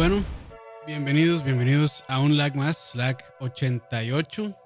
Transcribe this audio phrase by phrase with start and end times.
[0.00, 0.24] bueno,
[0.86, 4.56] bienvenidos, bienvenidos a un lag más, lag 88.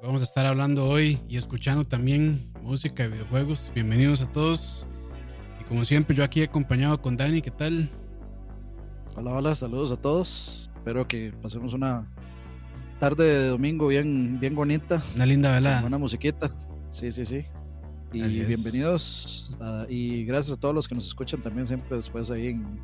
[0.00, 3.72] Vamos a estar hablando hoy y escuchando también música y videojuegos.
[3.74, 4.86] Bienvenidos a todos.
[5.60, 7.88] Y como siempre, yo aquí acompañado con Dani, ¿qué tal?
[9.16, 10.70] Hola, hola, saludos a todos.
[10.76, 12.02] Espero que pasemos una
[13.00, 15.02] tarde de domingo bien, bien bonita.
[15.16, 15.80] Una linda velada.
[15.80, 16.54] Buena musiquita.
[16.88, 17.44] Sí, sí, sí.
[18.12, 19.58] Y bienvenidos.
[19.88, 22.78] y gracias a todos los que nos escuchan también siempre después ahí en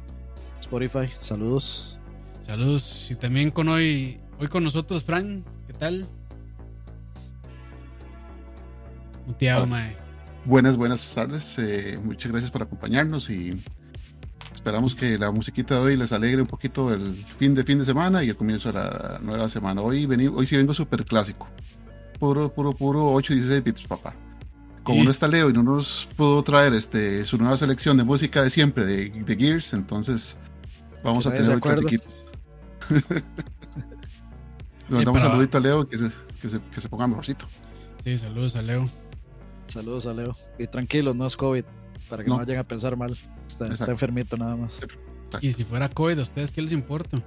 [0.68, 1.10] Spotify.
[1.18, 1.98] Saludos.
[2.42, 3.10] Saludos.
[3.10, 5.42] Y también con hoy, hoy con nosotros, Fran.
[5.66, 6.06] ¿Qué tal?
[10.44, 11.58] Buenas, buenas tardes.
[11.58, 13.62] Eh, muchas gracias por acompañarnos y
[14.54, 17.86] esperamos que la musiquita de hoy les alegre un poquito el fin de fin de
[17.86, 19.80] semana y el comienzo de la nueva semana.
[19.80, 21.48] Hoy, hoy sí vengo súper clásico.
[22.18, 24.14] Puro, puro, puro 8 y 16 bits, papá.
[24.82, 28.42] Como no está Leo y no nos pudo traer este, su nueva selección de música
[28.42, 30.38] de siempre, de, Gears, entonces
[31.02, 32.26] vamos a tener clasiquitos.
[34.88, 36.10] Le mandamos un saludito a Leo que se,
[36.40, 37.46] que se, que se ponga mejorcito.
[38.02, 38.88] Sí, saludos a Leo.
[39.66, 40.34] Saludos a Leo.
[40.58, 41.64] Y tranquilos, no es COVID,
[42.08, 43.18] para que no, vayan a pensar mal.
[43.46, 44.80] Está, enfermito nada más.
[45.42, 47.22] Y si fuera COVID, ¿a ustedes qué les importa?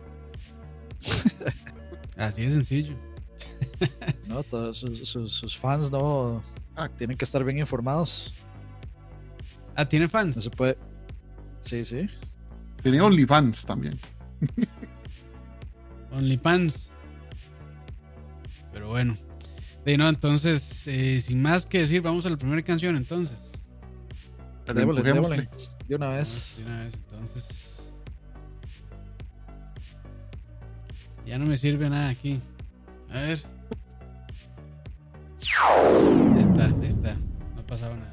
[2.17, 2.95] Así de sencillo.
[4.27, 6.43] no, todos sus, fans no
[6.75, 6.89] ah.
[6.89, 8.33] tienen que estar bien informados.
[9.75, 10.35] Ah, ¿tiene fans?
[10.35, 10.77] No se puede.
[11.59, 12.09] Sí, sí.
[12.83, 13.99] Tiene OnlyFans también.
[16.11, 16.91] OnlyFans.
[18.73, 19.13] Pero bueno.
[19.85, 23.51] De no, entonces, eh, sin más que decir, vamos a la primera canción entonces.
[24.73, 25.49] Démosle, démosle.
[25.87, 26.57] De una vez.
[26.57, 27.93] De una vez, entonces.
[31.25, 32.39] Ya no me sirve nada aquí.
[33.09, 33.43] A ver.
[36.35, 37.15] Ahí está, ahí está.
[37.55, 38.10] No ha pasado nada.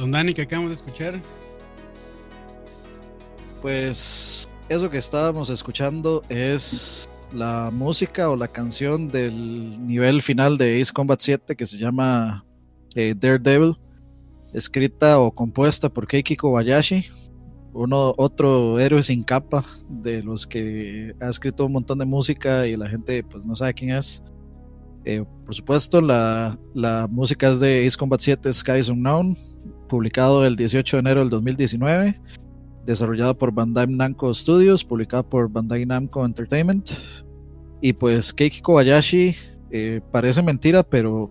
[0.00, 1.20] Don Dani, que acabamos de escuchar.
[3.60, 10.80] Pues eso que estábamos escuchando es la música o la canción del nivel final de
[10.80, 12.46] Ace Combat 7 que se llama
[12.94, 13.76] eh, Daredevil,
[14.54, 17.04] escrita o compuesta por Keiki Kobayashi,
[17.74, 22.74] uno, otro héroe sin capa de los que ha escrito un montón de música y
[22.74, 24.22] la gente pues no sabe quién es.
[25.04, 29.36] Eh, por supuesto, la, la, música es de Ace Combat 7 Skies Unknown,
[29.90, 32.20] publicado el 18 de enero del 2019,
[32.86, 36.90] desarrollado por Bandai Namco Studios, publicado por Bandai Namco Entertainment.
[37.82, 39.34] Y pues Keiki Kobayashi,
[39.70, 41.30] eh, parece mentira, pero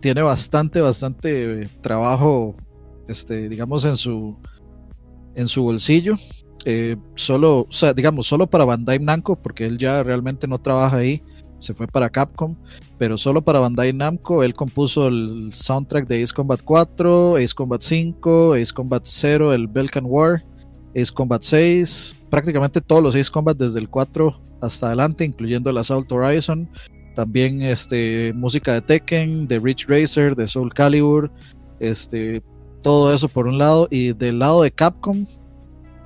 [0.00, 2.56] tiene bastante, bastante trabajo,
[3.06, 4.36] este, digamos, en su,
[5.36, 6.16] en su bolsillo.
[6.64, 11.22] Eh, solo, digamos, solo para Bandai Namco, porque él ya realmente no trabaja ahí
[11.62, 12.56] se fue para Capcom,
[12.98, 14.42] pero solo para Bandai Namco.
[14.42, 19.68] Él compuso el soundtrack de Ace Combat 4, Ace Combat 5, Ace Combat 0, el
[19.68, 20.44] Belkan War,
[20.94, 25.78] Ace Combat 6, prácticamente todos los Ace Combat desde el 4 hasta adelante, incluyendo el
[25.78, 26.68] Assault Horizon.
[27.14, 31.30] También este, música de Tekken, de Rich Racer, de Soul Calibur,
[31.78, 32.42] este,
[32.82, 33.88] todo eso por un lado.
[33.90, 35.26] Y del lado de Capcom,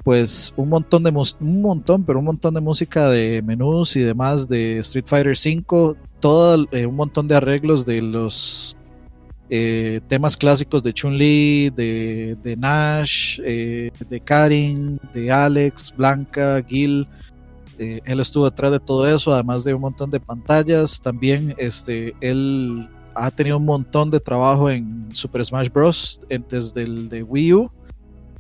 [0.06, 1.10] pues un montón de
[1.40, 5.96] un montón, pero un montón de música de menús y demás de Street Fighter V,
[6.20, 8.76] todo eh, un montón de arreglos de los
[9.50, 17.08] eh, temas clásicos de Chun-Li, de, Nash, eh, de Karin, de Alex, Blanca, Gil.
[17.76, 21.00] él estuvo detrás de todo eso, además de un montón de pantallas.
[21.00, 26.20] También este, él ha tenido un montón de trabajo en Super Smash Bros.
[26.48, 27.72] desde el de Wii U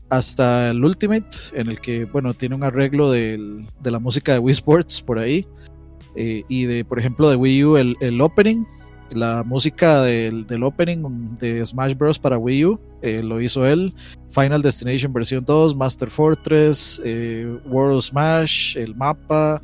[0.08, 4.52] hasta el Ultimate, en el que, bueno, tiene un arreglo de la música de Wii
[4.52, 5.46] Sports por ahí.
[6.16, 8.64] Eh, y de, por ejemplo, de Wii U, el, el opening,
[9.12, 12.18] la música del, del, opening de Smash Bros.
[12.18, 13.94] para Wii U, eh, lo hizo él.
[14.30, 19.60] Final Destination versión 2, Master Fortress, eh, World Smash, el mapa.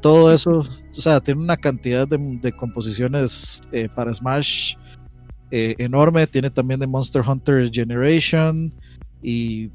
[0.00, 3.60] Todo eso, o sea, tiene una cantidad de, de composiciones
[3.94, 4.74] para Smash
[5.50, 6.26] enorme.
[6.26, 8.74] Tiene también de Monster Hunter Generation.
[9.22, 9.70] Y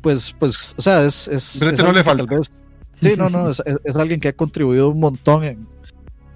[0.00, 1.28] pues, pues, o sea, es.
[1.28, 2.24] es, no le falta.
[2.94, 5.66] sí, no, no, es, es, alguien que ha contribuido un montón en,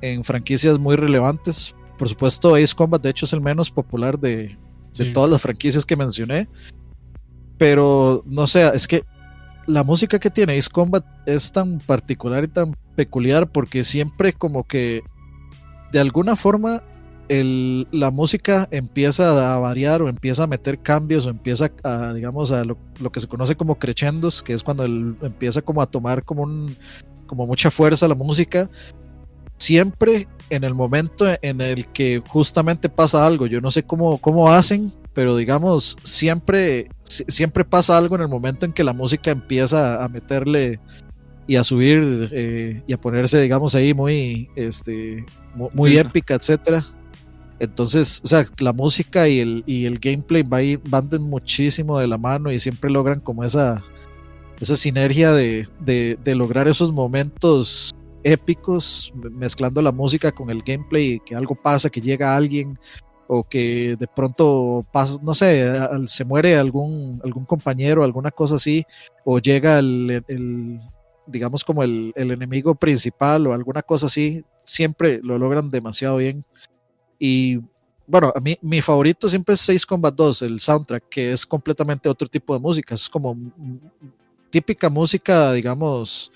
[0.00, 1.74] en, franquicias muy relevantes.
[1.98, 4.56] Por supuesto, Ace Combat, de hecho, es el menos popular de,
[4.96, 6.48] de todas las franquicias que mencioné.
[7.58, 9.04] Pero, no sé, es que
[9.66, 14.64] la música que tiene Ace Combat es tan particular y tan peculiar porque siempre como
[14.64, 15.02] que
[15.92, 16.82] de alguna forma
[17.28, 22.64] la música empieza a variar o empieza a meter cambios o empieza a, digamos, a
[22.64, 22.78] lo,
[23.12, 26.76] que se conoce como crescendos, que es cuando empieza como a tomar como, un,
[27.26, 28.70] como mucha fuerza la música,
[29.58, 33.46] siempre en el momento en el que justamente pasa algo.
[33.46, 38.64] Yo no sé cómo, cómo hacen, pero digamos, siempre, siempre pasa algo en el momento
[38.64, 40.80] en que la música empieza a meterle
[41.46, 46.84] y a subir eh, y a ponerse, digamos, ahí muy, este, muy, épica, etcétera.
[47.60, 52.52] Entonces, o sea, la música y el, y el gameplay van muchísimo de la mano
[52.52, 53.82] y siempre logran como esa,
[54.60, 57.90] esa sinergia de, de, lograr esos momentos
[58.22, 62.78] épicos, mezclando la música con el gameplay, que algo pasa, que llega alguien
[63.26, 65.70] o que de pronto pasa, no sé,
[66.06, 68.84] se muere algún, algún compañero, alguna cosa así,
[69.24, 70.80] o llega el, el
[71.26, 76.44] digamos como el, el enemigo principal o alguna cosa así, siempre lo logran demasiado bien.
[77.18, 77.60] Y
[78.06, 82.08] bueno, a mí mi favorito siempre es 6 Combat 2, el soundtrack, que es completamente
[82.08, 82.94] otro tipo de música.
[82.94, 83.36] Es como
[84.50, 86.32] típica música, digamos,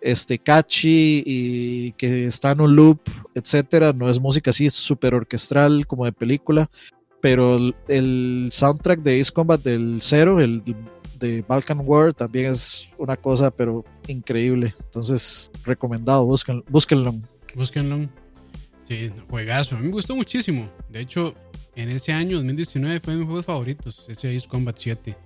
[0.00, 3.00] este catchy y que está en un loop,
[3.34, 3.92] etcétera.
[3.92, 6.68] No es música así súper orquestral como de película,
[7.20, 7.58] pero
[7.88, 10.62] el, soundtrack de Ace Combat del 0, el
[11.18, 14.74] de Balkan War, también es una cosa, pero increíble.
[14.84, 16.64] Entonces, recomendado, búsquenlo.
[16.68, 17.14] Búsquenlo.
[17.54, 18.08] búsquenlo.
[18.86, 19.74] Sí, juegazo.
[19.74, 20.70] A mí me gustó muchísimo.
[20.88, 21.34] De hecho,
[21.74, 24.06] en ese año, 2019, fue de mis juegos favoritos.
[24.08, 25.16] Ese es Combat 7.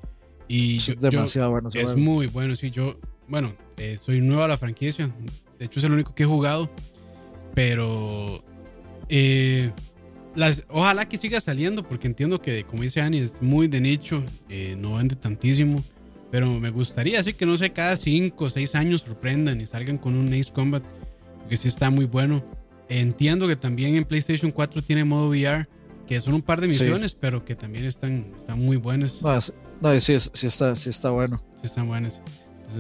[0.49, 1.69] Y es demasiado bueno.
[1.75, 2.71] Es muy bueno, sí.
[2.71, 2.99] Yo,
[3.29, 5.11] bueno, eh, soy nuevo a la franquicia.
[5.59, 6.71] De hecho, es el único que he jugado.
[7.55, 8.43] Pero
[9.11, 9.71] eh,
[10.35, 14.25] las, ojalá que siga saliendo, porque entiendo que, como dice Annie, es muy de nicho.
[14.49, 15.85] Eh, no vende tantísimo.
[16.31, 19.99] Pero me gustaría, así que no sé, cada 5 o 6 años sorprendan y salgan
[19.99, 20.83] con un Ace Combat.
[21.41, 22.43] Porque sí está muy bueno.
[22.91, 25.65] Entiendo que también en PlayStation 4 tiene modo VR,
[26.09, 29.23] que son un par de misiones, pero que también están, están muy buenas.
[29.23, 31.41] No, sí, sí, está, sí está bueno.
[31.61, 32.21] Sí están buenas.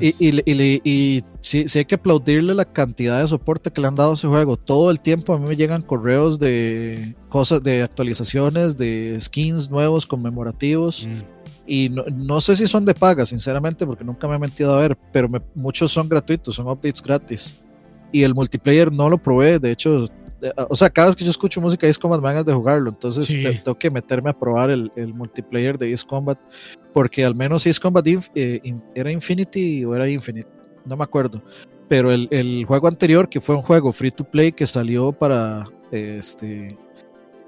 [0.00, 3.94] y, y, y, sí, sí, hay que aplaudirle la cantidad de soporte que le han
[3.94, 4.56] dado a ese juego.
[4.56, 10.06] Todo el tiempo a mí me llegan correos de cosas, de actualizaciones, de skins nuevos,
[10.06, 11.06] conmemorativos.
[11.06, 11.20] Mm.
[11.68, 14.80] Y no, no, sé si son de paga, sinceramente, porque nunca me he metido a
[14.80, 17.56] ver, pero muchos son gratuitos, son updates gratis.
[18.12, 20.08] Y el multiplayer no lo probé, de hecho,
[20.68, 22.90] o sea, cada vez que yo escucho música de Ace Combat me ganas de jugarlo,
[22.90, 26.38] entonces tengo que meterme a probar el, el, multiplayer de Ace Combat,
[26.92, 28.60] porque al menos Ace Combat eh,
[28.94, 30.48] era Infinity o era Infinite,
[30.84, 31.42] no me acuerdo,
[31.88, 35.68] pero el, el, juego anterior, que fue un juego free to play que salió para,
[35.90, 36.76] este,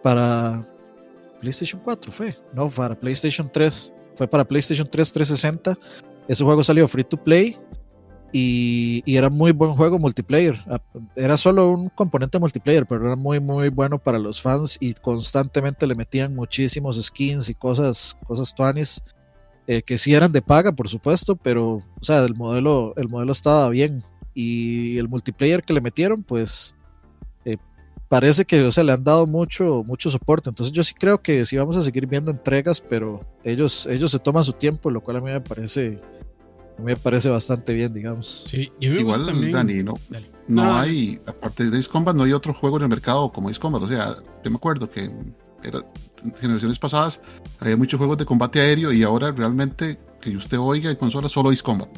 [0.03, 0.67] para
[1.41, 5.79] PlayStation 4, fue, no, para PlayStation 3, fue para PlayStation 3 360,
[6.29, 7.57] ese juego salió free to play
[8.33, 10.59] y, era muy buen juego multiplayer.
[10.67, 10.81] Ah,
[11.15, 15.87] era solo un componente multiplayer, pero era muy, muy bueno para los fans y constantemente
[15.87, 19.03] le metían muchísimos skins y cosas, cosas tuanis,
[19.67, 23.33] eh, que sí eran de paga, por supuesto, pero, o sea, el modelo, el modelo
[23.33, 24.03] estaba bien.
[24.35, 26.75] Y el multiplayer que le metieron, pues,
[27.45, 27.59] eh,
[28.09, 30.49] parece que, o sea, le han dado mucho, mucho soporte.
[30.49, 34.19] Entonces yo sí creo que sí vamos a seguir viendo entregas, pero ellos, ellos se
[34.19, 36.01] toman su tiempo, lo cual a mí me parece
[36.79, 38.45] me parece bastante bien, digamos.
[38.47, 39.95] Sí, Igual, Dani, no,
[40.49, 43.61] no, hay, aparte de Ace Combat, no hay otro juego en el mercado como Ace
[43.61, 43.83] Combat.
[43.83, 45.11] O sea, yo me acuerdo que
[45.63, 45.81] era,
[46.25, 47.21] en generaciones pasadas
[47.59, 51.51] había muchos juegos de combate aéreo y ahora realmente que usted oiga en consola solo
[51.51, 51.89] Ace Combat.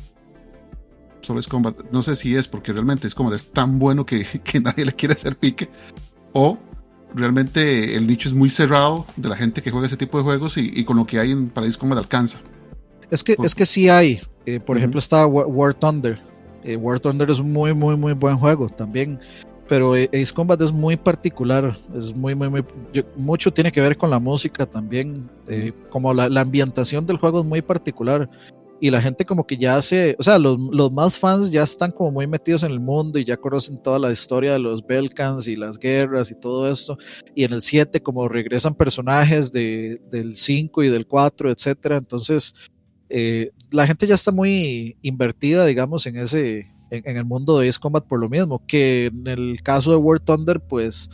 [1.22, 1.76] Solo Ace Combat.
[1.90, 4.92] No sé si es porque realmente Ace Combat es tan bueno que, que nadie le
[4.92, 5.70] quiere hacer pique
[6.32, 6.58] o
[7.14, 10.56] realmente el nicho es muy cerrado de la gente que juega ese tipo de juegos
[10.56, 12.40] y, y con lo que hay en, para Ace Combat alcanza.
[13.10, 14.20] Es que, es que sí hay.
[14.46, 16.18] Eh, por ejemplo, está War, Thunder.
[16.62, 19.18] Eh, War Thunder es un muy, muy, muy buen juego también.
[19.66, 21.76] Pero eh, Ace Combat es muy particular.
[21.96, 22.64] Es muy, muy, muy.
[23.16, 25.30] mucho tiene que ver con la música también.
[25.88, 28.28] como la, la, ambientación del juego es muy particular.
[28.80, 30.14] Y la gente, como que ya hace.
[30.18, 33.24] O sea, los, los, más fans ya están como muy metidos en el mundo y
[33.24, 36.98] ya conocen toda la historia de los Belkans y las guerras y todo esto.
[37.34, 41.96] Y en el 7, como regresan personajes de, del 5 y del 4, etcétera.
[41.96, 42.54] Entonces
[43.08, 47.78] eh, la gente ya está muy invertida, digamos, en ese, en, el mundo de Ace
[47.78, 51.10] Combat por lo mismo, que en el caso de War Thunder, pues,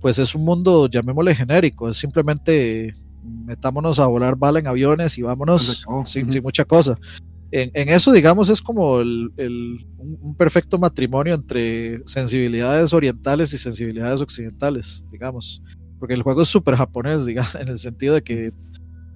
[0.00, 5.22] pues es un mundo, llamémosle genérico, es simplemente metámonos a volar bala en aviones y
[5.22, 6.98] vámonos sin, mucha cosa.
[7.50, 9.30] En, eso, digamos, es como el,
[9.96, 15.62] un perfecto matrimonio entre sensibilidades orientales y sensibilidades occidentales, digamos.
[16.00, 18.52] Porque el juego es súper japonés, digamos, en el sentido de que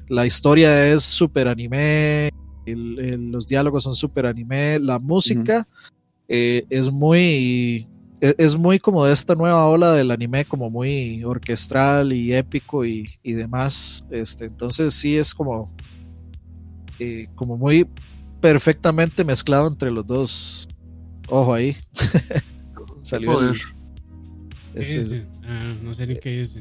[0.08, 2.30] la historia es súper anime,
[2.66, 5.66] los diálogos son súper anime, la música
[6.28, 7.86] eh, es muy
[8.20, 12.84] e, es, muy como de esta nueva ola del anime, como muy orquestral y épico
[12.84, 14.04] y, demás.
[14.10, 15.74] Este, entonces sí es como,
[16.98, 17.88] eh, como muy
[18.40, 20.68] perfectamente mezclado entre los dos.
[21.28, 21.76] Ojo ahí.
[23.02, 23.40] Salió
[24.74, 26.58] este, ah, no sé ni qué es.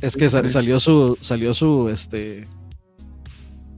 [0.00, 2.46] Es que salió su, salió su, este,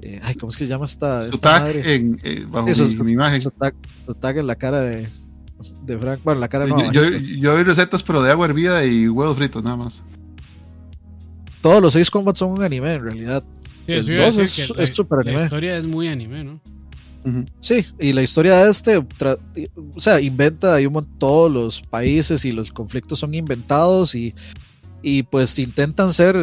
[0.03, 1.21] eh, ay, ¿cómo es que se llama esta?
[1.23, 2.67] Su tag en, eh, bajo
[3.05, 3.41] mi, imagen.
[3.41, 5.09] Su tag, en la cara de,
[5.85, 6.21] de Frank.
[6.25, 6.93] Bueno, la cara no.
[6.93, 10.03] Yo, yo, vi recetas, pero de agua hervida y huevos fritos, nada más.
[11.61, 13.45] Todos los seis combats son un anime, en realidad.
[13.85, 15.39] Sí, es, es, super anime.
[15.39, 16.61] La historia es muy anime, ¿no?
[17.61, 22.53] Sí, y la historia de este, o sea, inventa hay un todos los países y
[22.53, 24.35] los conflictos son inventados y
[25.03, 26.37] y pues intentan ser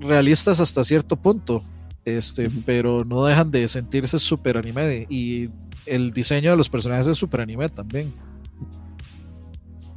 [0.00, 1.62] realistas hasta cierto punto,
[2.04, 5.48] este, pero no dejan de sentirse super anime y
[5.86, 8.12] el diseño de los personajes es super anime también.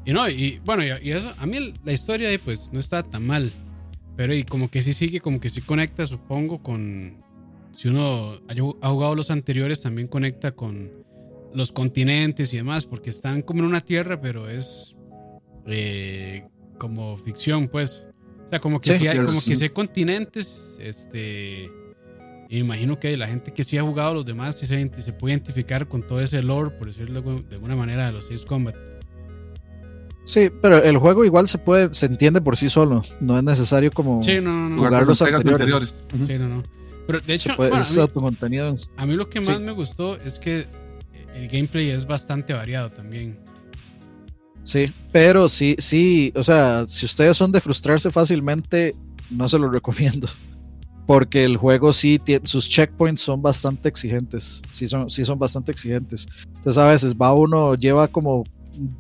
[0.06, 3.27] Y no, y bueno, y, eso, a mí la historia ahí pues no está tan
[3.27, 3.51] mal,
[4.16, 7.18] pero y como que sí sigue, como que sí conecta, supongo, con,
[7.72, 8.39] si uno
[8.82, 11.06] ha jugado los anteriores, también conecta con
[11.54, 14.96] los continentes y demás, porque están como en una tierra, pero es
[15.66, 18.05] eh, como ficción, pues.
[18.46, 21.69] O sea, como que, si hay, como que si hay continentes, este...
[22.50, 25.88] imagino que la gente que sí ha jugado los demás sí se, se puede identificar
[25.88, 28.75] con todo ese lore, por decirlo de alguna manera, de los seis Combat.
[30.27, 33.01] Sí, pero el juego igual se puede, se entiende por sí solo.
[33.22, 36.03] No es necesario como sí, no, no, jugar los anteriores.
[36.12, 36.63] Sí, no, no.
[37.07, 40.67] Pero de hecho, a, mí, lo que más me gustó es que
[41.34, 43.39] el gameplay es bastante variado también.
[44.68, 48.94] Sí, pero sí, sí, o sea, si ustedes son de frustrarse fácilmente,
[49.30, 50.28] no se lo recomiendo.
[51.06, 54.62] Porque el juego sí tiene, sus checkpoints son bastante exigentes.
[54.74, 56.28] Sí son, sí son bastante exigentes.
[56.48, 58.44] Entonces a veces va uno, lleva como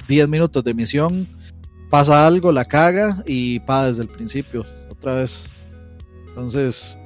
[0.07, 1.27] 10 minutos de misión,
[1.89, 5.51] pasa algo, la caga y pa desde el principio, otra vez.
[6.29, 6.97] Entonces,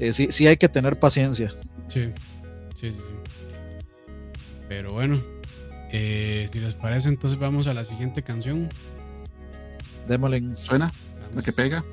[0.00, 1.54] eh, sí, sí hay que tener paciencia.
[1.86, 2.08] Sí,
[2.74, 2.98] sí, sí.
[4.68, 5.20] Pero bueno,
[5.92, 8.68] eh, si les parece, entonces vamos a la siguiente canción.
[10.08, 10.42] Démosle.
[10.56, 10.90] ¿Suena?
[11.34, 11.84] ¿La que pega?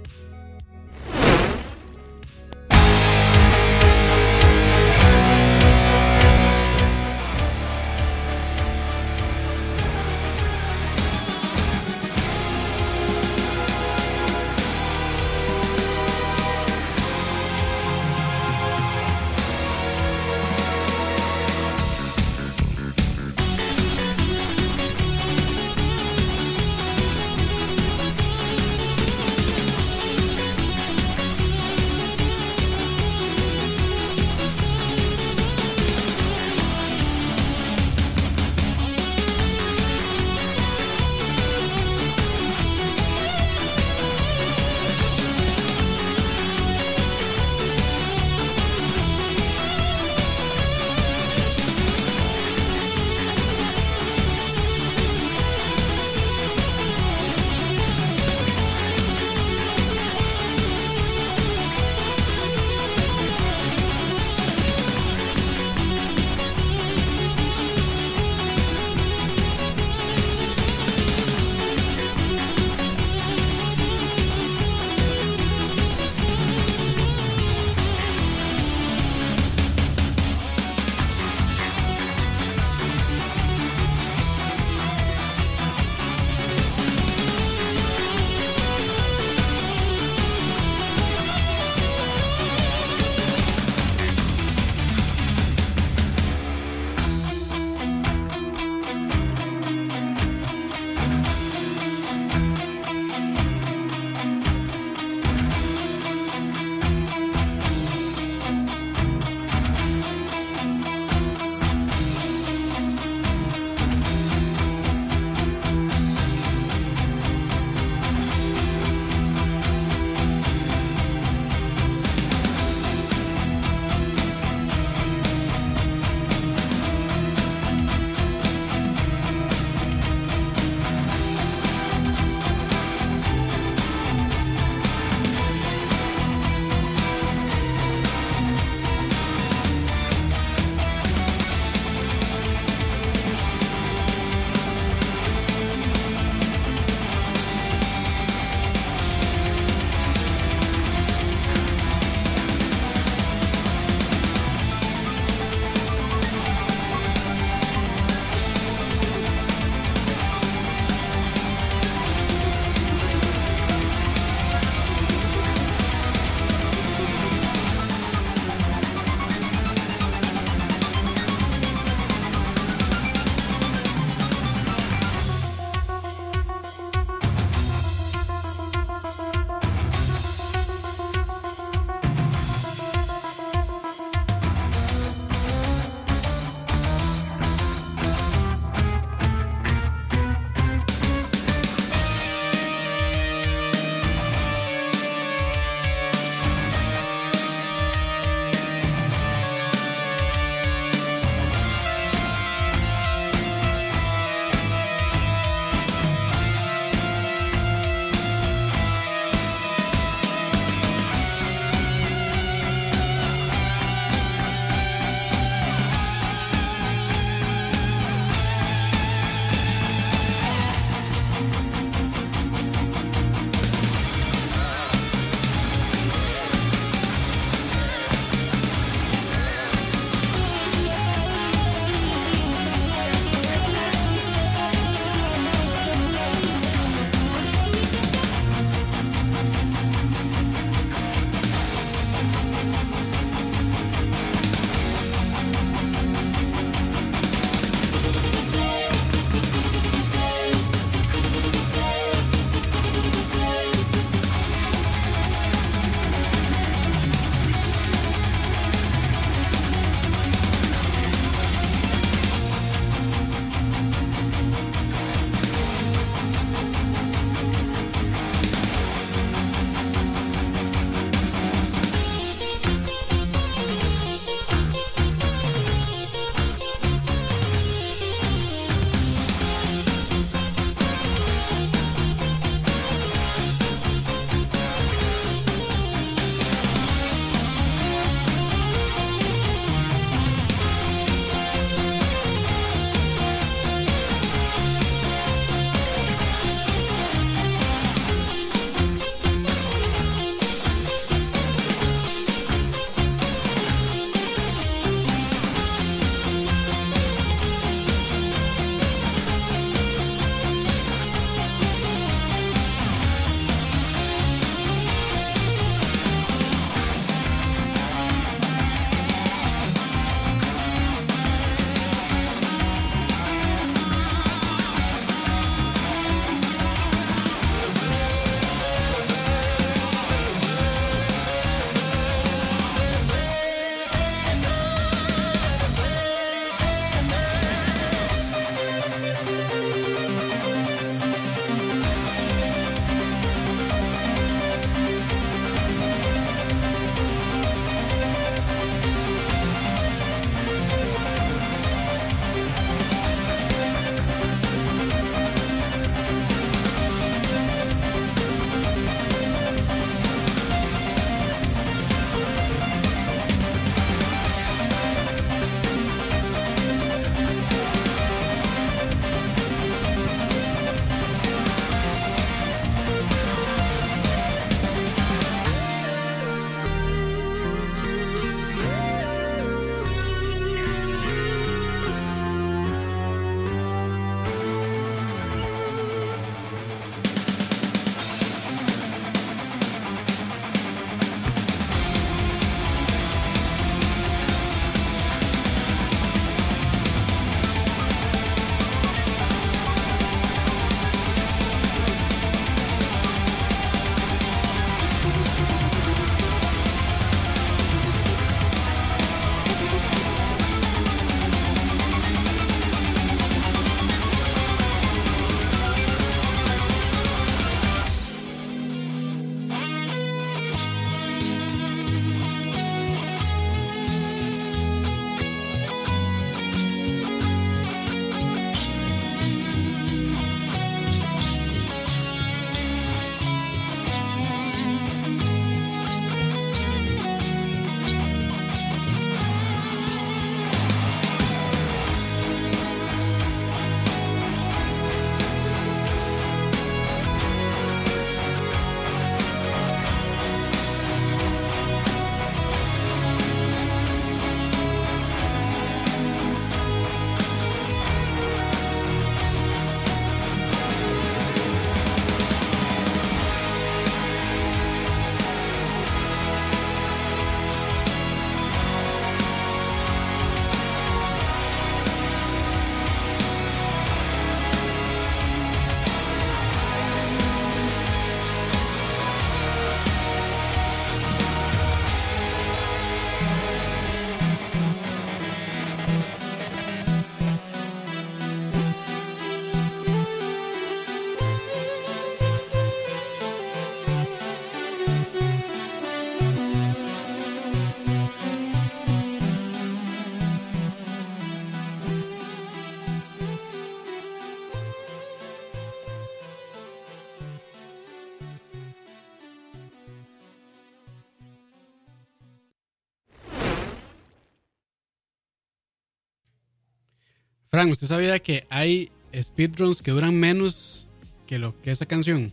[517.60, 520.88] Frank, ¿usted sabía que hay speedruns que duran menos
[521.28, 522.32] que lo que esa canción?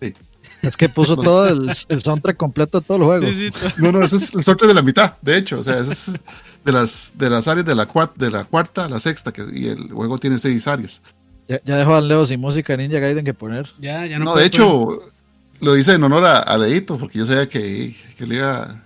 [0.00, 0.14] Sí.
[0.62, 3.34] Es que puso todo el, el soundtrack completo de todos los juegos.
[3.34, 5.58] Sí, sí, No, no, ese es el sorteo de la mitad, de hecho.
[5.58, 6.12] O sea, ese es
[6.64, 9.42] de las, de las áreas de la, cuat- de la cuarta a la sexta, que,
[9.52, 11.02] y el juego tiene seis áreas.
[11.46, 13.70] Ya, ya dejó al Leo sin música Ninja Gaiden que poner.
[13.78, 14.24] ya, ya no.
[14.24, 14.98] No, de hecho,
[15.60, 18.82] lo hice en honor a, a Leito, porque yo sabía que, que le, iba,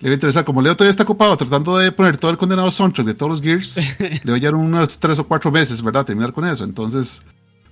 [0.00, 0.44] le iba a interesar.
[0.44, 3.42] Como Leo todavía está ocupado tratando de poner todo el condenado soundtrack de todos los
[3.42, 3.76] Gears,
[4.24, 6.04] le voy a llevar unos tres o cuatro meses, ¿verdad?
[6.04, 6.64] Terminar con eso.
[6.64, 7.22] Entonces,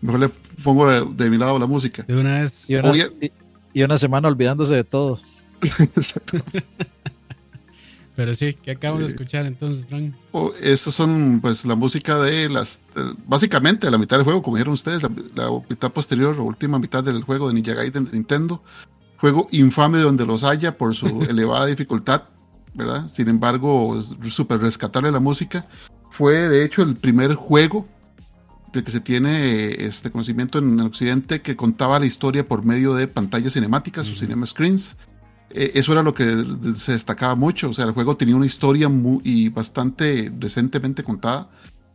[0.01, 0.29] mejor le
[0.63, 2.05] pongo de, de mi lado la música.
[2.05, 2.69] De una vez.
[2.71, 3.11] Y una, Oye.
[3.21, 3.33] y,
[3.75, 5.21] y una semana olvidándose de todo.
[5.63, 6.39] Exacto.
[8.15, 10.15] Pero sí, ¿qué acabamos de escuchar entonces, Frank?
[10.33, 14.57] O Estos son pues la música de las eh, básicamente la mitad del juego, como
[14.59, 18.13] dijeron ustedes, la, la mitad posterior o última mitad del juego de Ninja Gaiden de
[18.13, 18.63] Nintendo.
[19.23, 22.25] Juego infame donde los haya por su elevada dificultad,
[22.75, 23.07] ¿verdad?
[23.07, 25.65] Sin embargo, es súper rescatable la música.
[26.11, 27.87] Fue de hecho el primer juego
[28.73, 32.95] del que se tiene este conocimiento en el occidente que contaba la historia por medio
[32.95, 34.19] de pantallas cinemáticas o Ujú.
[34.19, 34.97] cinema screens.
[35.51, 36.25] Eh, eso era lo que
[36.75, 37.71] se destacaba mucho.
[37.71, 41.49] O sea, el juego tenía una historia muy, y bastante decentemente contada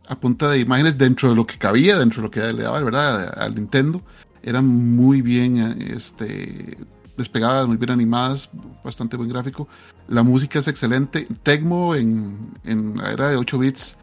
[0.08, 2.80] a punta de imágenes dentro de lo que cabía, dentro de lo que le daba,
[2.80, 3.38] ¿verdad?
[3.38, 4.00] Al Nintendo.
[4.42, 6.78] Eran muy bien eh, este,
[7.18, 8.48] despegadas, muy bien animadas,
[8.82, 9.68] bastante buen gráfico.
[10.06, 11.28] La música es excelente.
[11.42, 13.96] Tecmo en, en la era de 8 bits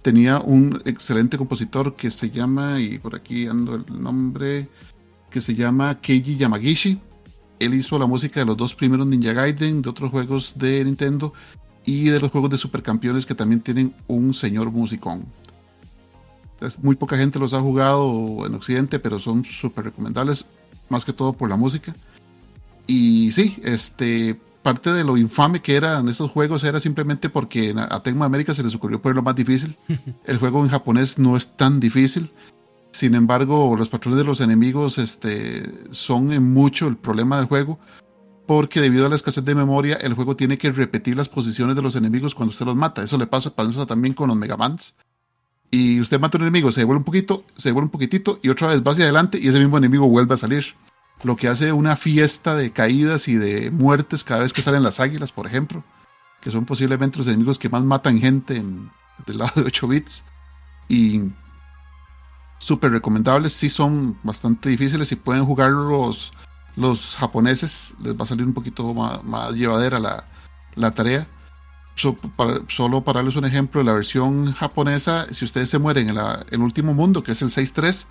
[0.00, 4.68] tenía un excelente compositor que se llama, y por aquí ando el nombre,
[5.30, 6.98] que se llama Keiji Yamagishi.
[7.58, 11.34] Él hizo la música de los dos primeros Ninja Gaiden, de otros juegos de Nintendo
[11.84, 15.26] y de los juegos de Supercampeones que también tienen un señor musicón.
[16.82, 20.44] Muy poca gente los ha jugado en Occidente, pero son súper recomendables,
[20.88, 21.94] más que todo por la música.
[22.90, 28.02] Y sí, este, parte de lo infame que eran estos juegos era simplemente porque a
[28.02, 29.76] Tecmo América se les ocurrió ponerlo más difícil.
[30.24, 32.32] El juego en japonés no es tan difícil.
[32.90, 37.78] Sin embargo, los patrones de los enemigos este, son en mucho el problema del juego,
[38.44, 41.82] porque debido a la escasez de memoria, el juego tiene que repetir las posiciones de
[41.82, 43.04] los enemigos cuando usted los mata.
[43.04, 44.96] Eso le pasa, pasa también con los Megamans.
[45.70, 48.48] Y usted mata a un enemigo, se devuelve un poquito, se devuelve un poquitito y
[48.48, 50.74] otra vez va hacia adelante y ese mismo enemigo vuelve a salir.
[51.22, 55.00] Lo que hace una fiesta de caídas y de muertes cada vez que salen las
[55.00, 55.84] águilas, por ejemplo,
[56.40, 58.90] que son posiblemente los enemigos que más matan gente en,
[59.26, 60.24] del lado de 8 bits.
[60.88, 61.22] Y
[62.58, 65.08] súper recomendables, sí son bastante difíciles.
[65.08, 66.32] Si pueden jugar los,
[67.16, 70.24] japoneses, les va a salir un poquito más, más llevadera la,
[70.74, 71.26] la tarea.
[71.96, 76.18] So, para, solo para darles un ejemplo, la versión japonesa, si ustedes se mueren en
[76.50, 78.06] el último mundo, que es el 6.3,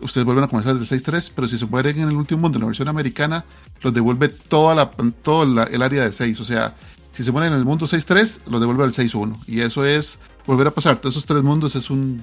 [0.00, 2.56] ustedes vuelven a comenzar desde el 6.3, pero si se mueren en el último mundo,
[2.58, 3.44] en la versión americana,
[3.82, 6.38] los devuelve toda la, todo la- el área de 6.
[6.40, 6.76] O sea,
[7.12, 9.38] si se mueren en el mundo 6.3, los devuelve al 6.1.
[9.46, 10.98] Y eso es volver a pasar.
[10.98, 12.22] Todos esos tres mundos es un,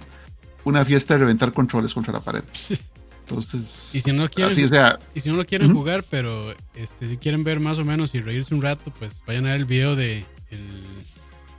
[0.63, 2.43] una fiesta de reventar controles contra la pared.
[3.27, 6.53] Entonces, Y si no quieren, así, o sea, y si no lo quieren jugar, pero
[6.75, 9.57] este, si quieren ver más o menos y reírse un rato, pues vayan a ver
[9.61, 10.59] el video de el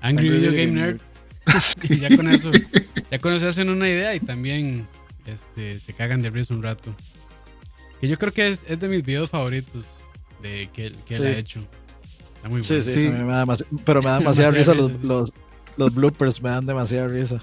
[0.00, 1.00] Angry, Angry Video Game Game Nerd.
[1.90, 2.50] Y ya con eso,
[3.10, 4.86] ya con eso se hacen una idea y también
[5.26, 6.94] este, se cagan de risa un rato.
[8.00, 10.02] Que yo creo que es, es de mis videos favoritos
[10.42, 11.60] de que, que él ha hecho.
[12.36, 12.84] Está muy Sí, bueno.
[12.84, 13.08] sí, Sí.
[13.08, 13.46] me da
[13.84, 15.32] pero me da demasiada risa los, los,
[15.76, 17.42] los bloopers, me dan demasiada risa.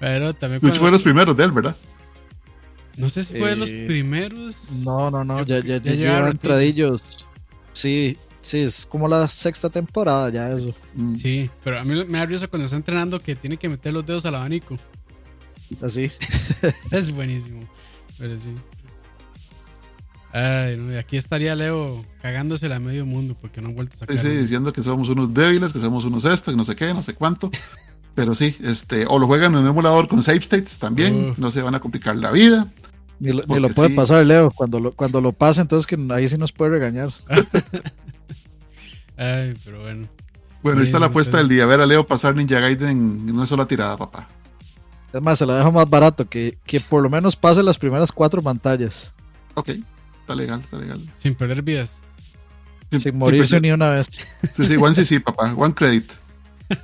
[0.00, 1.76] Pero también cuando- fue de los primeros de él, ¿verdad?
[2.96, 4.70] no sé si fue de los Eh, primeros.
[4.84, 7.02] No, no, no, ya, ya, ya ya entradillos.
[7.72, 10.74] Sí, sí, es como la sexta temporada ya eso.
[10.94, 11.14] Mm.
[11.14, 14.04] Sí, pero a mí me da risa cuando está entrenando que tiene que meter los
[14.04, 14.76] dedos al abanico.
[15.80, 16.10] Así.
[16.90, 17.60] Es buenísimo.
[18.18, 18.48] Pero sí.
[20.34, 23.98] Ay, no, y aquí estaría Leo cagándose a medio mundo porque no han vuelto a
[23.98, 24.18] Sí, sacar.
[24.18, 24.40] sí, uno.
[24.40, 27.14] diciendo que somos unos débiles, que somos unos esto, que no sé qué, no sé
[27.14, 27.50] cuánto.
[28.14, 31.38] Pero sí, este, o lo juegan en un emulador con save states también, Uf.
[31.38, 32.68] no se van a complicar la vida.
[33.20, 33.94] Ni lo, ni Porque lo puede sí.
[33.94, 34.50] pasar, Leo.
[34.50, 37.10] Cuando lo, cuando lo pase, entonces que ahí sí nos puede regañar.
[39.16, 40.08] Ay, pero bueno.
[40.62, 41.66] Bueno, ahí está la apuesta del día.
[41.66, 42.88] Ver a Leo pasar Ninja Gaiden
[43.28, 44.28] en una sola tirada, papá.
[45.12, 48.10] Es más, se la dejo más barato, que, que por lo menos pase las primeras
[48.10, 49.12] cuatro pantallas.
[49.54, 49.70] Ok,
[50.20, 51.00] está legal, está legal.
[51.18, 52.00] Sin perder vidas.
[52.90, 54.06] Sin morirse ni una vez.
[54.56, 56.10] Sí, sí, one sí, sí, papá, one credit.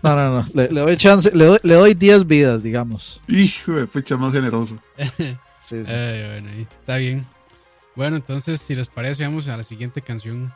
[0.02, 0.46] No, no, no.
[0.54, 3.22] Le, le doy chance, le doy, le doy 10 vidas, digamos.
[3.28, 4.78] Hijo de fecha más generoso.
[5.60, 5.92] Sí, sí.
[5.92, 7.26] Ay, bueno, está bien.
[7.94, 10.50] Bueno, entonces, si les parece, vamos a la siguiente canción.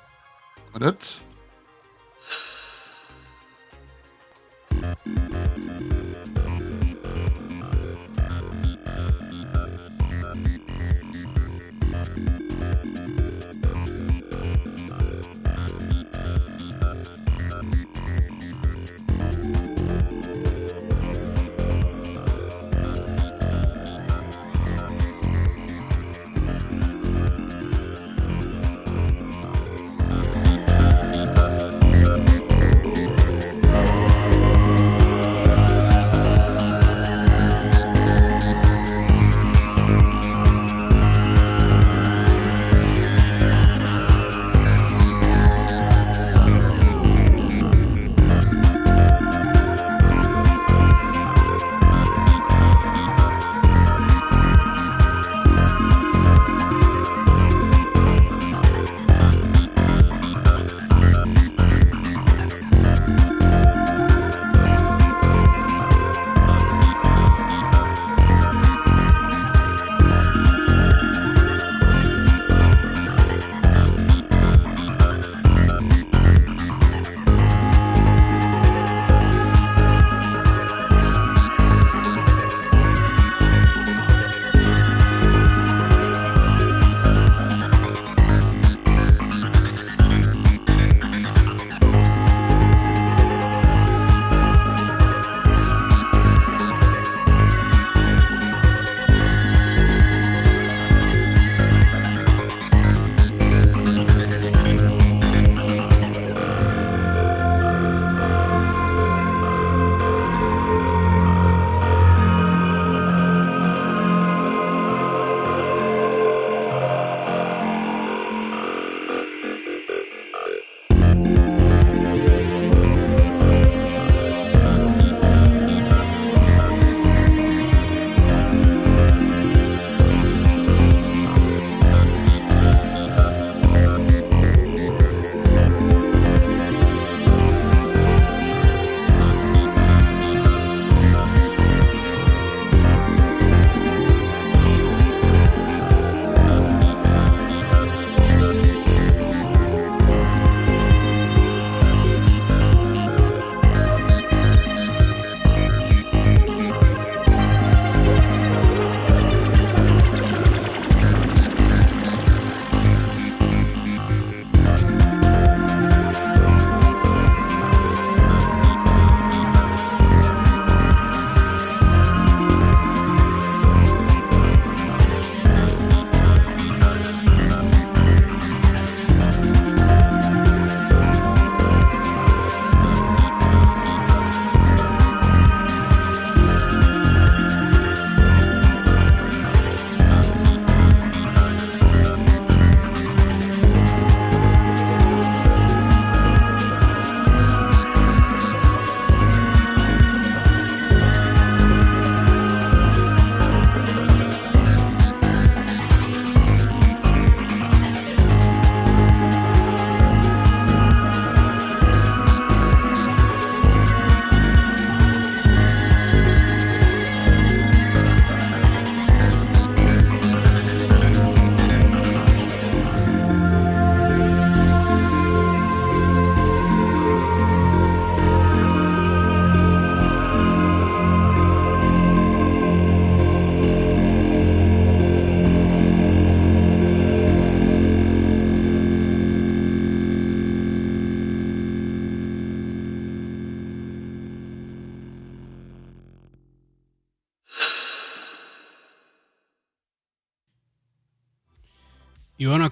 [0.73, 0.97] ¿Verdad?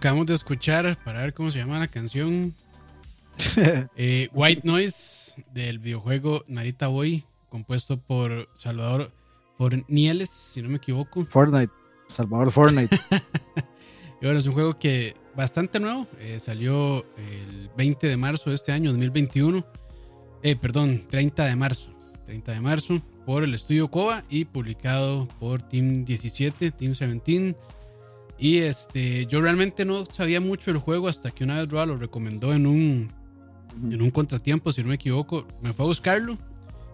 [0.01, 2.55] Acabamos de escuchar, para ver cómo se llama la canción,
[3.97, 9.13] eh, White Noise del videojuego Narita Boy, compuesto por Salvador
[9.59, 11.27] Fornieles, si no me equivoco.
[11.27, 11.71] Fortnite,
[12.07, 12.99] Salvador Fortnite.
[14.23, 18.57] y bueno, es un juego que bastante nuevo, eh, salió el 20 de marzo de
[18.57, 19.67] este año, 2021.
[20.43, 21.95] Eh, perdón, 30 de marzo.
[22.25, 27.55] 30 de marzo por el estudio Koba y publicado por Team 17, Team 17.
[28.41, 31.99] Y este, yo realmente no sabía mucho del juego hasta que una vez Roa lo
[31.99, 33.09] recomendó en un,
[33.85, 35.47] en un contratiempo, si no me equivoco.
[35.61, 36.37] Me fue a buscarlo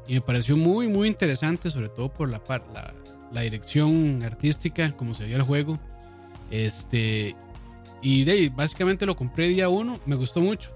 [0.09, 2.43] y me pareció muy, muy interesante, sobre todo por la,
[2.75, 2.93] la,
[3.33, 5.79] la dirección artística, como se veía el juego.
[6.51, 7.37] Este,
[8.03, 10.71] y de básicamente lo compré día uno, me gustó mucho,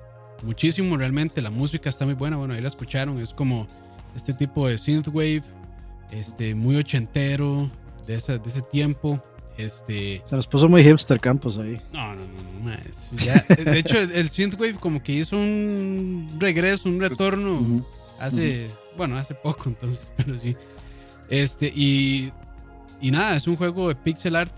[0.45, 1.43] muchísimo realmente.
[1.43, 3.66] La música está muy buena, bueno, ahí la escucharon, es como
[4.14, 5.43] este tipo de synthwave,
[6.12, 7.68] este, muy ochentero,
[8.07, 9.21] de ese, de ese tiempo.
[9.64, 10.22] Este...
[10.28, 11.80] Se nos puso muy hipster Campos ahí.
[11.92, 17.86] No, no, no, no de hecho, el, Synthwave como que hizo un regreso, un retorno
[18.18, 20.56] hace, bueno, hace poco entonces, pero sí.
[21.28, 22.32] Este, y,
[23.00, 24.54] y nada, es un juego de pixel art,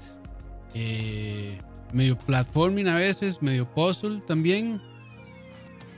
[0.74, 1.58] eh,
[1.92, 4.80] medio platforming a veces, medio puzzle también.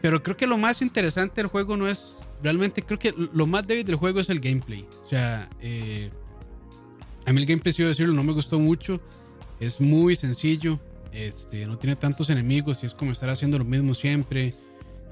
[0.03, 3.67] Pero creo que lo más interesante del juego no es, realmente creo que lo más
[3.67, 4.87] débil del juego es el gameplay.
[5.03, 6.11] O sea, eh,
[7.27, 9.01] a mí el gameplay, si decirlo, no me gustó mucho.
[9.61, 10.79] Es muy sencillo.
[11.13, 14.53] Este, no tiene tantos enemigos y es como estar haciendo lo mismo siempre.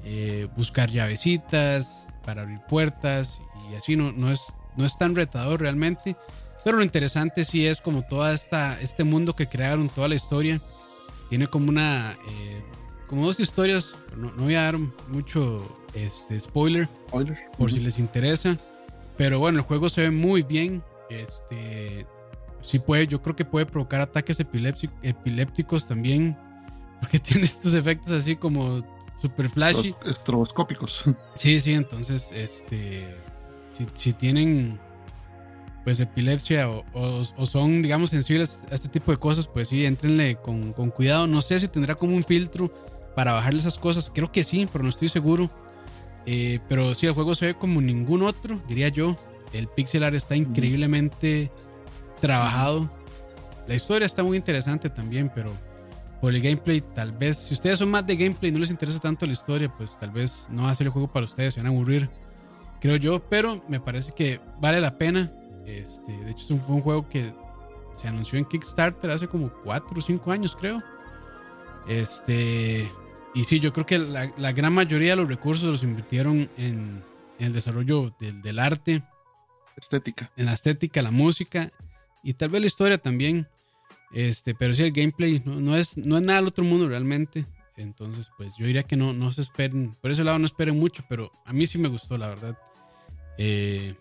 [0.05, 3.41] Eh, buscar llavecitas para abrir puertas
[3.71, 6.17] y así no, no, es, no es tan retador realmente.
[6.65, 10.61] Pero lo interesante sí es como esta, este mundo que crearon, toda la historia.
[11.29, 12.63] Tiene como una, eh,
[13.09, 13.97] como dos historias.
[14.17, 16.89] No, no, voy a dar mucho este, spoiler,
[17.59, 18.57] por si les interesa.
[19.17, 20.83] Pero bueno, el juego se ve muy bien.
[21.13, 22.07] Este,
[22.61, 26.37] sí puede, yo creo que puede provocar ataques epilépticos también,
[27.01, 28.79] porque tiene estos efectos así como
[29.21, 29.95] super flashy.
[30.05, 31.05] estroboscópicos.
[31.35, 33.17] Sí, sí, entonces, este,
[33.95, 34.79] si, tienen
[35.85, 40.73] pues epilepsia o, son, digamos, sensibles a este tipo de cosas, pues sí, entrenle con,
[40.73, 41.27] con, cuidado.
[41.27, 42.71] No sé si tendrá como un filtro
[43.17, 44.11] para bajarle esas cosas.
[44.15, 45.49] Creo que sí, pero no estoy seguro.
[46.27, 49.13] Eh, pero sí, el juego se ve como ningún otro, diría yo.
[49.53, 51.51] El pixel art está increíblemente
[52.21, 52.89] trabajado.
[53.67, 55.53] La historia está muy interesante también, pero
[56.21, 59.01] por el gameplay, tal vez, si ustedes son más de gameplay y no les interesa
[59.01, 61.61] tanto la historia, pues tal vez no va a ser el juego para ustedes, se
[61.61, 62.09] van a aburrir,
[62.81, 65.33] creo yo, pero me parece que vale la pena.
[65.67, 67.33] Este, de hecho, fue un juego que
[67.95, 70.83] se anunció en Kickstarter hace como 4 o 5 años, creo.
[71.89, 72.91] Este,
[73.35, 77.03] y sí, yo creo que la, gran mayoría de los recursos los invirtieron en,
[77.39, 79.03] el desarrollo del arte
[79.77, 80.31] Estética.
[80.37, 81.73] En la estética, la música
[82.23, 83.47] y tal vez la historia también.
[84.13, 87.47] Este, pero sí, el gameplay no, es, no es nada del otro mundo realmente.
[87.77, 91.03] Entonces, pues yo diría que no, no se esperen, por ese lado no esperen mucho,
[91.09, 92.59] pero a mí sí me gustó, la verdad.
[93.39, 93.95] Eh,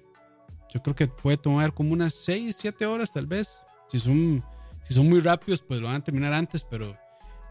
[0.73, 3.61] yo creo que puede tomar como unas 6, 7 horas tal vez.
[3.89, 4.43] Si son,
[4.83, 6.97] si son muy rápidos, pues lo van a terminar antes, pero yo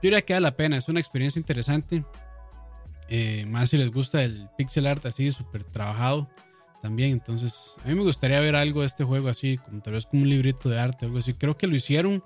[0.02, 2.04] diría que vale la pena, es una experiencia interesante.
[3.08, 6.28] Eh, más si les gusta el pixel art así, súper trabajado
[6.80, 7.12] también.
[7.12, 10.22] Entonces, a mí me gustaría ver algo de este juego así, como tal vez como
[10.22, 11.34] un librito de arte, algo así.
[11.34, 12.22] Creo que lo hicieron,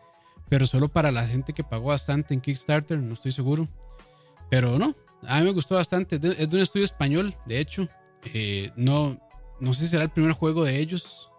[0.49, 3.69] pero solo para la gente que pagó bastante en Kickstarter, no estoy seguro.
[4.51, 4.95] Pero no,
[5.27, 6.17] a mí me gustó bastante.
[6.17, 7.89] Es de un estudio español, de hecho.
[8.33, 9.19] Eh, no,
[9.61, 11.31] no sé si será el primer juego de ellos,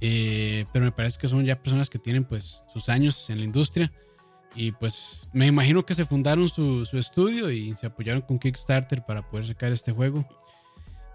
[0.00, 3.44] eh, pero me parece que son ya personas que tienen pues sus años en la
[3.44, 3.92] industria.
[4.54, 9.04] Y pues me imagino que se fundaron su, su estudio y se apoyaron con Kickstarter
[9.04, 10.26] para poder sacar este juego.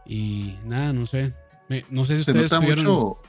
[0.05, 1.33] Y nada, no sé.
[1.89, 3.21] no sé si Se nota mucho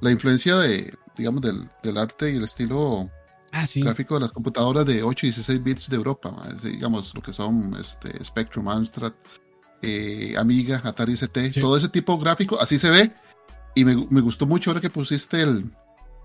[0.00, 3.08] la influencia de, digamos, del, arte y el estilo
[3.52, 6.34] ah, gráfico de las computadoras de 8 y 16 bits de Europa.
[6.62, 9.12] Digamos, lo que son este, Spectrum, Amstrad,
[9.82, 13.12] eh, Amiga, Atari ST, todo ese tipo gráfico, así se ve.
[13.74, 15.70] Y me, gustó mucho ahora que pusiste el,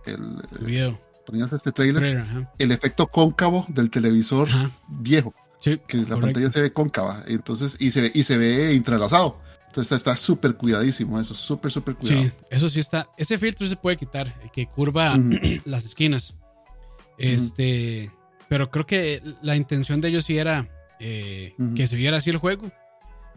[0.05, 0.99] el, video.
[1.25, 4.47] Ponías este trailer, el efecto cóncavo del televisor
[4.87, 5.33] viejo.
[5.61, 7.23] que la pantalla se ve cóncava.
[7.27, 9.39] Entonces, y se ve, y se ve entrelazado.
[9.69, 12.23] Entonces está súper cuidadísimo eso, súper, súper cuidado.
[12.23, 13.07] Sí, eso sí está.
[13.17, 15.15] Ese filtro se puede quitar, el que curva
[15.65, 16.35] las esquinas.
[17.19, 18.11] Este,
[18.47, 20.67] pero creo que la intención de ellos sí era
[20.99, 22.71] eh, que se viera así el juego.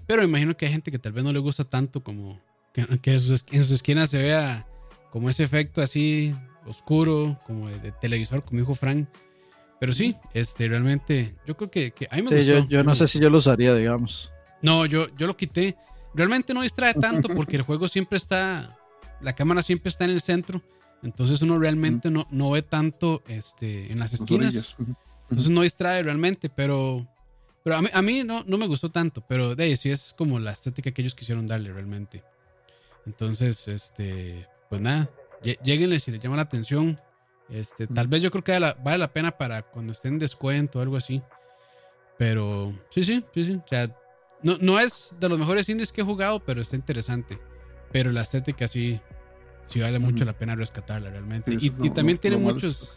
[0.06, 2.40] Pero imagino que hay gente que tal vez no le gusta tanto como
[2.72, 4.66] que, en, sus, esquinas se vea
[5.10, 6.34] como ese efecto así
[6.66, 9.06] oscuro, como de, televisor, como dijo Frank.
[9.78, 13.06] Pero sí, este, realmente, yo creo que, a mí me sí, Yo, yo no sé
[13.06, 14.32] si yo lo usaría, digamos.
[14.62, 15.76] No, yo, yo lo quité
[16.14, 18.78] realmente no distrae tanto porque el juego siempre está,
[19.20, 20.62] la cámara siempre está en el centro,
[21.02, 24.76] entonces uno realmente no, no ve tanto este, en las esquinas.
[25.30, 27.06] Entonces no distrae realmente, pero,
[27.64, 30.14] pero a mí, a mí no, no me gustó tanto, pero de ahí sí es
[30.16, 32.22] como la estética que ellos quisieron darle realmente.
[33.06, 35.10] Entonces, este, pues nada,
[35.42, 37.00] lleguenle si les llama la atención.
[37.48, 40.18] Este, tal vez yo creo que vale la, vale la, pena para cuando estén en
[40.18, 41.22] descuento o algo así.
[42.18, 43.52] Pero sí, sí, sí, sí.
[43.54, 43.94] O sea,
[44.42, 47.38] no, no es de los mejores indies que he jugado, pero está interesante.
[47.90, 49.00] Pero la estética sí,
[49.64, 51.56] sí vale mucho la pena rescatarla realmente.
[51.58, 52.96] y, también tiene muchos.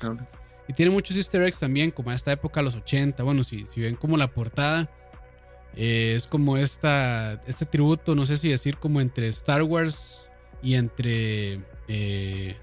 [0.68, 3.22] Y tiene muchos easter eggs también, como a esta época, los 80.
[3.24, 4.89] Bueno, si, si ven como la portada,
[5.76, 10.32] eh, es como esta, este tributo, no sé si decir como entre Star Wars
[10.64, 12.56] y entre eh,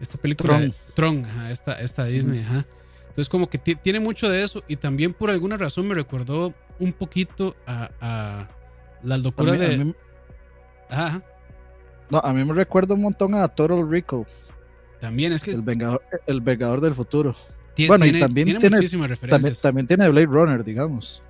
[0.00, 0.58] esta película
[0.94, 2.66] Tron, Tron esta, esta Disney, ajá.
[3.02, 6.92] Entonces como que tiene mucho de eso y también por alguna razón me recordó un
[6.92, 8.48] poquito a, a
[9.02, 9.94] las locuras de...
[10.88, 11.22] ajá.
[12.10, 14.26] No, a mí me recuerda un montón a Total Recall.
[15.00, 15.52] También es que...
[15.52, 17.34] El Vengador, el Vengador del Futuro.
[17.86, 19.62] bueno, y también tiene, muchísimas referencias.
[19.62, 21.22] También, tiene Blade Runner, digamos.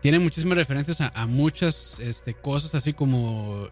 [0.00, 3.68] Tiene muchísimas referencias a, a, muchas este, cosas así como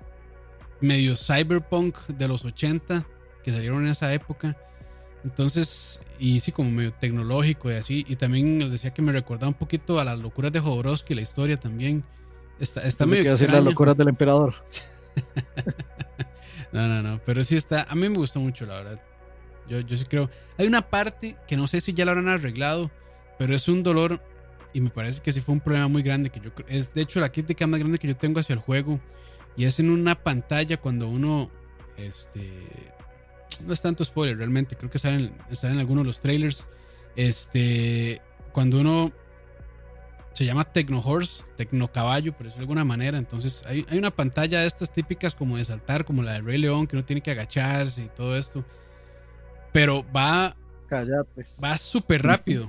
[0.81, 3.07] medio cyberpunk de los 80
[3.43, 4.57] que salieron en esa época.
[5.25, 8.05] Entonces, y sí, como medio tecnológico y así.
[8.07, 11.23] Y también les decía que me recordaba un poquito a las locuras de Jodorowsky, la
[11.23, 12.05] historia también.
[12.61, 13.37] Está, está medio.
[13.37, 14.55] Que las locuras del emperador.
[16.73, 17.21] no, no, no.
[17.25, 17.85] Pero sí está.
[17.85, 19.03] A mí me gustó mucho, la verdad.
[19.67, 20.29] Yo, yo sí creo.
[20.59, 22.91] Hay una parte que no sé si ya la habrán arreglado,
[23.39, 24.21] pero es un dolor.
[24.75, 26.29] Y me parece que sí fue un problema muy grande.
[26.29, 29.01] que yo Es de hecho la crítica más grande que yo tengo hacia el juego.
[29.57, 31.51] Y es en una pantalla cuando uno.
[31.97, 32.51] Este
[33.63, 35.33] no es tanto spoiler realmente, creo que salen,
[35.63, 36.67] en algunos de los trailers.
[37.17, 38.21] Este,
[38.53, 39.13] cuando uno
[40.33, 43.19] se llama Tecno Horse, Tecno Caballo, por decirlo de alguna manera.
[43.19, 46.59] Entonces hay, hay, una pantalla de estas típicas como de saltar, como la de Rey
[46.59, 48.65] León, que no tiene que agacharse y todo esto.
[49.73, 50.57] Pero va.
[50.89, 51.47] Cállate.
[51.63, 52.69] Va súper rápido.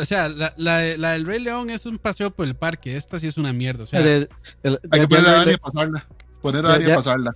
[0.00, 2.96] O sea, la, la, del Rey León es un paseo por el parque.
[2.96, 3.84] Esta sí es una mierda.
[3.84, 4.26] O sea, hay
[5.00, 6.06] que poner a Dani a pasarla.
[6.42, 7.32] Poner a Dani a pasarla.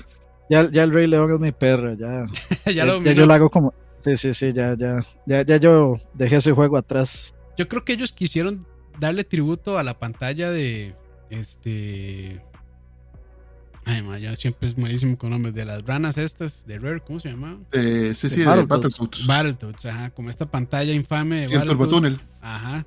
[0.51, 2.27] Ya, ya el Rey León es mi perra, ya.
[2.73, 3.73] ya, lo ya yo lo hago como.
[4.01, 7.33] Sí, sí, sí, ya, ya, ya, ya yo dejé ese juego atrás.
[7.57, 8.67] Yo creo que ellos quisieron
[8.99, 10.97] darle tributo a la pantalla de
[11.31, 12.43] este.
[13.85, 17.19] Ay, ma, yo siempre es malísimo con nombres de las ranas estas de Rare, ¿cómo
[17.21, 17.67] se llamaban?
[17.73, 19.27] Eh, sí, sí, de Battletoads.
[19.27, 22.21] Battletoads, ajá, como esta pantalla infame de sí, el Turbotúnel.
[22.41, 22.85] Ajá.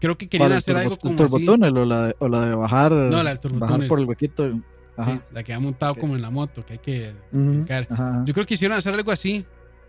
[0.00, 1.12] Creo que querían hacer algo como.
[1.12, 2.92] ¿El Turbotúnel o la, de, o la de bajar?
[2.92, 3.70] No, la del Turbotúnel.
[3.70, 4.62] Bajar por el huequito
[5.32, 7.14] la que ha montado como en la moto, que hay que
[8.24, 9.44] Yo creo que hicieron hacer algo así,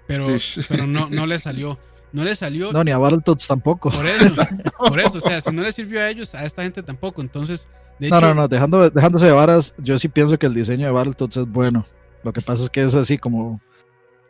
[0.08, 0.28] pero,
[0.70, 1.78] pero no, no le salió.
[2.14, 2.74] No le salió.
[2.74, 3.90] No, ni a Battletoads tampoco.
[3.90, 4.44] Por eso,
[4.78, 7.22] por eso, o sea, si no le sirvió a ellos, a esta gente tampoco.
[7.22, 7.68] Entonces,
[8.00, 10.92] de no, no, no, dejando, dejándose de varas, yo sí pienso que el diseño de
[10.92, 11.86] Battletoads es bueno.
[12.24, 13.62] Lo que pasa es que es así como.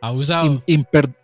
[0.00, 0.62] Abusado.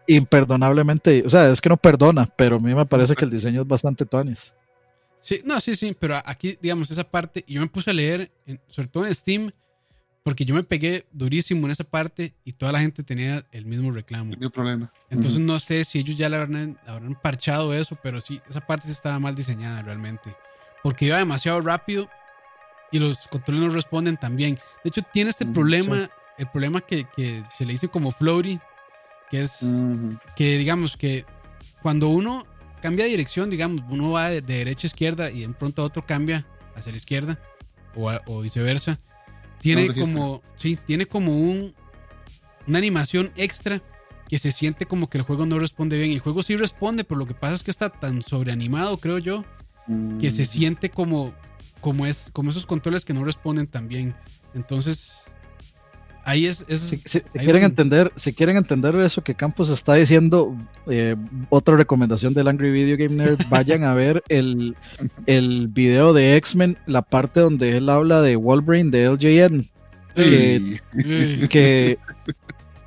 [0.06, 1.24] imperdonablemente.
[1.26, 3.66] O sea, es que no perdona, pero a mí me parece que el diseño es
[3.66, 4.54] bastante tonis.
[5.20, 8.30] Sí, no, sí, sí, pero aquí, digamos, esa parte, y yo me puse a leer,
[8.68, 9.50] sobre todo en Steam,
[10.22, 13.90] porque yo me pegué durísimo en esa parte y toda la gente tenía el mismo
[13.90, 14.34] reclamo.
[14.38, 14.92] El problema.
[15.08, 18.88] Entonces no sé si ellos ya le habrán, habrán, parchado eso, pero sí, esa parte
[18.88, 20.36] sí estaba mal diseñada realmente.
[20.82, 22.10] Porque iba demasiado rápido
[22.92, 24.56] y los controles no responden tan bien.
[24.84, 28.60] De hecho, tiene este problema, el problema que, que, se le dice como floaty,
[29.30, 29.64] que es
[30.36, 31.24] que digamos que
[31.80, 32.46] cuando uno
[32.80, 36.46] cambia de dirección, digamos, uno va de, derecha a izquierda y de pronto otro cambia
[36.74, 37.38] hacia la izquierda
[37.94, 38.98] o, viceversa.
[39.60, 41.74] Tiene como, sí, tiene como un,
[42.66, 43.82] una animación extra
[44.28, 46.12] que se siente como que el juego no responde bien.
[46.12, 49.44] El juego sí responde, pero lo que pasa es que está tan sobreanimado, creo yo,
[50.20, 50.46] que se mm.
[50.46, 51.34] siente como,
[51.80, 54.14] como, es, como esos controles que no responden tan bien.
[54.54, 55.34] Entonces,
[56.28, 60.54] ahí es, si, quieren entender si quieren entender eso que Campos está diciendo
[60.86, 61.16] eh,
[61.48, 64.76] otra recomendación del Angry Video Game Nerd vayan a ver el,
[65.24, 69.66] el video de X-Men la parte donde él habla de Wolverine de LJN
[70.14, 71.98] que,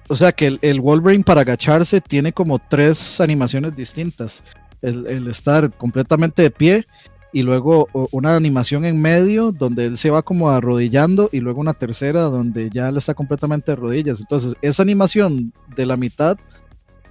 [0.07, 4.43] o sea que el, Wolverine para agacharse tiene como tres animaciones distintas.
[4.81, 6.85] El, el estar completamente de pie
[7.33, 11.73] y luego una animación en medio donde él se va como arrodillando y luego una
[11.73, 14.19] tercera donde ya él está completamente de rodillas.
[14.19, 16.37] Entonces, esa animación de la mitad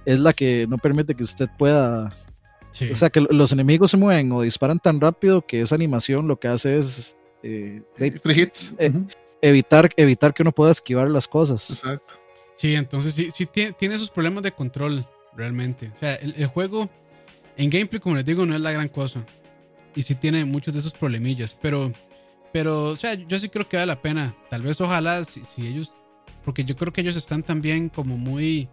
[0.05, 2.13] es la que no permite que usted pueda...
[2.91, 6.39] O sea, que los enemigos se mueven o disparan tan rápido que esa animación lo
[6.39, 7.17] que hace es...
[7.43, 8.21] Eh, eh,
[9.41, 11.69] evitar, evitar que uno pueda esquivar las cosas.
[11.69, 12.13] Exacto.
[12.55, 15.05] Sí, entonces sí, sí tiene, tiene esos problemas de control,
[15.35, 15.91] realmente.
[15.95, 16.87] O sea, el, el juego
[17.57, 19.25] en gameplay, como les digo, no es la gran cosa
[19.95, 21.91] y sí tiene muchos de esos problemillas, pero,
[22.53, 24.35] pero, o sea, yo sí creo que vale la pena.
[24.49, 25.93] Tal vez, ojalá, si, ellos,
[26.43, 28.69] porque yo creo que ellos están también como muy,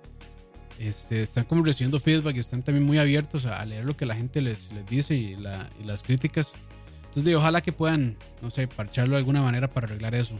[0.79, 4.15] este, están como recibiendo feedback y están también muy abiertos a, leer lo que la
[4.15, 6.53] gente les, les dice y, la, y las críticas.
[6.97, 10.35] Entonces, digo, ojalá que puedan, no sé, parcharlo de alguna manera para arreglar eso.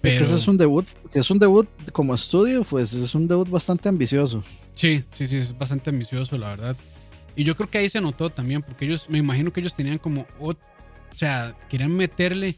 [0.00, 0.14] Pero...
[0.14, 3.28] Es que ese es un debut, si es un debut como estudio, pues es un
[3.28, 4.42] debut bastante ambicioso.
[4.74, 6.76] Sí, sí, sí, es bastante ambicioso, la verdad.
[7.36, 9.98] Y yo creo que ahí se notó también, porque ellos, me imagino que ellos tenían
[9.98, 10.54] como, o
[11.14, 12.56] sea, querían meterle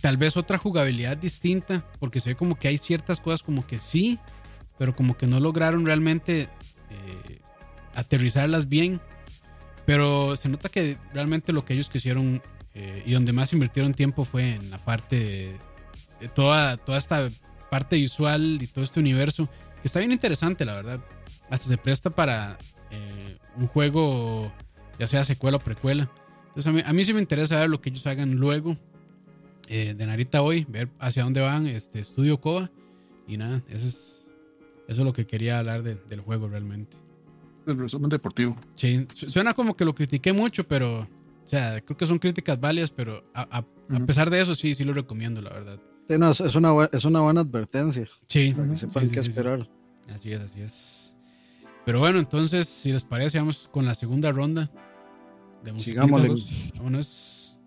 [0.00, 3.78] tal vez otra jugabilidad distinta, porque se ve como que hay ciertas cosas como que
[3.78, 4.18] sí,
[4.78, 7.40] pero como que no lograron realmente eh,
[7.94, 9.00] aterrizarlas bien.
[9.84, 12.42] Pero se nota que realmente lo que ellos quisieron
[12.74, 15.56] eh, y donde más invirtieron tiempo fue en la parte
[16.20, 17.30] de, toda, toda esta
[17.70, 19.48] parte visual y todo este universo,
[19.80, 21.00] que está bien interesante, la verdad.
[21.48, 22.58] Hasta se presta para
[22.90, 24.52] eh, un juego,
[24.98, 26.10] ya sea secuela o precuela.
[26.48, 28.76] Entonces a mí, a mí sí me interesa ver lo que ellos hagan luego
[29.68, 32.70] de Narita hoy, ver hacia dónde van, este Estudio Koba.
[33.26, 34.16] Y nada, eso es
[34.88, 36.96] eso es lo que quería hablar del juego realmente.
[37.66, 38.56] El resumen deportivo.
[38.76, 42.92] Sí, suena como que lo critiqué mucho, pero, o sea, creo que son críticas válidas,
[42.92, 43.64] pero a,
[44.06, 45.80] pesar de eso, sí, sí lo recomiendo, la verdad.
[46.08, 48.06] Sí, no, es, una, es una buena advertencia.
[48.28, 49.68] Sí, sí, que esperar.
[50.08, 51.15] Así es, así es.
[51.86, 54.68] Pero bueno, entonces, si les parece, vamos con la segunda ronda
[55.62, 56.34] de Sigámosle.
[56.74, 57.60] Vámonos.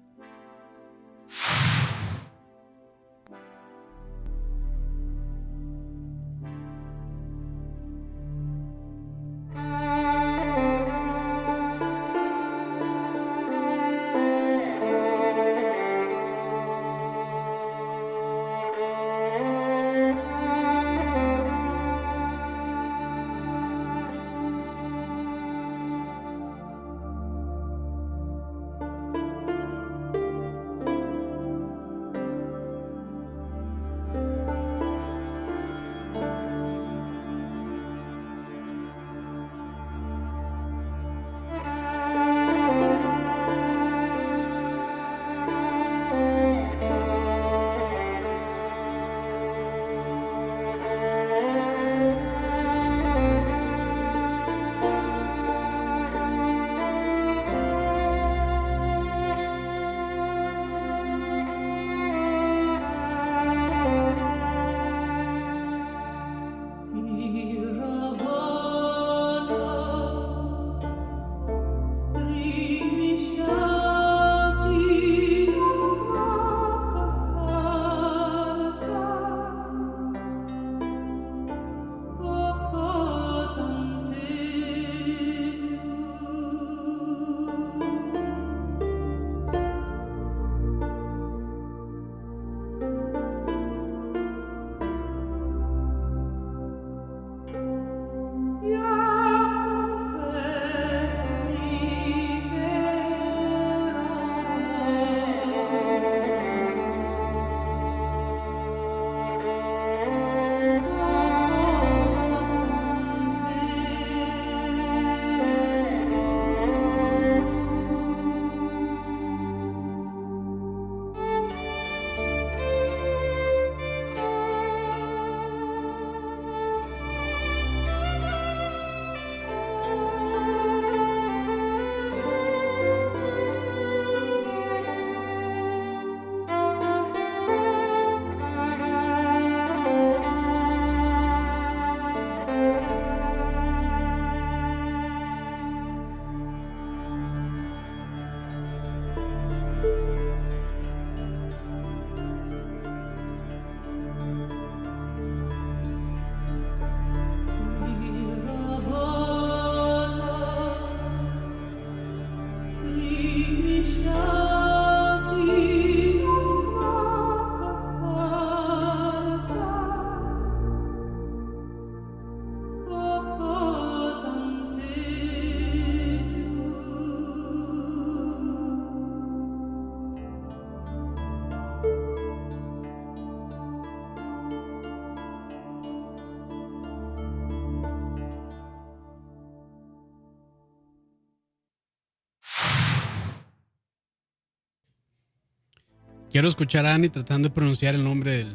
[196.31, 198.45] Quiero escuchar a Ani tratando de pronunciar el nombre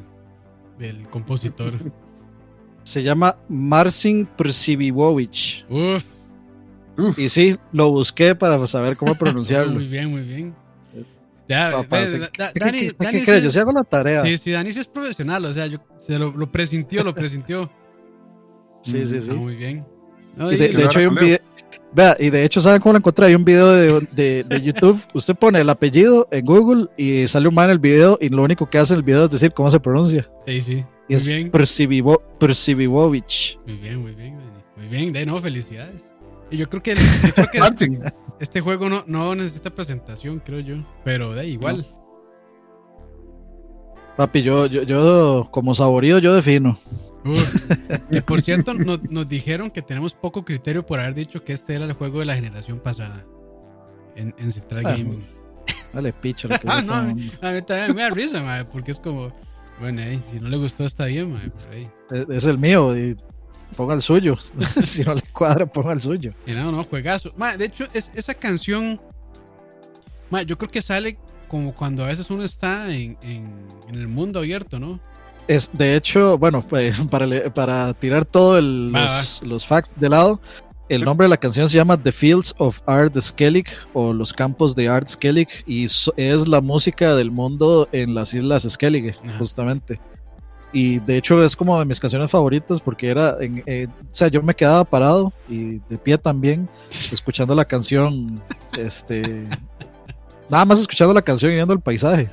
[0.78, 1.74] del, compositor.
[2.84, 5.64] Se llama Marcin Prsiviwowicz.
[5.68, 6.04] Uf.
[7.16, 9.72] Y sí, lo busqué para saber cómo pronunciarlo.
[9.72, 10.54] muy bien, muy bien.
[11.48, 13.42] Ya, Dani, ¿qué, crees?
[13.42, 14.22] Yo sí hago la tarea.
[14.22, 17.70] Sí, sí, Dani sí es profesional, o sea, yo, se lo, presintió, lo presintió.
[18.82, 19.28] Sí, sí, sí.
[19.30, 19.84] Ah, muy bien.
[20.36, 21.38] No, Y de, y- de hecho hay un video.
[21.94, 23.26] Vea, y de hecho, ¿saben cómo lo encontré?
[23.26, 25.00] Hay un video de, de- de YouTube.
[25.14, 28.18] Usted pone el apellido en Google y sale un man en el video.
[28.20, 30.28] Y lo único que hace en el video es decir cómo se pronuncia.
[30.46, 30.84] sí, sí.
[31.06, 31.50] Y Muy es bien.
[31.52, 33.58] Percibivo- Percibivovich.
[33.66, 34.38] Muy bien, muy bien.
[34.76, 36.06] Muy bien, de no, felicidades.
[36.50, 36.94] Y yo creo que,
[37.36, 37.98] yo creo que
[38.40, 40.76] este juego no, no necesita presentación, creo yo.
[41.04, 41.86] Pero da igual.
[44.16, 46.78] Papi, yo, yo, yo como saborío, yo defino.
[47.24, 47.70] Uf.
[48.10, 51.74] Que por cierto, nos, nos dijeron que tenemos poco criterio por haber dicho que este
[51.74, 53.24] era el juego de la generación pasada
[54.16, 55.24] en, en Central Ah, Gaming.
[55.92, 56.48] Dale, picha.
[56.48, 57.30] Lo que Ah, no, a mí
[57.62, 59.32] también me da risa, porque es como,
[59.80, 61.52] bueno, ey, si no le gustó está bien,
[62.10, 62.96] es, es el mío.
[62.96, 63.16] Y
[63.76, 64.36] ponga el suyo.
[64.82, 66.32] si no le cuadra, ponga el suyo.
[66.46, 67.32] Y no, no, juegazo.
[67.58, 69.00] De hecho, es, esa canción,
[70.46, 71.18] yo creo que sale
[71.48, 73.44] como cuando a veces uno está en, en,
[73.88, 74.98] en el mundo abierto, ¿no?
[75.46, 80.40] Es, de hecho, bueno, pues, para, para tirar todos los, los facts de lado,
[80.88, 84.74] el nombre de la canción se llama The Fields of Art Skellig o Los Campos
[84.74, 89.38] de Art Skellig y so- es la música del mundo en las Islas Skellige, Ajá.
[89.38, 89.98] justamente.
[90.74, 94.26] Y de hecho es como de mis canciones favoritas porque era, en, eh, o sea,
[94.28, 96.68] yo me quedaba parado y de pie también,
[97.12, 98.42] escuchando la canción,
[98.76, 99.46] este,
[100.48, 102.30] nada más escuchando la canción y viendo el paisaje.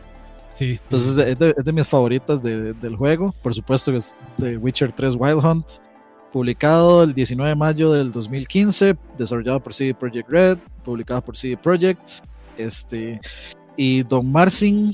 [0.54, 0.76] Sí.
[0.76, 0.80] sí.
[0.84, 3.34] Entonces es de, es de mis favoritas de- del juego.
[3.42, 5.68] Por supuesto que es de Witcher 3 Wild Hunt.
[6.32, 8.96] Publicado el 19 de mayo del 2015.
[9.18, 10.58] Desarrollado por CD Projekt Red.
[10.84, 12.10] Publicado por CD Projekt.
[12.58, 13.20] Este,
[13.76, 14.92] y Don Marcin,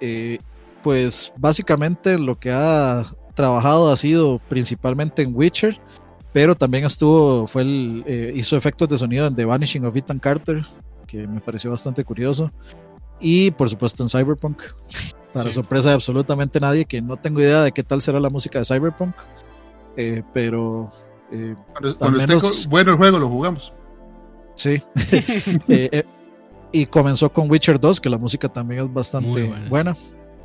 [0.00, 0.38] eh,
[0.82, 5.78] pues básicamente lo que ha trabajado ha sido principalmente en Witcher.
[6.32, 10.18] Pero también estuvo, fue el, eh, hizo efectos de sonido en The Vanishing of Ethan
[10.20, 10.64] Carter,
[11.10, 12.52] que me pareció bastante curioso.
[13.18, 14.62] Y por supuesto en Cyberpunk,
[15.32, 15.54] para Sí.
[15.56, 18.64] sorpresa de absolutamente nadie, que no tengo idea de qué tal será la música de
[18.64, 19.14] Cyberpunk,
[19.96, 20.90] eh, pero
[21.32, 23.72] eh, cuando, cuando esté menos- co- bueno el juego, lo jugamos.
[24.54, 24.82] sí.
[25.68, 26.04] Eh, eh,
[26.72, 29.68] y comenzó con Witcher 2, que la música también es bastante buena.
[29.68, 29.96] buena.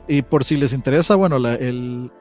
[0.07, 2.11] Y por si les interesa, bueno, la- el,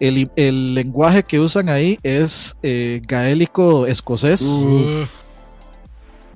[0.00, 4.42] el, el lenguaje que usan ahí es eh, gaélico escocés.
[4.42, 5.10] Uf,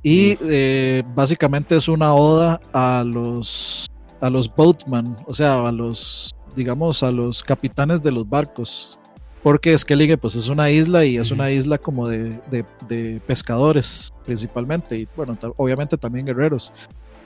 [0.03, 3.86] Y eh, básicamente es una oda a los
[4.20, 8.98] a los boatman, o sea, a los digamos a los capitanes de los barcos.
[9.42, 14.11] Porque Skellige pues es una isla y es una isla como de, de- de pescadores
[14.26, 16.72] principalmente y bueno, obviamente también guerreros.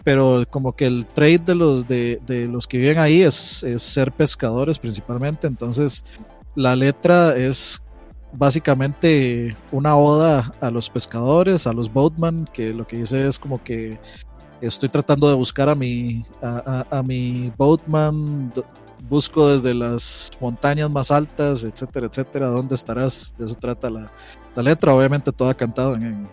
[0.04, 3.82] Pero como que el trade de los de, de los que viven ahí es, es
[3.82, 6.04] ser pescadores principalmente, entonces
[6.54, 7.80] la letra es
[8.37, 13.62] básicamente una oda a los pescadores, a los boatman, que lo que dice es como
[13.62, 13.99] que
[14.61, 18.53] estoy tratando de buscar a mi, a, a- a mi boatman,
[19.09, 23.35] busco desde las montañas más altas, etcétera, etcétera, ¿dónde estarás?
[23.39, 24.11] De eso trata la,
[24.57, 26.28] la letra, obviamente toda cantada en, en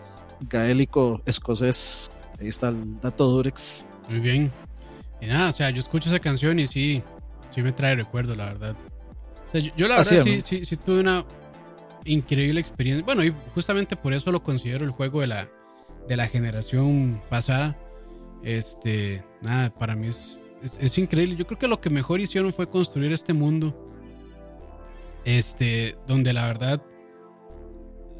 [0.48, 2.10] gaélico escocés.
[2.40, 3.84] Ahí está el dato Durex.
[4.08, 4.50] muy bien.
[5.20, 7.02] Y nada, o sea, yo escucho esa canción y sí,
[7.50, 8.74] sí me trae recuerdos, la verdad.
[9.48, 10.58] O sea, yo, yo la Así verdad es, sí, ¿no?
[10.62, 11.24] sí, sí tuve una
[12.04, 13.04] increíble experiencia.
[13.04, 15.48] Bueno, y justamente por eso lo considero el juego de la,
[16.08, 17.78] de la generación pasada.
[18.42, 21.36] Este, nada, para mí es, es, increíble.
[21.36, 23.88] Yo creo que lo que mejor hicieron fue construir este mundo.
[25.24, 26.82] Este, donde la verdad,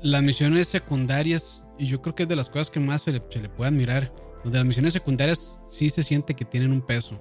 [0.03, 3.23] las misiones secundarias, y yo creo que es de las cosas que más se le,
[3.29, 4.13] se le puede admirar,
[4.45, 7.21] donde las misiones secundarias sí se siente que tienen un peso.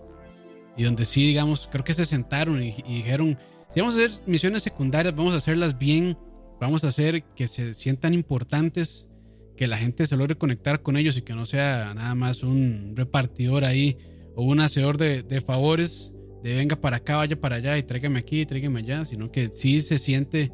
[0.78, 3.38] Y donde sí, digamos, creo que se sentaron y dijeron,
[3.74, 6.18] si vamos a hacer misiones secundarias, vamos a hacerlas bien,
[6.62, 9.09] vamos a hacer que se sientan importantes,
[9.57, 12.93] que la gente se logre conectar con ellos y que no sea nada más un
[12.95, 13.97] repartidor ahí
[14.36, 18.20] o un hacedor de, de favores, de venga para acá, vaya para allá y tráigame
[18.20, 20.51] aquí, tráigame allá, sino que sí se siente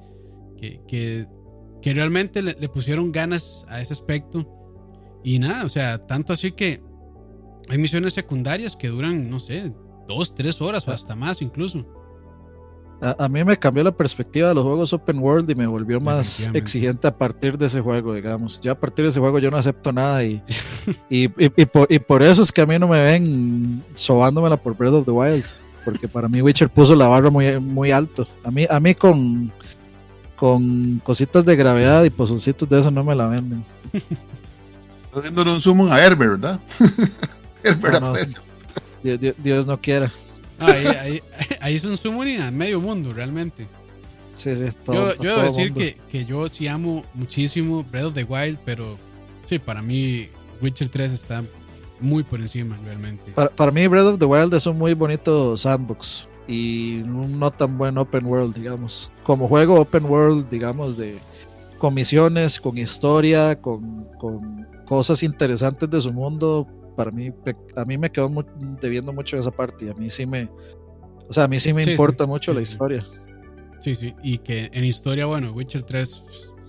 [0.58, 1.28] que, que,
[1.82, 4.54] que realmente le, le pusieron ganas a ese aspecto.
[5.26, 6.82] Y nada, o sea, tanto así que
[7.70, 9.74] hay misiones secundarias que duran, no sé,
[10.08, 11.86] dos, tres horas o hasta más incluso.
[13.00, 16.00] A, a mí me cambió la perspectiva de los juegos open world y me volvió
[16.02, 18.60] más exigente a partir de ese juego, digamos.
[18.62, 20.42] Ya a partir de ese juego yo no acepto nada y,
[21.10, 24.58] y, y- y por, y por eso es que a mí no me ven sobándomela
[24.58, 25.46] por Breath of the Wild,
[25.86, 28.28] porque para mí Witcher puso la barra muy, muy alto.
[28.44, 29.52] A mí, a mí con,
[30.36, 33.64] con cositas de gravedad y pozoncitos de eso no me la venden.
[35.14, 36.60] Haciendo un summon a Herbert, ¿verdad?
[37.64, 38.20] Herbert No, no.
[39.18, 40.12] Dios- Dios no quiera.
[40.60, 41.22] Ah, Ahí, ahí,
[41.62, 43.68] ahí es un summoning a medio mundo, realmente.
[44.34, 48.14] Sí, sí, todo- yo yo debo decir que, que yo sí amo muchísimo Breath of
[48.14, 48.98] the Wild, pero
[49.48, 50.28] sí, para mí
[50.62, 51.44] Witcher 3 está
[52.00, 53.32] muy por encima, realmente.
[53.32, 57.50] Para, para mí Breath of the Wild es un muy bonito sandbox y un no
[57.52, 59.12] tan buen open world, digamos.
[59.24, 61.18] Como juego open world, digamos, de,
[61.80, 67.32] con misiones, con historia, con, con cosas interesantes de su mundo, para mí,
[67.76, 68.30] a mí me quedó
[68.82, 70.50] debiendo mucho esa parte y a mí sí me,
[71.30, 73.06] o sea, a mí sí me importa mucho la historia.
[73.82, 76.24] Sí, sí, y que en historia, bueno, Witcher 3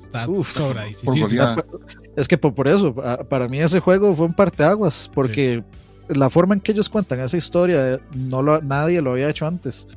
[0.04, 0.54] está Uf,
[2.14, 5.64] Es que por, eso, para mí ese juego fue un parteaguas, porque
[6.08, 9.46] la forma en que ellos cuentan esa historia, eh, no lo, nadie lo había hecho
[9.46, 9.88] antes.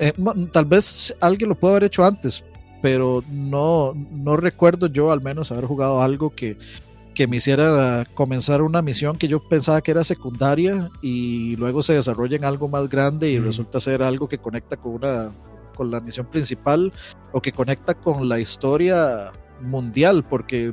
[0.00, 0.12] Eh,
[0.50, 2.42] tal vez alguien lo pudo haber hecho antes,
[2.82, 6.56] pero no, no recuerdo yo al menos haber jugado algo que,
[7.20, 11.92] que me hiciera comenzar una misión que yo pensaba que era secundaria y luego se
[11.92, 15.30] desarrolla en algo más grande y resulta ser algo que conecta con una
[15.76, 16.90] con la misión principal
[17.32, 20.72] o que conecta con la historia mundial porque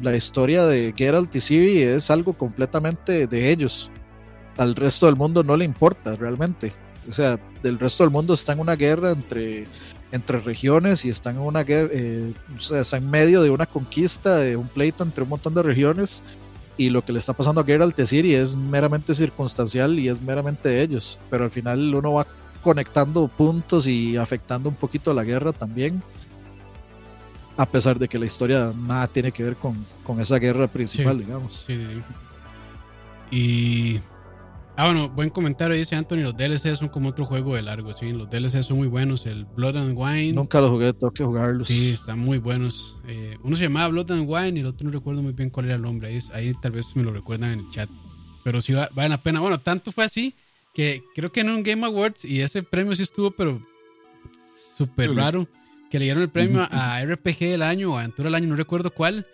[0.00, 3.90] la historia de Geralt y Ciri es algo completamente de ellos.
[4.58, 6.72] Al resto del mundo no le importa realmente.
[7.08, 9.66] O sea del resto del mundo está en una guerra entre
[10.12, 14.36] entre regiones y están en una guerra, eh, o sea, en medio de una conquista,
[14.36, 16.22] de un pleito entre un montón de regiones
[16.76, 20.20] y lo que le está pasando a Geralt de Ciri es meramente circunstancial y es
[20.20, 22.26] meramente de ellos, pero al final uno va
[22.62, 26.02] conectando puntos y afectando un poquito la guerra también,
[27.56, 31.18] a pesar de que la historia nada tiene que ver con, con esa guerra principal,
[31.18, 31.64] digamos.
[31.66, 32.02] Sí,
[33.30, 33.98] y
[34.76, 38.10] Ah, bueno, buen comentario dice Anthony, los DLC son como otro juego de largo, sí,
[38.10, 40.32] los DLC son muy buenos, el Blood and Wine.
[40.32, 41.68] Nunca los jugué, tengo que jugarlos.
[41.68, 42.98] Sí, están muy buenos.
[43.06, 45.66] Eh, uno se llamaba Blood and Wine y el otro no recuerdo muy bien cuál
[45.66, 47.90] era el nombre, ahí, ahí tal vez me lo recuerdan en el chat.
[48.44, 49.40] Pero sí vale la pena.
[49.40, 50.34] Bueno, tanto fue así
[50.74, 53.60] que creo que en un Game Awards y ese premio sí estuvo, pero
[54.76, 55.46] súper raro,
[55.90, 58.90] que le dieron el premio a RPG del año o Aventura del año, no recuerdo
[58.90, 59.26] cuál.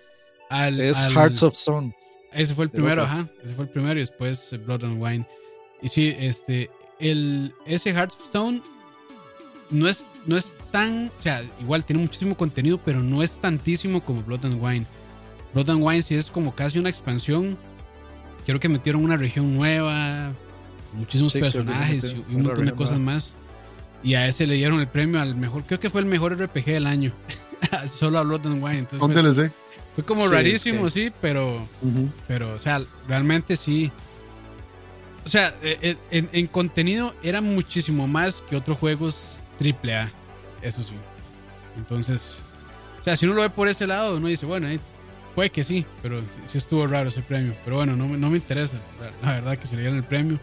[0.50, 1.94] Al, es Hearts of Stone.
[2.32, 3.28] Ese fue el primero, ajá.
[3.42, 5.26] Ese fue el primero y después Blood and Wine.
[5.82, 8.62] Y sí, este, el, ese Hearthstone
[9.70, 14.04] no es, no es tan, o sea, igual tiene muchísimo contenido, pero no es tantísimo
[14.04, 14.86] como Blood and Wine.
[15.54, 17.56] Blood and Wine sí es como casi una expansión.
[18.46, 20.32] Creo que metieron una región nueva,
[20.94, 23.32] muchísimos personajes y un montón de cosas más.
[24.02, 26.66] Y a ese le dieron el premio al mejor, creo que fue el mejor RPG
[26.66, 27.12] del año.
[27.92, 28.78] Solo a Blood and Wine.
[28.78, 29.50] Entonces,
[29.98, 31.66] fue como rarísimo, sí, pero,
[32.28, 33.90] pero, o sea, realmente sí.
[35.26, 40.08] O sea, eh, eh, en, contenido era muchísimo más que otros juegos AAA.
[40.62, 40.94] Eso sí.
[41.76, 42.44] Entonces,
[43.00, 44.68] o sea, si uno lo ve por ese lado, uno dice, bueno,
[45.34, 47.56] puede que sí, pero sí, estuvo raro ese premio.
[47.64, 48.76] Pero bueno, no, no me interesa,
[49.20, 50.38] la, verdad, que se le dieran el premio.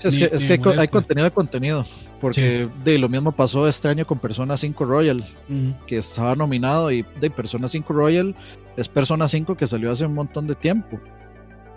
[0.00, 1.84] es que, es que hay, contenido de contenido.
[2.20, 5.28] Porque de lo mismo pasó este año con Persona 5 Royal,
[5.88, 8.36] que estaba nominado y de Persona 5 Royal
[8.76, 11.00] es Persona 5 que salió hace un montón de tiempo.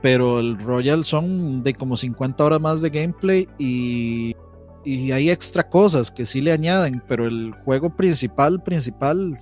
[0.01, 4.35] Pero el Royal son de como 50 horas más de gameplay y,
[4.85, 9.37] y hay extra cosas que sí le añaden, pero el juego principal, principal,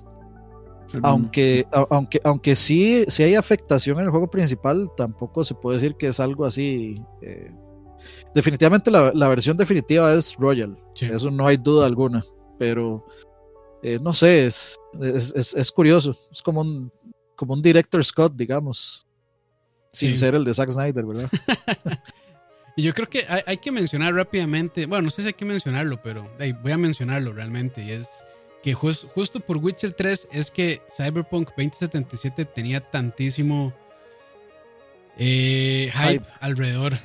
[1.03, 5.95] aunque, aunque, aunque sí, sí hay afectación en el juego principal, tampoco se puede decir
[5.95, 7.01] que es algo así.
[7.22, 7.51] Eh,
[8.34, 12.24] definitivamente la, la, versión definitiva es Royal, eso no hay duda alguna,
[12.58, 13.05] pero
[13.84, 16.91] eh, no sé, es, es, es, curioso, es como un,
[17.38, 19.06] como un director Scott, digamos.
[19.94, 21.30] Sin ser el de Zack Snyder, ¿verdad?
[22.76, 26.02] y yo creo que hay, que mencionar rápidamente, bueno, no sé si hay que mencionarlo,
[26.02, 26.30] pero
[26.62, 27.84] voy a mencionarlo realmente.
[27.84, 28.26] Y es
[28.62, 33.74] que justo por Witcher 3 es que Cyberpunk 2077 tenía tantísimo
[35.18, 36.98] eh, hype, alrededor.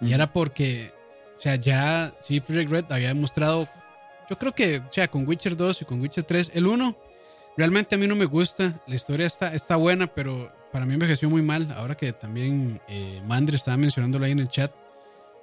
[0.00, 0.92] Y era porque,
[1.36, 3.68] o sea, ya sí, Project Red había demostrado,
[4.30, 7.07] yo creo que, o sea, con Witcher 2 y con Witcher 3, el 1
[7.58, 8.80] Realmente a mí no me gusta.
[8.86, 11.68] La historia está, está buena, pero para mí envejeció muy mal.
[11.72, 14.72] Ahora que también eh, Mandre estaba mencionándolo ahí en el chat.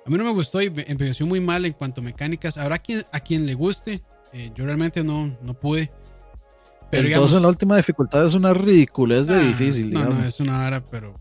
[0.06, 2.58] A mí no me gustó y envejeció muy mal en cuanto a mecánicas.
[2.58, 4.02] Ahora a quien, a quien le guste.
[4.32, 5.92] Eh, yo realmente no, no pude.
[6.90, 9.92] Pero Entonces, en la última dificultad es una ridiculez de ah, difícil.
[9.92, 11.20] No, no, es una hora, pero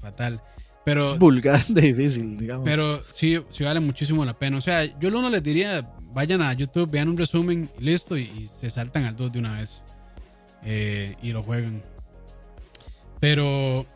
[0.00, 0.40] fatal.
[0.84, 2.64] Pero, Vulgar de difícil, digamos.
[2.64, 4.58] Pero sí, sí vale muchísimo la pena.
[4.58, 8.16] O sea, yo lo uno les diría, vayan a YouTube, vean un resumen y listo,
[8.16, 9.82] y, y se saltan al 2 de una vez.
[10.70, 11.82] Eh, y lo juegan.
[13.20, 13.86] Pero,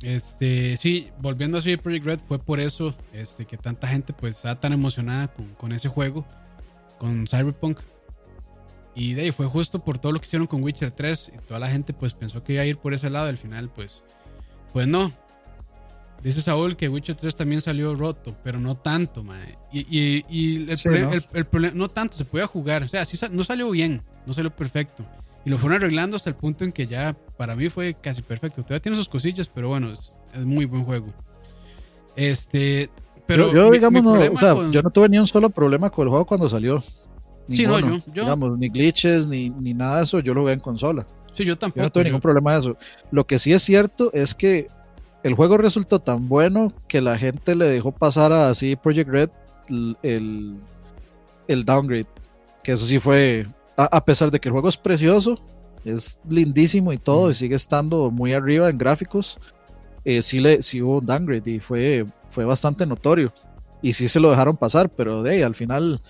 [0.00, 4.36] este, sí, volviendo a Super Project Red, fue por eso este, que tanta gente pues
[4.36, 6.24] está tan emocionada con, ese juego,
[7.00, 7.80] con Cyberpunk.
[8.94, 11.58] Y de ahí fue justo por todo lo que hicieron con Witcher 3 y toda
[11.58, 13.28] la gente pues pensó que iba a ir por ese lado.
[13.28, 14.04] Al final pues,
[14.72, 15.10] pues no.
[16.22, 19.24] Dice Saúl que Witcher 3 también salió roto, pero no tanto,
[19.72, 22.84] Y, y, el, problema, no tanto, se podía jugar.
[22.84, 25.04] O sea, sí, no salió bien, no salió perfecto.
[25.44, 28.62] Y lo fueron arreglando hasta el punto en que ya para mí fue casi perfecto.
[28.62, 31.06] Todavía tiene sus cosillas, pero bueno, es, muy buen juego.
[32.14, 32.90] Este,
[33.26, 36.10] pero yo, digamos, no, o sea, yo no tuve ni un solo problema con el
[36.10, 36.82] juego cuando salió.
[37.52, 40.60] sí, no, yo, Digamos, ni glitches, ni, ni nada de eso, yo lo veo en
[40.60, 41.06] consola.
[41.32, 41.80] Sí, yo tampoco.
[41.80, 42.76] Yo no tuve ningún problema de eso.
[43.10, 44.68] Lo que sí es cierto es que
[45.22, 49.30] el juego resultó tan bueno que la gente le dejó pasar a así Project Red
[50.02, 50.56] el,
[51.46, 52.06] el downgrade.
[52.62, 53.46] Que eso sí fue,
[53.84, 55.38] a, pesar de que el juego es precioso,
[55.84, 59.38] es lindísimo y todo, y sigue estando muy arriba en gráficos,
[60.04, 63.32] eh, sí, le, sí hubo un downgrade y fue, fue bastante notorio.
[63.82, 66.02] Y sí se lo dejaron pasar, pero de ahí al final,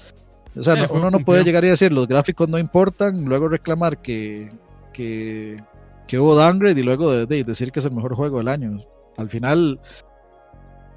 [0.56, 4.52] o sea, uno no puede llegar y decir los gráficos no importan, luego reclamar que,
[4.92, 5.62] que,
[6.08, 8.82] que hubo downgrade y luego de, decir que es el mejor juego del año.
[9.16, 9.80] Al final,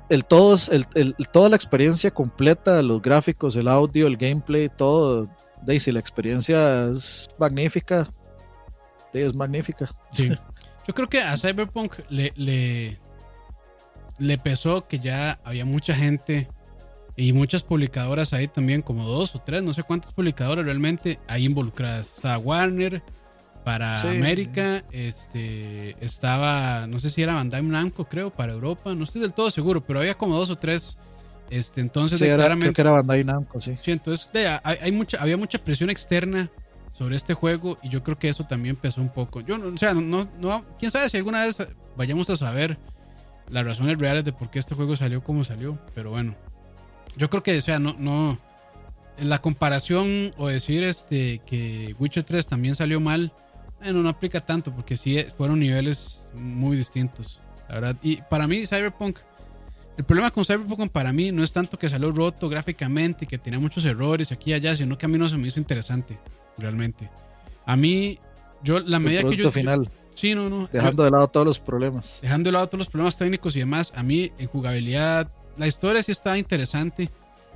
[0.10, 5.30] el, todos, el, toda la experiencia completa, los gráficos, el audio, el gameplay, todo,
[5.66, 8.12] Daisy, la experiencia es magnífica.
[9.14, 9.90] es magnífica.
[10.12, 10.30] Sí.
[10.88, 12.98] Yo creo que a Cyberpunk le, le,
[14.20, 16.50] le pesó que ya había mucha gente
[17.16, 21.46] y muchas publicadoras ahí también, como dos o tres, no sé cuántas publicadoras realmente ahí
[21.46, 22.08] involucradas.
[22.16, 23.02] Estaba Warner,
[23.64, 29.22] para América, este estaba, no sé si era Bandai Namco, creo, para Europa, no estoy
[29.22, 30.98] del todo seguro, pero había como dos o tres.
[31.50, 33.76] Este, entonces, sí, creo que era Bandai Namco, sí.
[33.80, 34.30] Sí, entonces
[34.64, 36.50] hay, mucha, había mucha presión externa
[36.94, 39.42] sobre este juego y yo creo que eso también pesó un poco.
[39.42, 41.58] Yo, o sea, no, no, quién sabe si alguna vez
[41.96, 42.78] vayamos a saber
[43.50, 46.36] las razones reales de por qué este juego salió como salió, pero bueno,
[47.18, 48.40] yo creo que, o sea, no, no,
[49.20, 53.32] la comparación o decir este que Witcher 3 también salió mal
[53.84, 57.42] bueno, no aplica tanto porque sí fueron niveles muy distintos.
[57.68, 57.98] La verdad.
[58.02, 59.20] Y para mí, Cyberpunk,
[59.98, 63.38] el problema con Cyberpunk para mí no es tanto que salió roto gráficamente y que
[63.38, 66.20] tenía muchos errores aquí y allá, sino que a mí no se me hizo interesante,
[66.58, 67.10] realmente.
[67.66, 68.20] A mí,
[68.64, 69.52] yo, la medida que yo.
[69.52, 69.90] final.
[70.16, 70.70] Sí, no, no.
[70.72, 72.20] Dejando de lado todos los problemas.
[72.22, 76.02] Dejando de lado todos los problemas técnicos y demás, a mí en jugabilidad, la historia
[76.04, 77.10] sí estaba interesante,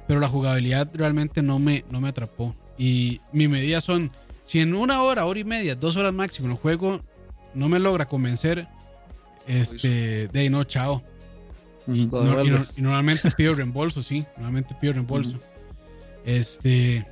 [0.08, 2.56] pero la jugabilidad realmente no me, no me atrapó.
[2.78, 4.12] Y mi medida son
[4.44, 7.02] si en una hora, hora y media, dos horas máximo el juego
[7.54, 8.68] no me logra convencer,
[9.48, 11.02] este, de ahí no, chao.
[11.88, 12.06] Y,
[12.78, 15.40] normalmente pido reembolso, sí, normalmente pido reembolso.
[16.26, 17.06] Este.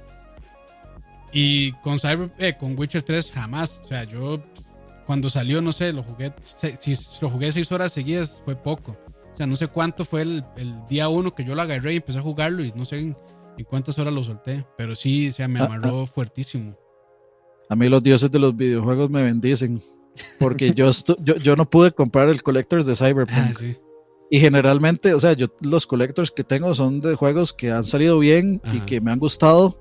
[1.31, 3.81] Y con Cyber, eh, con Witcher 3 jamás.
[3.83, 4.41] O sea, yo
[5.05, 6.33] cuando salió, no sé, lo jugué.
[6.45, 8.97] Si lo jugué seis horas seguidas, fue poco.
[9.31, 10.43] O sea, no sé cuánto fue el,
[10.89, 13.17] día uno que yo lo agarré y empecé a jugarlo y no sé en,
[13.67, 14.65] cuántas horas lo solté.
[14.77, 16.07] Pero sí, o sea, me ah, amarró ah.
[16.07, 16.77] fuertísimo.
[17.69, 19.81] A mí los dioses de los videojuegos me bendicen.
[20.39, 23.61] Porque yo, yo, no pude comprar el Collectors de Cyberpunk.
[23.61, 23.75] Ah,
[24.35, 28.19] y generalmente, o sea, yo los Collectors que tengo son de juegos que han salido
[28.19, 29.79] bien y que me han gustado.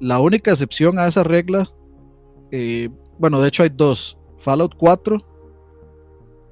[0.00, 1.72] La única excepción a esa regla,
[2.50, 2.88] eh,
[3.20, 4.18] bueno, de hecho hay dos.
[4.38, 5.24] Fallout 4,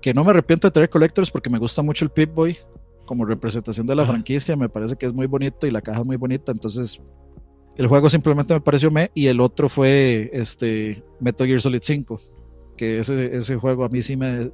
[0.01, 2.59] que no me arrepiento de tener Collectors porque me gusta mucho el Pip-Boy
[3.07, 4.55] como representación de la franquicia.
[4.55, 6.53] Me parece que es muy bonito y la caja es muy bonita.
[6.53, 7.03] Entonces
[7.77, 12.21] el juego simplemente me pareció me y el otro fue este Metal Gear Solid 5,
[12.77, 14.53] que ese, ese juego a mí sí me, o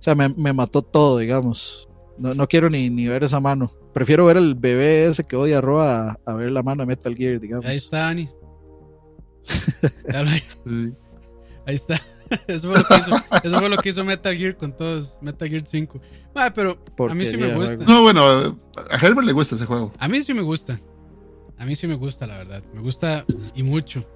[0.00, 1.90] sea, me, me mató todo, digamos.
[2.18, 3.72] No, no quiero ni, ni, ver esa mano.
[3.92, 7.14] Prefiero ver el bebé ese que odia a Roa a, ver la mano de Metal
[7.14, 7.66] Gear, digamos.
[7.66, 8.28] Ahí está, Ani.
[11.66, 12.00] Ahí está.
[12.46, 13.10] Eso fue, lo que hizo,
[13.42, 16.00] eso fue lo que hizo Metal Gear con todos Metal Gear 5.
[16.34, 16.78] Ah, pero
[17.10, 17.76] a mí sí me gusta.
[17.84, 18.58] No, bueno,
[18.90, 19.92] a Herbert le gusta ese juego.
[19.98, 20.78] A mí sí me gusta.
[21.58, 22.62] A mí sí me gusta, la verdad.
[22.72, 24.06] Me gusta y mucho.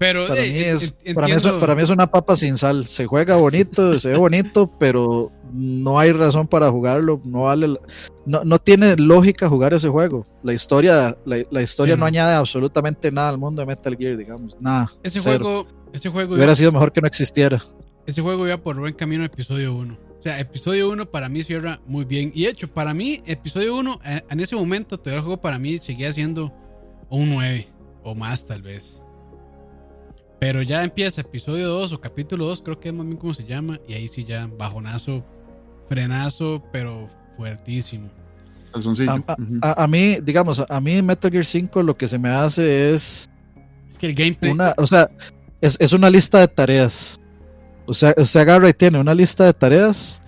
[0.00, 2.86] Pero para, mí, es, para, mí es, una papa sin sal.
[2.86, 7.20] Se juega bonito, se ve bonito, pero no hay razón para jugarlo.
[7.22, 7.78] No vale,
[8.24, 10.26] no, no tiene lógica jugar ese juego.
[10.42, 12.06] La historia, la, historia no.
[12.06, 14.56] añade absolutamente nada al mundo de Metal Gear, digamos.
[14.58, 14.90] Nada.
[15.02, 17.62] Ese juego, ese juego hubiera sido mejor que no existiera.
[18.06, 19.98] Ese juego iba por buen camino episodio 1.
[20.18, 22.32] O sea, episodio 1 para mí cierra muy bien.
[22.34, 25.58] Y de hecho, para mí, episodio 1, eh, en ese momento, todo el juego para
[25.58, 26.54] mí seguía siendo
[27.10, 27.68] un 9
[28.02, 29.04] o más tal vez.
[30.40, 33.44] Pero ya empieza episodio 2 o capítulo 2, creo que es más bien como se
[33.44, 33.78] llama.
[33.86, 35.22] Y ahí sí ya bajonazo,
[35.86, 38.10] frenazo, pero fuertísimo.
[39.62, 43.28] A, mí, digamos, a mí Metal Gear 5 lo que se me hace es...
[43.90, 44.52] Es que el gameplay...
[44.52, 45.10] Una, o sea,
[45.60, 47.20] es, es una lista de tareas.
[47.86, 50.22] Usted, agarra y tiene una lista de tareas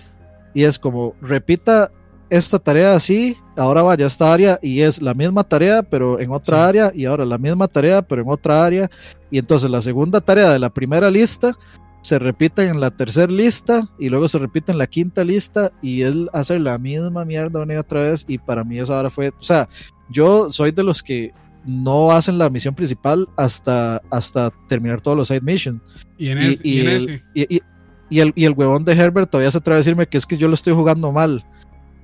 [0.53, 1.91] y es como, repita
[2.33, 6.31] esta tarea así, ahora vaya a esta área y es la misma tarea pero en
[6.31, 8.91] otra área y ahora la misma tarea pero en otra área
[9.31, 11.55] y entonces la segunda tarea de la primera lista
[12.01, 16.01] se repite en la tercera lista y luego se repite en la quinta lista y
[16.01, 19.29] él hace la misma mierda una y otra vez y para mí esa hora fue,
[19.29, 19.69] o sea,
[20.09, 21.35] yo soy de los que
[21.67, 25.83] no hacen la misión principal hasta, hasta terminar todos los side missions.
[26.17, 29.77] Y en, ese, y, el, y, el, y el huevón de Herbert todavía se atreve
[29.77, 31.45] a decirme que es que yo lo estoy jugando mal.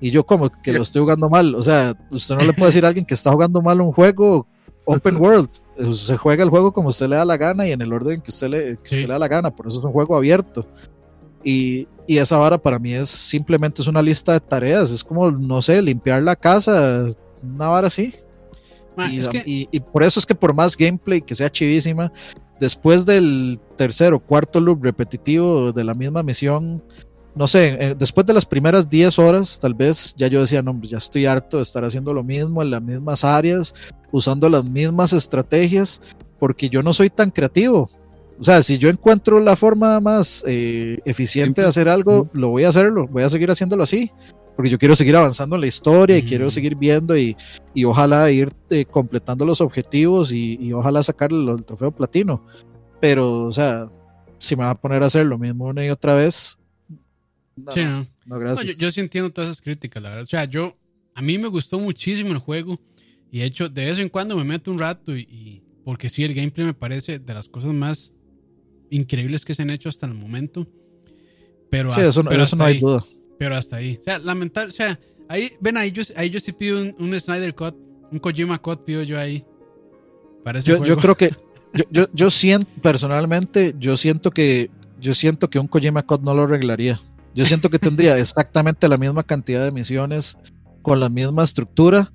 [0.01, 1.55] Y yo como que lo estoy jugando mal.
[1.55, 4.47] O sea, usted no le puede decir a alguien que está jugando mal un juego
[4.85, 5.51] open world.
[5.93, 8.31] Se juega el juego como usted le da la gana y en el orden que
[8.31, 8.95] usted le, que Sí.
[8.97, 9.51] usted le da la gana.
[9.55, 10.67] Por eso es un juego abierto.
[11.45, 14.91] Y, y esa vara para mí es simplemente es una lista de tareas.
[14.91, 17.07] Es como, no sé, limpiar la casa,
[17.43, 18.15] una vara así.
[19.11, 22.13] Y, es que, y- y por eso es que por más gameplay que sea chivísima,
[22.59, 26.83] después del tercer o cuarto loop repetitivo de la misma misión,
[27.39, 30.79] no sé, eh, después de las primeras 10 horas, tal vez ya yo decía, no,
[30.83, 33.75] ya estoy harto de estar haciendo lo mismo en las mismas áreas,
[34.11, 36.03] usando las mismas estrategias,
[36.41, 37.89] porque yo no soy tan creativo.
[38.41, 42.65] O sea, si yo encuentro la forma más eh, eficiente de hacer algo, lo voy
[42.65, 44.11] a hacerlo, voy a seguir haciéndolo así,
[44.57, 47.37] porque yo quiero seguir avanzando en la historia y quiero seguir viendo y,
[47.73, 52.45] y ojalá ir eh, completando los objetivos y, y ojalá sacarle el trofeo platino.
[53.01, 53.89] Pero, o sea,
[54.39, 56.59] si me va a poner a hacer lo mismo una y otra vez,
[57.65, 57.99] no, sí, no, no.
[58.01, 58.67] no, No, gracias.
[58.67, 60.25] yo, yo sí entiendo todas esas críticas, la verdad.
[60.25, 60.73] O sea, yo,
[61.15, 62.75] a mí me gustó muchísimo el juego
[63.31, 66.23] y de hecho, de vez en cuando me meto un rato y, y- porque sí,
[66.25, 68.15] el gameplay me parece de las cosas más
[68.91, 70.67] increíbles que se han hecho hasta el momento.
[71.71, 73.05] Pero, Sí, hasta- eso, no- pero eso no hay ahí, duda.
[73.39, 73.97] Pero hasta ahí.
[74.01, 74.99] O sea, lamentable, o sea,
[75.29, 77.75] ahí, ven, ahí yo, ahí yo sí pido un, un Snyder Cut,
[78.11, 79.43] un Kojima Cut pido yo ahí.
[80.45, 81.01] Para ese Yo, yo juego.
[81.01, 81.31] creo que,
[81.75, 86.35] yo, yo, yo siento, personalmente, yo siento que, yo siento que un Kojima Code no
[86.35, 87.01] lo arreglaría.
[87.39, 90.37] Yo siento que tendría exactamente la misma cantidad de misiones,
[90.83, 92.13] con la misma estructura,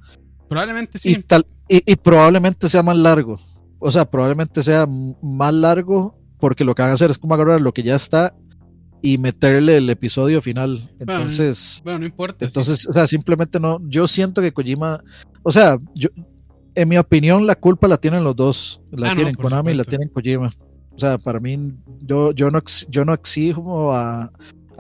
[0.50, 1.24] Probablemente y, sí.
[1.24, 3.40] tal, y, y probablemente sea más largo.
[3.80, 4.86] O sea, probablemente sea
[5.22, 8.36] más largo porque lo que van a hacer es como agarrar lo que ya está
[9.02, 10.92] y meterle el episodio final.
[11.00, 12.38] Entonces, Bueno, no importa.
[12.40, 12.46] sí.
[12.46, 13.80] entonces, o sea, simplemente no.
[13.88, 15.02] Yo siento que Kojima,
[15.42, 16.10] o sea, yo,
[16.76, 18.82] en mi opinión, la culpa la tienen los dos.
[18.92, 20.52] La Ah, tienen Konami y la tienen Kojima.
[20.96, 24.32] O sea, para mí, yo, yo, no, yo no exijo a,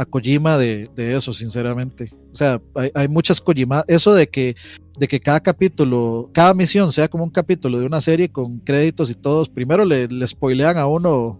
[0.03, 2.09] a Kojima de, de eso, sinceramente.
[2.31, 3.83] O sea, hay, hay muchas Kojima.
[3.87, 4.55] Eso de que,
[4.99, 9.09] de que cada capítulo, cada misión sea como un capítulo de una serie con créditos
[9.09, 11.39] y todos, primero le, le spoilean a uno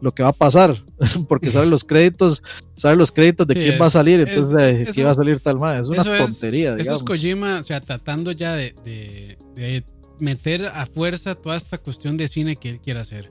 [0.00, 0.76] lo que va a pasar,
[1.28, 2.42] porque saben los créditos,
[2.76, 5.10] saben los créditos de Sí, quién es- va a salir, es- entonces de aquí va
[5.10, 5.80] a salir tal más.
[5.82, 9.84] Es una Eso es- tontería, Eso es Kojima, o sea, tratando ya de, de- de
[10.20, 13.30] meter a fuerza toda esta cuestión de cine que él quiere hacer.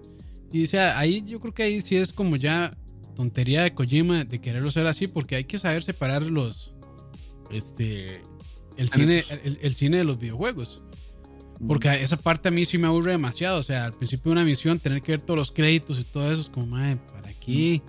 [0.52, 2.76] Y o sea, ahí yo creo que ahí sí es como ya
[3.16, 6.74] tontería de Kojima de quererlo hacer así, porque hay que saber separar los.
[7.52, 8.22] Este.
[8.78, 10.82] El cine, el, el cine de los videojuegos.
[11.66, 13.60] Porque esa parte a mí sí me aburre demasiado.
[13.60, 16.30] O sea, al principio de una misión, tener que ver todos los créditos y todo
[16.30, 17.82] eso es como, madre, ¿para qué?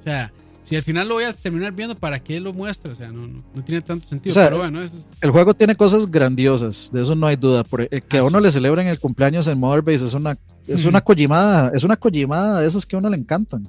[0.00, 2.92] O sea, si al final lo voy a terminar viendo, ¿para qué lo muestra?
[2.92, 4.30] O sea, no, no, no tiene tanto sentido.
[4.30, 5.10] O sea, pero bueno, eso es.
[5.20, 7.64] El juego tiene cosas grandiosas, de eso no hay duda.
[7.64, 8.44] Por, eh, que a Ah, uno sí.
[8.44, 12.66] le celebren el cumpleaños en Motherbase es una, es una Kojimada, es una Kojimada de
[12.66, 13.68] esas que a uno le encantan.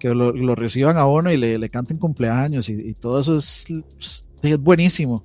[0.00, 3.36] Que lo, lo reciban a uno y le, le canten cumpleaños y, y todo eso
[3.36, 3.66] es,
[4.42, 5.24] es buenísimo.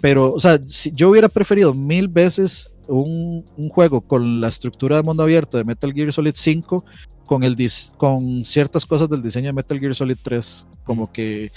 [0.00, 4.96] Pero, o sea, si yo hubiera preferido mil veces un, un juego con la estructura
[4.96, 6.84] de mundo abierto de Metal Gear Solid 5
[7.24, 10.66] con, el dis- con ciertas cosas del diseño de Metal Gear Solid 3.
[10.84, 11.50] Como que,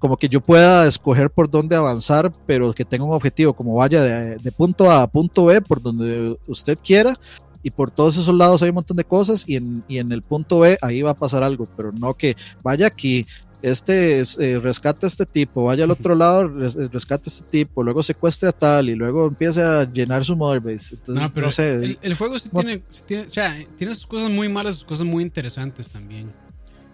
[0.00, 4.02] como que yo pueda escoger por dónde avanzar, pero que tenga un objetivo, como vaya
[4.02, 7.16] de, de punto A a punto B, por donde usted quiera.
[7.62, 10.22] Y por todos esos lados hay un montón de cosas y en, y en el
[10.22, 13.26] punto B ahí va a pasar algo, pero no que vaya aquí,
[13.62, 17.32] este es, eh, rescate a este tipo, vaya al otro lado, res- eh, rescate a
[17.32, 20.96] este tipo, luego secuestre a tal y luego empiece a llenar su motherbase.
[20.96, 23.56] Entonces, No, pero no sé, el, el juego sí no- tiene, sí tiene, o sea,
[23.78, 26.28] tiene sus cosas muy malas, sus cosas muy interesantes también.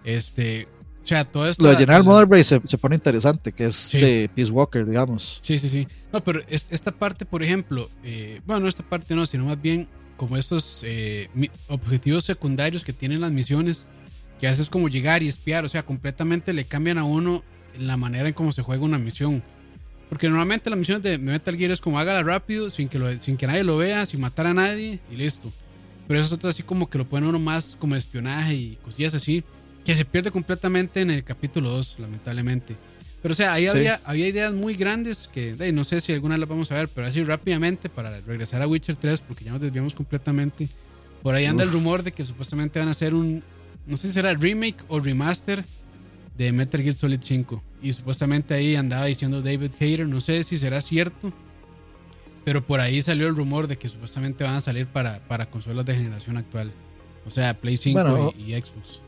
[0.04, 0.68] Este,
[1.02, 1.62] o sea, todo esto.
[1.62, 3.98] lo de llenar el motherbase se, se pone interesante, que es Sí.
[4.00, 5.38] de Peace Walker, digamos.
[5.40, 5.86] Sí, sí, sí.
[6.12, 9.60] No, pero es- esta parte, por ejemplo, eh, bueno, no esta parte no, sino más
[9.60, 9.88] bien
[10.18, 11.30] como estos eh,
[11.68, 13.86] objetivos secundarios que tienen las misiones,
[14.38, 17.42] que haces como llegar y espiar, o sea, completamente le cambian a uno
[17.78, 19.42] la manera en cómo se juega una misión.
[20.08, 23.46] Porque normalmente las misiones de Metal Gear es como hágala rápido, sin que, sin que
[23.46, 25.52] nadie lo vea, sin matar a nadie y listo.
[26.06, 29.14] Pero eso es otro así como que lo ponen uno más como espionaje y cosillas
[29.14, 29.44] así,
[29.84, 32.74] que se pierde completamente en el capítulo 2, lamentablemente.
[33.22, 33.68] Pero o sea, ahí Sí.
[33.70, 36.88] había, había ideas muy grandes que de, no sé si alguna las vamos a ver,
[36.88, 40.68] pero así rápidamente para regresar a Witcher 3, porque ya nos desviamos completamente.
[41.22, 41.74] Por ahí anda el Uf.
[41.74, 43.42] rumor de que supuestamente van a hacer un,
[43.86, 45.64] no sé si será remake o remaster
[46.36, 47.60] de Metal Gear Solid 5.
[47.82, 51.32] Y supuestamente ahí andaba diciendo David Hayter, no sé si será cierto,
[52.44, 55.84] pero por ahí salió el rumor de que supuestamente van a salir para, para consolas
[55.84, 56.72] de generación actual.
[57.26, 59.00] O sea, Play 5 Bueno, y, y Xbox.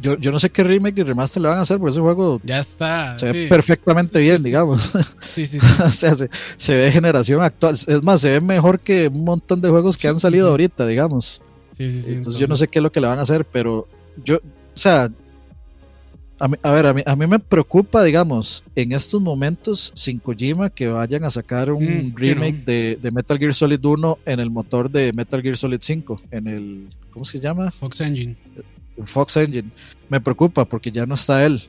[0.00, 2.40] Yo, yo no sé qué remake y remaster le van a hacer, pero ese juego
[2.44, 3.18] Ya está.
[3.18, 4.44] se ve perfectamente Sí, bien, sí.
[4.44, 4.92] digamos.
[5.34, 5.66] Sí, sí, sí.
[5.84, 7.74] o sea, se, se ve generación actual.
[7.74, 11.42] Es más, se ve mejor que un montón de juegos que han salido ahorita, digamos.
[11.76, 12.12] Sí, sí, sí.
[12.12, 13.86] entonces, yo no sé qué es lo que le van a hacer, pero
[14.24, 15.10] yo, o sea,
[16.40, 20.70] A, a ver, a mí, a mí, me preocupa, digamos, en estos momentos, sin Kojima,
[20.70, 24.48] que vayan a sacar un mm, remake de, de, Metal Gear Solid 1 en el
[24.48, 27.72] motor de Metal Gear Solid 5, en el, ¿cómo se llama?
[27.72, 28.36] Fox Engine.
[29.04, 29.70] Fox Engine.
[30.08, 31.68] Me preocupa porque ya no está él.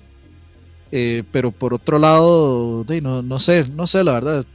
[0.91, 4.45] Eh, pero por otro lado, no, no sé, no sé, la verdad.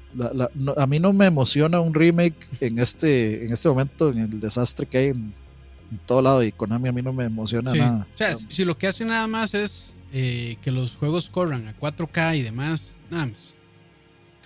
[0.77, 4.87] a mí no me emociona un remake en este, en este momento, en el desastre
[4.87, 5.35] que hay en,
[6.07, 6.43] todo lado.
[6.43, 8.07] Y Konami a mí no me emociona nada.
[8.13, 11.79] O sea, si lo que hace nada más es eh, que los juegos corran a
[11.79, 13.55] 4K y demás, nada más.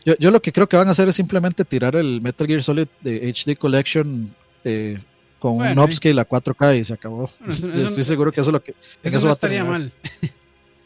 [0.04, 2.62] Yo, yo, lo que creo que van a hacer es simplemente tirar el Metal Gear
[2.62, 4.34] Solid de HD Collection
[4.64, 4.98] eh,
[5.38, 7.30] con un upscale a 4K y se acabó.
[7.48, 8.74] estoy seguro que eso es lo que.
[9.02, 9.92] Eso, no estaría mal.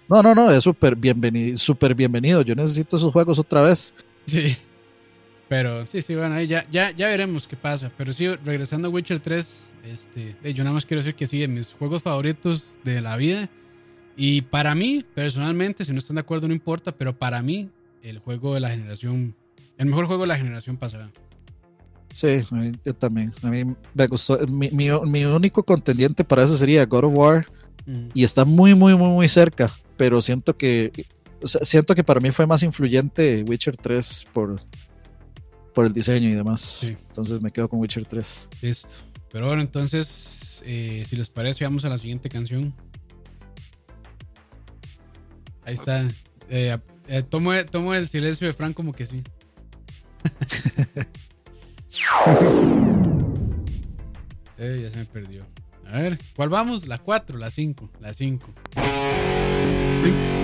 [0.08, 2.42] No, no, no, es súper bienvenido, super bienvenido.
[2.42, 3.94] Yo necesito esos juegos otra vez.
[4.26, 4.54] Sí.
[5.48, 7.90] Pero sí, sí, bueno, ahí ya, ya, ya veremos qué pasa.
[7.96, 11.48] Pero sí, regresando a Witcher 3, este, yo nada más quiero decir que sí, de
[11.48, 13.48] mis juegos favoritos de la vida.
[14.16, 17.70] Y para mí, personalmente, si no están de acuerdo, no importa, pero para mí,
[18.02, 19.34] el juego de la generación,
[19.78, 21.10] el mejor juego de la generación pasada.
[22.12, 22.42] Sí,
[22.84, 23.32] yo también.
[23.42, 24.38] A mí me gustó.
[24.46, 27.46] Mi, mi, mi único contendiente para eso sería God of War.
[27.86, 28.08] Mm.
[28.14, 29.72] Y está muy, muy, muy, muy cerca
[30.02, 31.06] pero siento que
[31.44, 34.60] siento que para mí fue más influyente Witcher 3 por,
[35.72, 36.82] por el diseño y demás.
[36.82, 38.48] Entonces me quedo con Witcher 3.
[38.62, 38.88] Listo.
[39.30, 42.74] Pero bueno, entonces, eh, si les parece, vamos a la siguiente canción.
[45.64, 46.08] Ahí está.
[46.50, 46.76] Eh,
[47.06, 49.22] eh, tomo, tomo, el silencio de Frank como que sí.
[54.58, 55.44] ya se me perdió.
[55.86, 56.86] A ver, ¿cuál vamos?
[56.86, 58.54] La 4, la 5, la 5.
[58.76, 60.41] ahí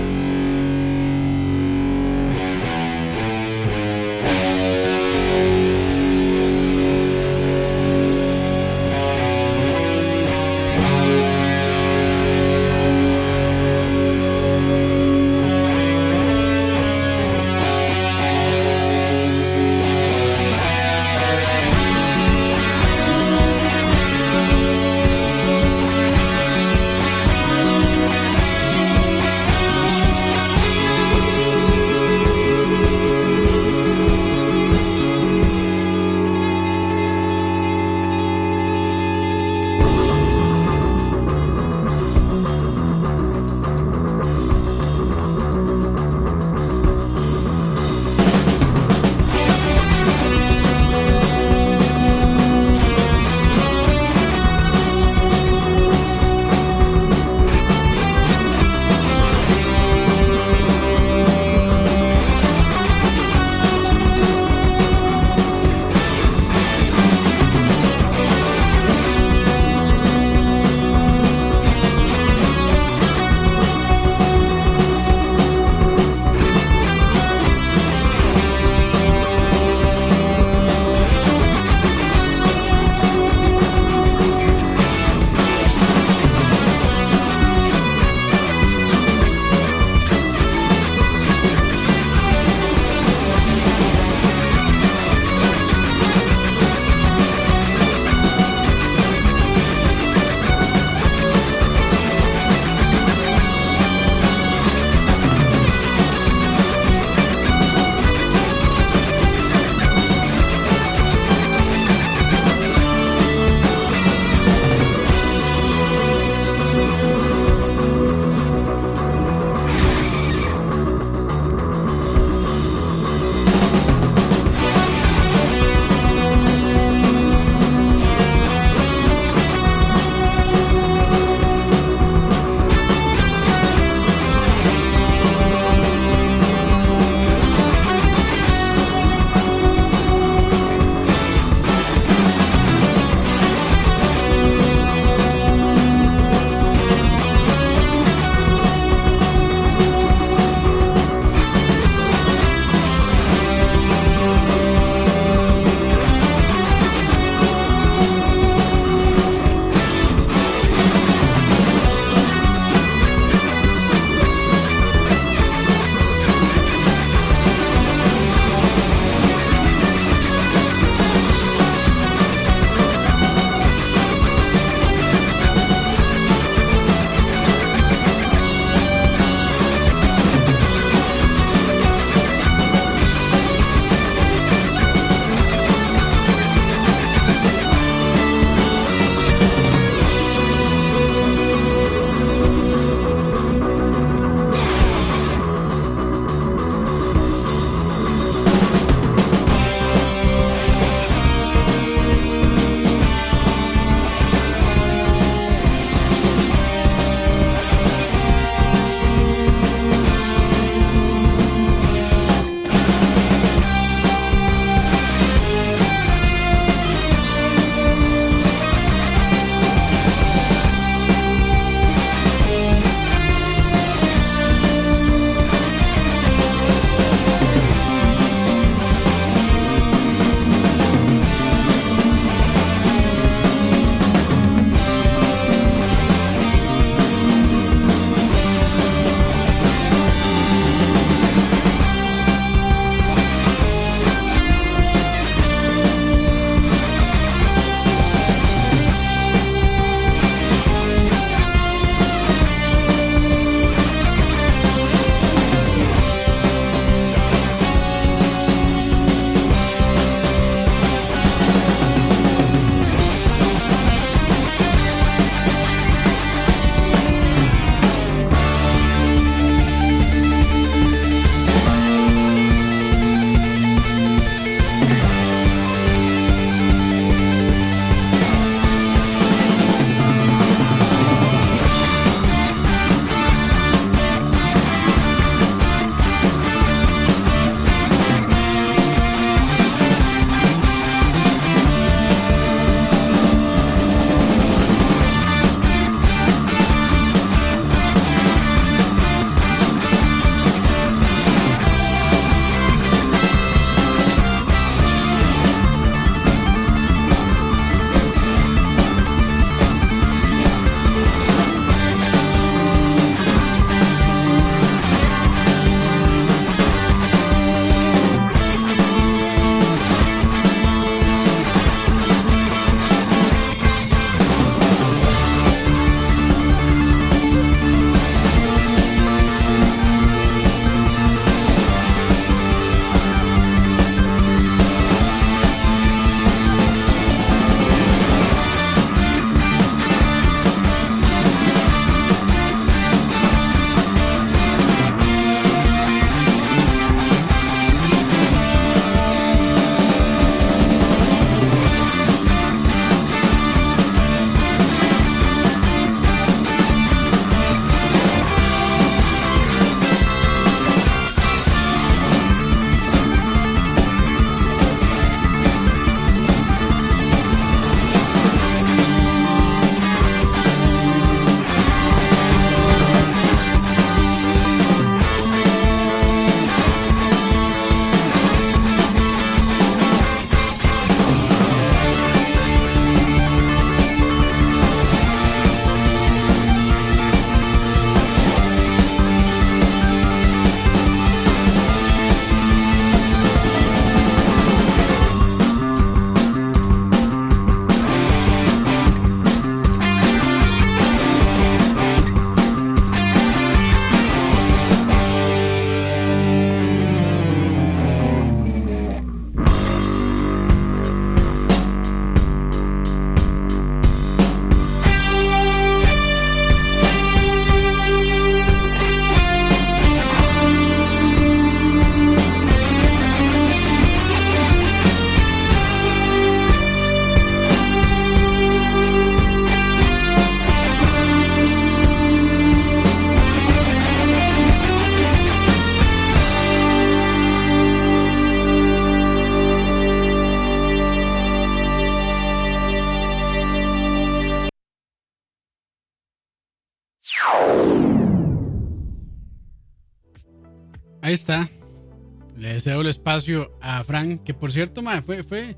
[452.69, 455.57] Deseo el espacio a Frank, que por cierto, ma, fue, fue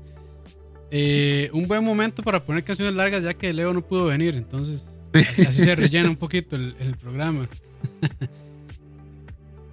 [0.91, 4.33] eh, un buen momento para poner canciones largas, ya que Leo no pudo venir.
[4.35, 4.95] Entonces,
[5.45, 7.49] así se rellena un poquito el, el programa.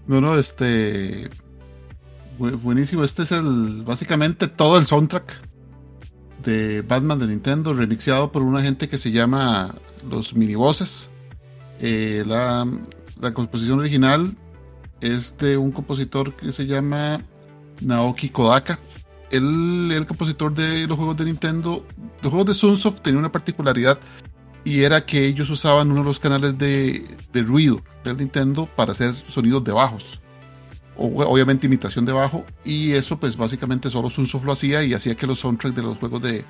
[0.09, 1.31] no, no, este.
[2.39, 3.05] Buenísimo.
[3.05, 3.85] Este es el.
[3.87, 5.33] Básicamente todo el soundtrack
[6.43, 9.77] de Batman de Nintendo, remixeado por una gente que se llama
[10.11, 11.09] Los Minibosses.
[11.79, 12.67] Eh, la,
[13.21, 14.35] la composición original
[15.01, 17.21] es de un compositor que se llama
[17.81, 18.79] Naoki Kodaka.
[19.31, 21.85] Él el compositor de los juegos de Nintendo.
[22.23, 23.99] Los juegos de Sunsoft tenían una particularidad
[24.65, 27.05] y era que ellos usaban uno de los canales de,
[27.35, 30.21] ruido del Nintendo para hacer sonidos de bajos.
[30.97, 32.45] Obviamente imitación de bajo.
[32.65, 35.99] Y eso pues básicamente solo Sunsoft lo hacía y hacía que los soundtracks de los
[35.99, 36.45] juegos de,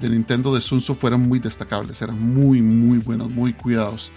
[0.00, 2.02] de Nintendo de Sunsoft fueran muy destacables.
[2.02, 4.10] Eran muy, muy buenos, muy cuidados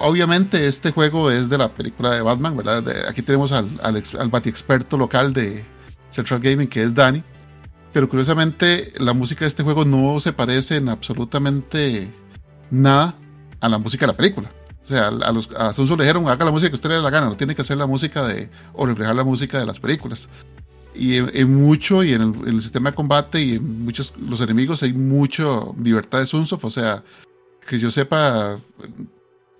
[0.00, 2.84] obviamente este juego es de la película de Batman, ¿verdad?
[3.08, 5.64] aquí tenemos al, al, experto local de
[6.10, 7.22] Central Gaming, que es Danny.
[7.92, 12.12] Pero curiosamente, la música de este juego no se parece en absolutamente
[12.70, 13.16] nada
[13.60, 14.50] a la música de la película.
[14.82, 17.10] O sea, a, los, Sunso le dijeron, haga la música que usted le dé la
[17.10, 20.28] gana, no tiene que hacer la música de, o reflejar la música de las películas.
[20.94, 24.40] Y en, mucho, y en el, en el, sistema de combate, y en muchos los
[24.40, 25.44] enemigos, hay mucha
[25.80, 26.64] libertad de Sunsoft.
[26.64, 27.02] O sea,
[27.66, 28.58] que yo sepa,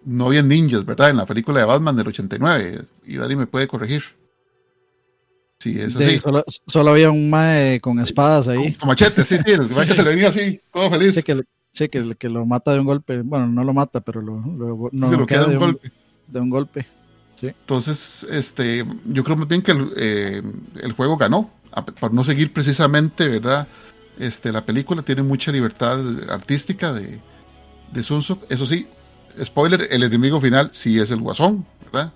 [0.05, 1.10] no había ninjas, ¿verdad?
[1.10, 2.82] En la película de Batman del 89.
[3.05, 4.02] Y Dani me puede corregir.
[5.59, 6.18] Sí, es así.
[6.66, 8.74] solo, había un mae con espadas ahí.
[8.74, 9.52] Con, machete, sí, sí.
[9.52, 11.14] El mae que se le venía así, todo feliz.
[11.14, 13.20] Sí, que, sí, que, que, lo mata de un golpe.
[13.20, 15.93] Bueno, no lo mata, pero lo, lo no, se lo queda de un, golpe.
[16.27, 16.86] De un golpe.
[17.39, 17.48] Sí.
[17.48, 20.43] Entonces, este, yo creo más bien que el, eh,
[20.82, 21.52] el juego ganó.
[22.01, 23.68] Por no seguir precisamente, ¿verdad?
[24.18, 26.01] Este, la película tiene mucha libertad
[26.31, 27.20] artística de,
[27.93, 28.51] de Sunsoft.
[28.51, 28.89] Eso sí,
[29.43, 32.12] spoiler, el enemigo final sí es el guasón, ¿verdad?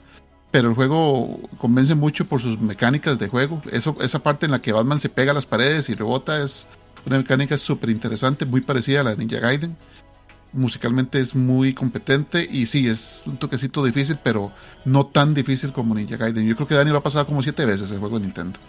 [0.51, 3.61] Pero el juego convence mucho por sus mecánicas de juego.
[3.73, 6.67] Eso, esa parte en la que Batman se pega a las paredes y rebota es
[7.07, 9.77] una mecánica súper interesante, muy parecida a la de Ninja Gaiden.
[10.53, 14.53] Musicalmente es muy competente y sí, es un toquecito difícil, pero
[14.85, 16.47] no tan difícil como Ninja Gaiden.
[16.47, 18.61] Yo creo que Dani lo ha pasado como siete veces el juego de Nintendo.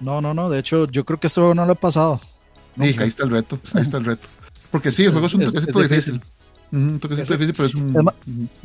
[0.00, 0.50] No, no, no.
[0.50, 2.20] De hecho, yo creo que este juego no lo ha pasado.
[2.80, 3.60] Sí, ahí está el reto.
[3.72, 4.28] Ahí está el reto.
[4.72, 6.20] Porque sí, el juego es un toquecito difícil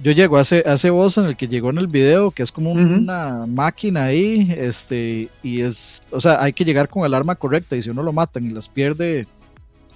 [0.03, 2.51] yo llego a ese, a voz en el que llegó en el video, que es
[2.51, 7.35] como una máquina ahí, este, y es, o sea, hay que llegar con el arma
[7.35, 9.27] correcta, y si uno lo matan y las pierde,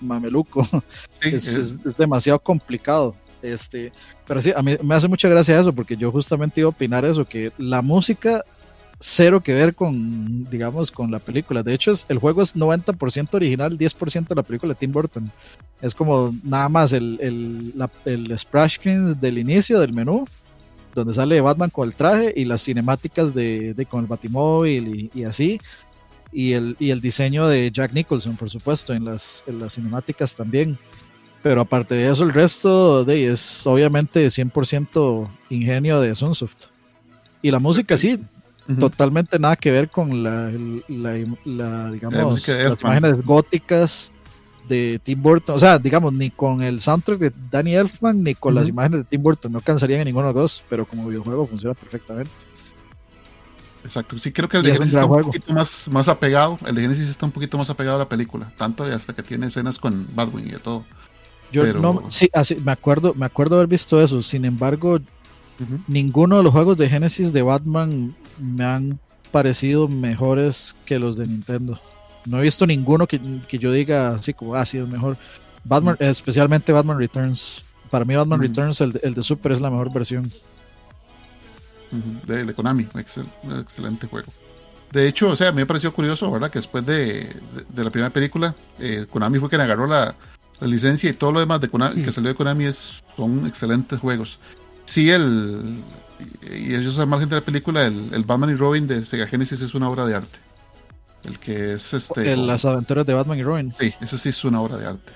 [0.02, 0.68] mameluco,
[1.22, 3.16] es, demasiado complicado.
[3.42, 3.92] Este,
[4.26, 7.04] pero sí, a mí me hace mucha gracia eso, porque yo justamente iba a opinar
[7.04, 8.46] eso, que la música
[9.06, 11.62] cero que ver con, digamos, con la película.
[11.62, 15.30] De hecho, es, el juego es 90% original, 10% de la película de Tim Burton.
[15.82, 20.26] Es como nada más el, el, el splash screen del inicio del menú,
[20.96, 25.20] donde sale Batman con el traje y las cinemáticas de, de con el Batimóvil y,
[25.20, 25.60] y, así.
[26.32, 30.34] Y el, y el diseño de Jack Nicholson, por supuesto, en las, en las cinemáticas
[30.34, 30.78] también.
[31.42, 36.68] Pero aparte de eso, el resto de, es obviamente 100% ingenio de Sunsoft.
[37.42, 38.18] Y la música sí,
[38.80, 40.52] totalmente nada que ver con la,
[40.88, 44.12] la, digamos, las imágenes góticas
[44.68, 48.56] de Tim Burton, o sea, digamos, ni con el soundtrack de Danny Elfman ni con
[48.56, 51.46] las imágenes de Tim Burton, no cansarían en ninguno de los dos, pero como videojuego
[51.46, 52.32] funciona perfectamente.
[53.84, 56.82] Exacto, sí creo que el de Genesis está un poquito más, más apegado, el de
[56.84, 60.08] Genesis está un poquito más apegado a la película, tanto hasta que tiene escenas con
[60.16, 60.86] Badwin y de todo.
[61.52, 65.00] Yo no, sí, así, me acuerdo, me acuerdo haber visto eso, sin embargo,
[65.88, 69.00] ninguno de los juegos de Genesis de Batman me han
[69.32, 71.80] parecido mejores que los de Nintendo.
[72.26, 73.20] No he visto ninguno que,
[73.52, 75.18] yo diga así como, ah, sí, es mejor.
[75.64, 77.66] Batman, especialmente Batman Returns.
[77.90, 80.32] Para mí, Batman Returns, el, de Super, es la mejor versión.
[82.26, 84.32] de, Konami, excelente juego.
[84.92, 86.52] De hecho, o sea, a mí me pareció curioso, ¿verdad?
[86.52, 87.28] Que después de,
[87.76, 90.16] la primera película, eh, Konami fue quien agarró la,
[90.62, 94.40] licencia y todo lo demás de Konami, que salió de Konami es, son excelentes juegos.
[94.86, 95.82] Sí, el,
[96.52, 99.74] y ellos al margen de la película, el, Batman y Robin de Sega Genesis es
[99.74, 100.40] una obra de arte.
[101.24, 102.36] El que es este.
[102.36, 103.72] las aventuras de Batman y Robin.
[103.72, 105.14] Sí, ese sí es una obra de arte.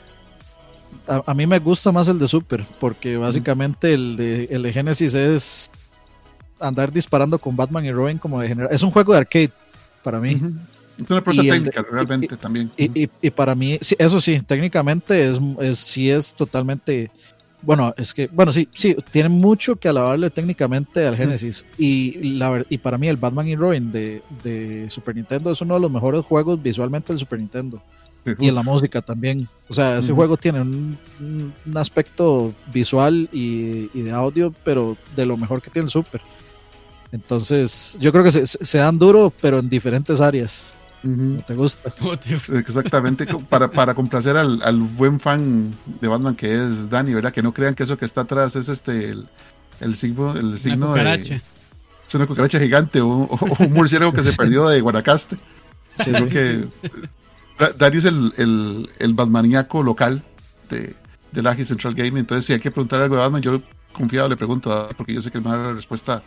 [1.07, 5.14] A, mí me gusta más el de Super, porque básicamente el, de, el de Genesis
[5.14, 5.72] es
[6.60, 8.73] andar disparando con Batman y Robin como de general.
[8.73, 9.52] Es un juego de arcade
[10.03, 10.41] para mí.
[10.98, 12.72] Es una cosa técnica, realmente también.
[12.76, 17.11] Y, y, para mí, eso sí, técnicamente es, es, sí es totalmente
[17.68, 21.65] bueno, es que, bueno, sí, sí, tiene mucho que alabarle técnicamente al Genesis.
[21.77, 25.73] Y, la, y para mí el Batman y Robin de, de, Super Nintendo es uno
[25.73, 27.84] de los mejores juegos visualmente del Super Nintendo.
[28.39, 29.49] Y en la música también.
[29.68, 35.26] O sea, ese juego tiene un, un aspecto visual y, y, de audio, pero de
[35.26, 36.22] lo mejor que tiene el Super.
[37.11, 40.76] Entonces, yo creo que se, se dan duro, pero en diferentes áreas.
[41.03, 41.15] Ujú.
[41.15, 41.90] ¿No te gusta?
[42.53, 47.32] Exactamente, para, para complacer al, al buen fan de Batman que es Danny, ¿verdad?
[47.32, 49.28] Que no crean que eso que está atrás es este el,
[49.80, 51.36] el signo, el signo cucaracha.
[51.36, 51.41] de
[52.07, 55.38] es una cucaracha gigante o, un- o un murciélago que se perdió de Guanacaste.
[56.03, 56.68] Sí, Creo que
[57.60, 60.24] Da- Danny es el, el, el Batmaniaco local
[60.69, 60.95] de,
[61.32, 62.19] de Laji Central Gaming.
[62.19, 63.61] Entonces, si hay que preguntar algo de Batman, yo
[63.94, 65.74] confiado le pregunto a Danny, porque yo sé que él me va a dar la
[65.74, 66.22] respuesta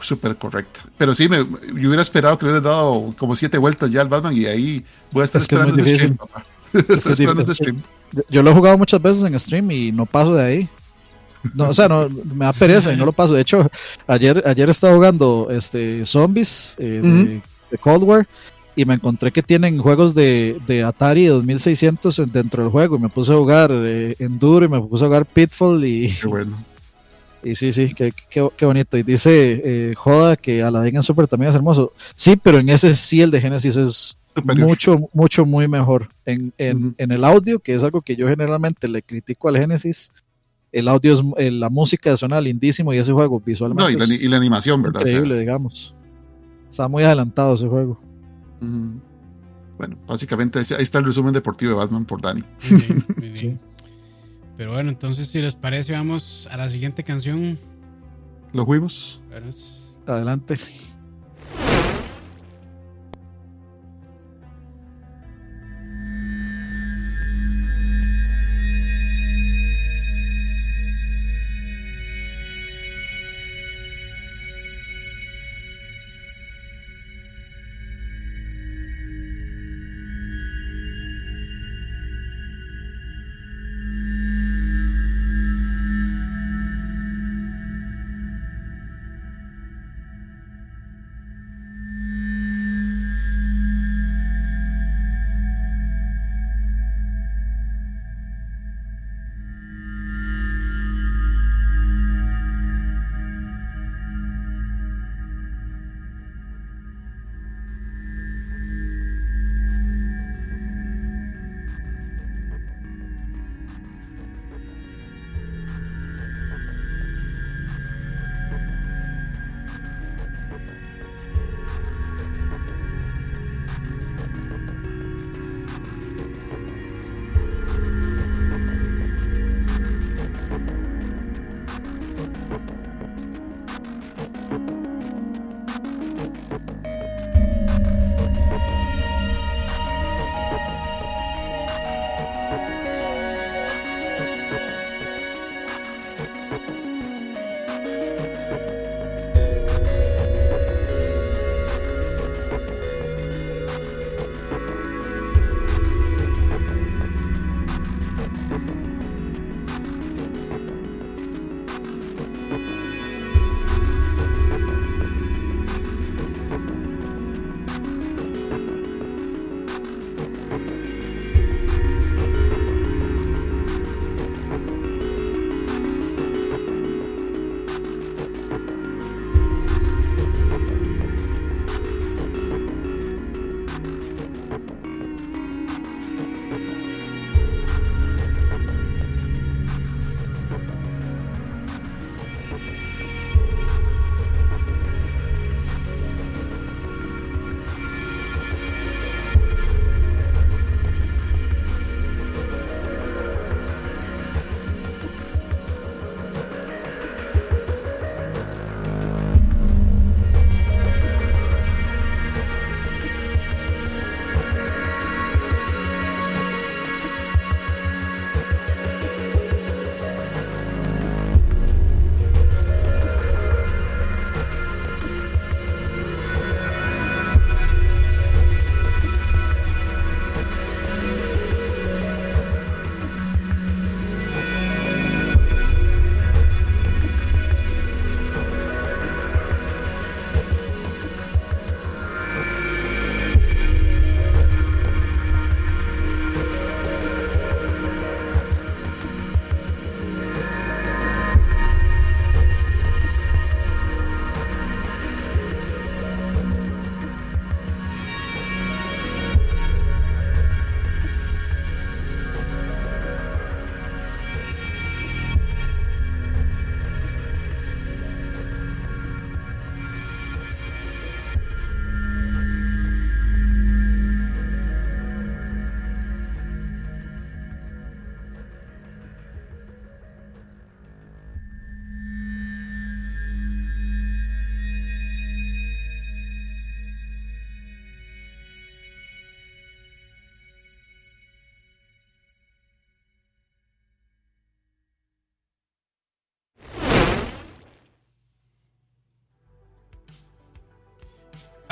[0.00, 0.80] súper correcta.
[0.98, 4.08] Pero sí, me, yo hubiera esperado que le hubieras dado como siete vueltas ya al
[4.08, 6.44] Batman y ahí voy a estar Es que es esperando el stream, papá.
[6.72, 7.54] que esperando difícil.
[7.54, 7.82] stream.
[8.28, 10.68] Yo- lo he jugado muchas veces en stream y no paso de ahí.
[11.54, 13.34] No, o sea, no, me da pereza y no lo paso.
[13.34, 13.70] De hecho,
[14.06, 18.26] ayer, ayer estaba jugando este, Zombies eh, de, de Cold War
[18.74, 22.96] y me encontré que tienen juegos de, de Atari 2600 en- dentro del juego.
[22.96, 26.26] Y me puse a jugar eh, Enduro y me puse a jugar Pitfall y, Qué
[26.26, 26.56] bueno.
[27.44, 28.96] Y sí, sí, qué, qué, qué bonito.
[28.96, 31.92] Y dice eh, Joda que Aladdin en Super también es hermoso.
[32.16, 34.68] Sí, pero en ese sí el de Genesis es Superior.
[34.68, 36.08] mucho, mucho, muy mejor.
[36.24, 40.10] En, en, en el audio, que es algo que yo generalmente le critico al Genesis,
[40.72, 44.12] el audio, es, eh, la música suena lindísimo y ese juego visualmente No, y la,
[44.12, 45.02] es y la animación, ¿verdad?
[45.02, 45.94] O sea, increíble, digamos.
[46.68, 48.00] Está muy adelantado ese juego.
[49.78, 52.42] Bueno, básicamente ahí está el resumen deportivo de Batman por Danny.
[52.70, 53.36] Muy bien, muy bien.
[53.36, 53.58] Sí.
[54.56, 57.58] Pero bueno, entonces si les parece, vamos a la siguiente canción.
[58.52, 59.20] ¿Lo fuimos?
[59.30, 60.58] Bueno, es- Adelante.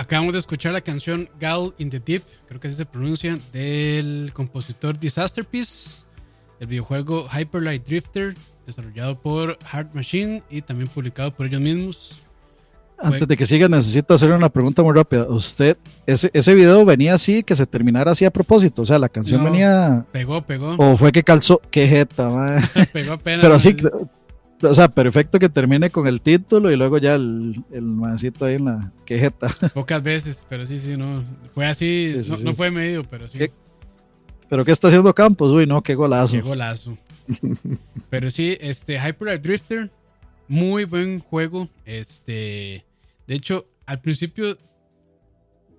[0.02, 4.32] Acabamos de escuchar la canción Gal in the Deep, creo que así se pronuncia, del
[4.34, 6.04] compositor Disasterpiece,
[6.58, 8.34] del videojuego Hyper Light Drifter,
[8.66, 12.20] desarrollado por Hard Machine y también publicado por ellos mismos.
[12.98, 15.24] Antes de que siga, necesito hacer una pregunta muy rápida.
[15.28, 15.76] ¿Usted,
[16.06, 18.82] ese, ese video venía así, que se terminara así a propósito?
[18.82, 20.06] O sea, la canción No, venía.
[20.12, 20.76] Pegó, pegó.
[20.78, 21.60] ¿O fue que calzó?
[21.70, 22.60] ¡Qué jeta, mae!
[22.92, 23.40] pegó apenas.
[23.42, 23.76] Pero así,
[24.62, 28.54] o sea, perfecto que termine con el título y luego ya el, el maecito ahí
[28.54, 29.48] en la quejeta.
[29.74, 31.24] Pocas veces, pero sí, sí, no.
[31.54, 32.44] Fue así, Sí, sí, no, sí.
[32.44, 33.38] no fue medio, pero sí.
[33.38, 33.52] ¿Qué?
[34.48, 35.50] ¿Pero qué está haciendo Campos?
[35.52, 36.34] Uy, no, qué golazo.
[36.34, 36.96] Qué golazo.
[38.10, 39.90] Pero sí, este Hyper Light Drifter,
[40.46, 41.66] muy buen juego.
[41.86, 42.84] Este,
[43.26, 44.58] de hecho, al principio,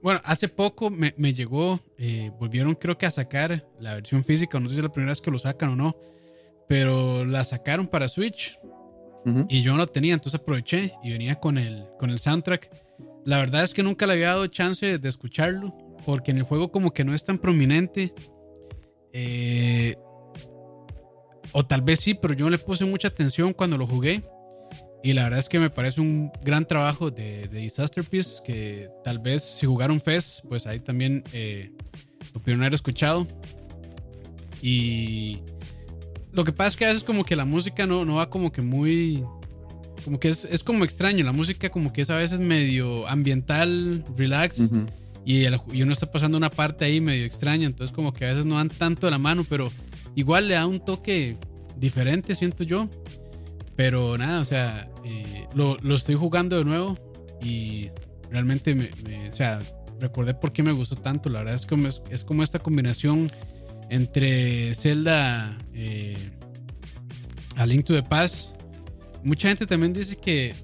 [0.01, 4.59] bueno, hace poco me, me llegó, eh, volvieron creo que a sacar la versión física,
[4.59, 5.91] no sé si es la primera vez que lo sacan o no,
[6.67, 8.57] pero la sacaron para Switch
[9.25, 9.45] Ujú.
[9.49, 12.69] y yo no la tenía, entonces aproveché y venía con el, con el soundtrack.
[13.25, 15.75] La verdad es que nunca le había dado chance de escucharlo,
[16.05, 18.13] porque en el juego como que no es tan prominente.
[19.13, 19.95] Eh,
[21.53, 24.23] o tal vez sí, pero yo no le puse mucha atención cuando lo jugué.
[25.03, 29.19] Y la verdad es que me parece un gran trabajo de, de Disasterpiece, que tal
[29.19, 31.71] vez si jugaron Fez, pues ahí también eh,
[32.33, 33.27] lo pudieron haber escuchado.
[34.61, 35.41] Y
[36.33, 38.51] lo que pasa es que a veces como que la música no, no va como
[38.51, 39.23] que muy...
[40.03, 44.03] Como que es, es como extraño, la música como que es a veces medio ambiental,
[44.17, 44.59] relax.
[44.59, 44.85] Ujú.
[45.23, 48.29] Y, el- y uno está pasando una parte ahí medio extraña, entonces como que a
[48.29, 49.71] veces no dan tanto de la mano, pero
[50.15, 51.37] igual le da un toque
[51.77, 52.83] diferente, siento yo.
[53.75, 56.95] Pero nada, o sea, eh, lo, lo estoy jugando de nuevo
[57.41, 57.89] y
[58.29, 59.59] realmente me, me- o sea,
[60.01, 61.29] recordé por qué me gustó tanto.
[61.29, 63.31] La verdad es como, es, es como esta combinación
[63.93, 66.17] entre Zelda, eh,
[67.55, 68.55] A Link to the Past.
[69.23, 70.55] Mucha gente también dice que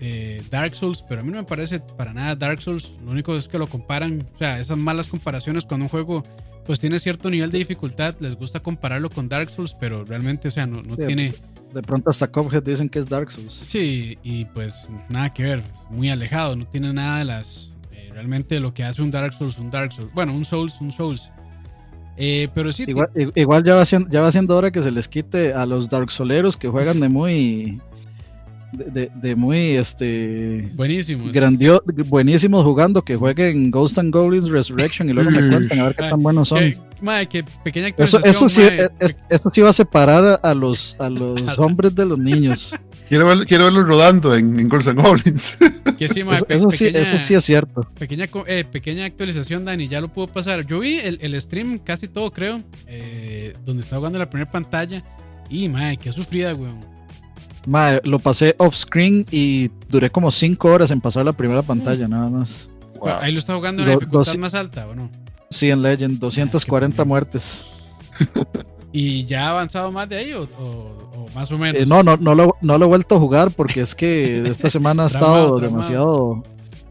[0.00, 2.94] eh, Dark Souls, pero a mí no me parece para nada Dark Souls.
[3.04, 6.22] Lo único es que lo comparan, o sea, esas malas comparaciones cuando un juego
[6.64, 10.50] pues tiene cierto nivel de dificultad, les gusta compararlo con Dark Souls, pero realmente, o
[10.50, 11.34] sea, no, no Sí, tiene...
[11.74, 13.58] De pronto hasta Cuphead dicen que es Dark Souls.
[13.66, 17.74] Sí, y pues nada que ver, muy alejado, no tiene nada de las...
[17.92, 20.12] eh, realmente lo que hace un Dark Souls, un Dark Souls.
[20.14, 21.30] Bueno, un Souls, un Souls.
[22.16, 22.84] Eh, pero sí,
[23.34, 26.10] Igual, ya, va siendo, ya va siendo hora que se les quite a los Dark
[26.10, 27.80] Soleros que juegan de muy.
[28.72, 31.26] De, de- de muy este buenísimo.
[31.26, 35.84] es- grandio, buenísimos jugando que jueguen Ghost and Goblins Resurrection y luego me cuentan a
[35.84, 36.60] ver qué tan buenos son.
[36.60, 38.88] Que, madre, que pequeña Eso, eso, sí, madre.
[38.98, 42.74] es- eso sí va a separar a los, a los hombres de los niños.
[43.12, 45.58] Quiero, ver- quiero verlos rodando en, en Ghosts and Goblins.
[45.98, 47.82] que sí, madre, Eso, pe- eso sí, pequeña- eso sí es cierto.
[47.98, 50.64] Pequeña, eh, pequeña actualización, Dani, ya lo puedo pasar.
[50.66, 55.04] Yo vi el, el stream, casi todo creo, eh, donde estaba jugando la primera pantalla.
[55.50, 56.80] Y, madre, qué sufrida, weón.
[57.66, 62.08] Mae, lo pasé off screen y duré como 5 horas en pasar la primera pantalla,
[62.08, 62.70] nada más.
[62.98, 63.10] Wow.
[63.20, 65.10] Ahí lo está jugando en la dificultad más alta, ¿o no?
[65.50, 67.06] Sí, en Legend, 240 bonito.
[67.06, 67.60] muertes.
[68.92, 71.80] ¿Y ya ha avanzado más de ahí o, o- más o menos?
[71.82, 74.68] Eh, no, no, no lo, no lo he vuelto a jugar porque es que esta
[74.70, 75.60] semana ha estado traumado.
[75.60, 76.42] demasiado.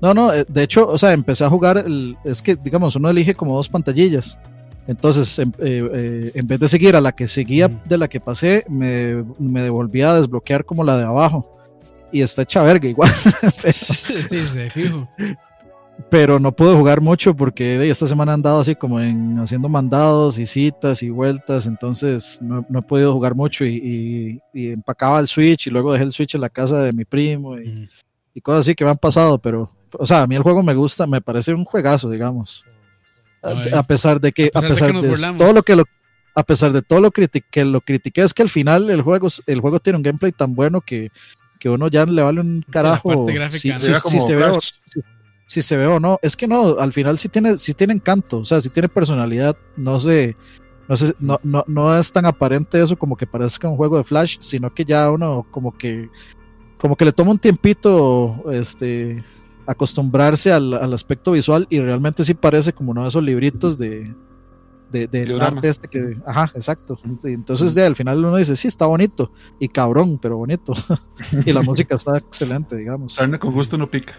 [0.02, 1.78] No, no, eh, de hecho, o sea, empecé a jugar.
[1.78, 4.40] el- es que, digamos, uno elige como dos pantallillas.
[4.88, 7.78] Entonces, em- eh, eh, en vez de seguir a la que seguía Ujú.
[7.86, 11.56] de la que pasé, me, me devolví a desbloquear como la de abajo.
[12.12, 13.12] Y está hecha verga igual.
[13.72, 15.08] sí, se fijo.
[16.10, 19.70] Pero no pude jugar mucho porque de, esta semana han andado así como en haciendo
[19.70, 24.72] mandados y citas y vueltas, entonces no, no he podido jugar mucho y, y- y
[24.72, 27.90] empacaba el Switch y luego dejé el Switch en la casa de mi primo y,
[28.42, 31.06] cosas así que me han pasado, pero, o sea, a mí el juego me gusta,
[31.06, 32.66] me parece un juegazo, digamos.
[33.44, 35.84] A, a pesar de que, A a pesar de que de, todo lo que lo
[36.34, 39.60] a pesar de todo lo que lo critiqué es que al final el juego el
[39.60, 41.12] juego tiene un gameplay tan bueno que,
[41.60, 43.80] que uno ya le vale un carajo parte gráfica, si, ¿no?
[43.80, 44.42] si- si se ve.
[45.52, 46.18] Si- se ve o no.
[46.22, 49.56] Es que no, al final sí tiene, sí tiene encanto, o sea, sí tiene personalidad.
[49.76, 50.36] No sé,
[50.88, 54.04] no sé, no, no, no es tan aparente eso como que parezca un juego de
[54.04, 56.10] Flash, sino que ya uno como que,
[56.80, 59.24] como que le toma un tiempito, este,
[59.68, 64.14] acostumbrarse al, al aspecto visual y realmente sí parece como uno de esos libritos de,
[64.92, 66.98] de, del arte este que, ajá, exacto.
[67.24, 70.74] Y Entonces de, al final uno dice, sí, está bonito y cabrón, pero bonito.
[71.46, 73.14] y la música está excelente, digamos.
[73.14, 74.14] Sarna con gusto no pica.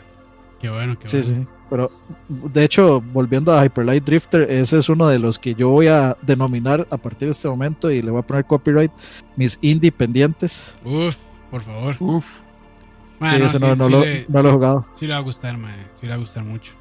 [0.63, 1.43] Qué bueno, qué Sí, bueno.
[1.43, 1.47] sí.
[1.69, 1.91] Pero
[2.29, 5.89] de hecho, volviendo a Hyper Light Drifter, ese es uno de los que yo voy
[5.89, 8.93] a denominar a partir de este momento y le voy a poner copyright
[9.37, 10.75] mis independientes.
[10.85, 11.17] Uf,
[11.51, 11.97] por favor.
[12.01, 12.27] Uf.
[13.19, 14.87] Ma, sí, ese no, no lo, le, no lo he jugado.
[14.95, 16.73] sí le va a gustar, ma, sí le va a gustar mucho.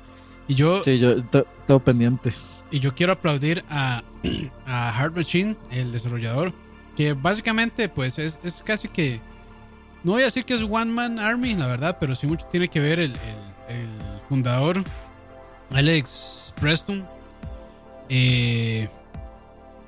[0.47, 2.33] Y yo, Sí, yo te- tengo pendiente.
[2.71, 4.03] y yo quiero aplaudir a,
[4.65, 6.51] a Hard Machine, el desarrollador,
[6.95, 9.21] que básicamente pues es, es casi que,
[10.03, 12.67] no voy a decir que es One Man Army, la verdad, pero sí mucho tiene
[12.67, 13.89] que ver el, el- el
[14.29, 14.83] fundador,
[15.71, 17.07] Alex Preston.
[18.09, 18.87] Eh,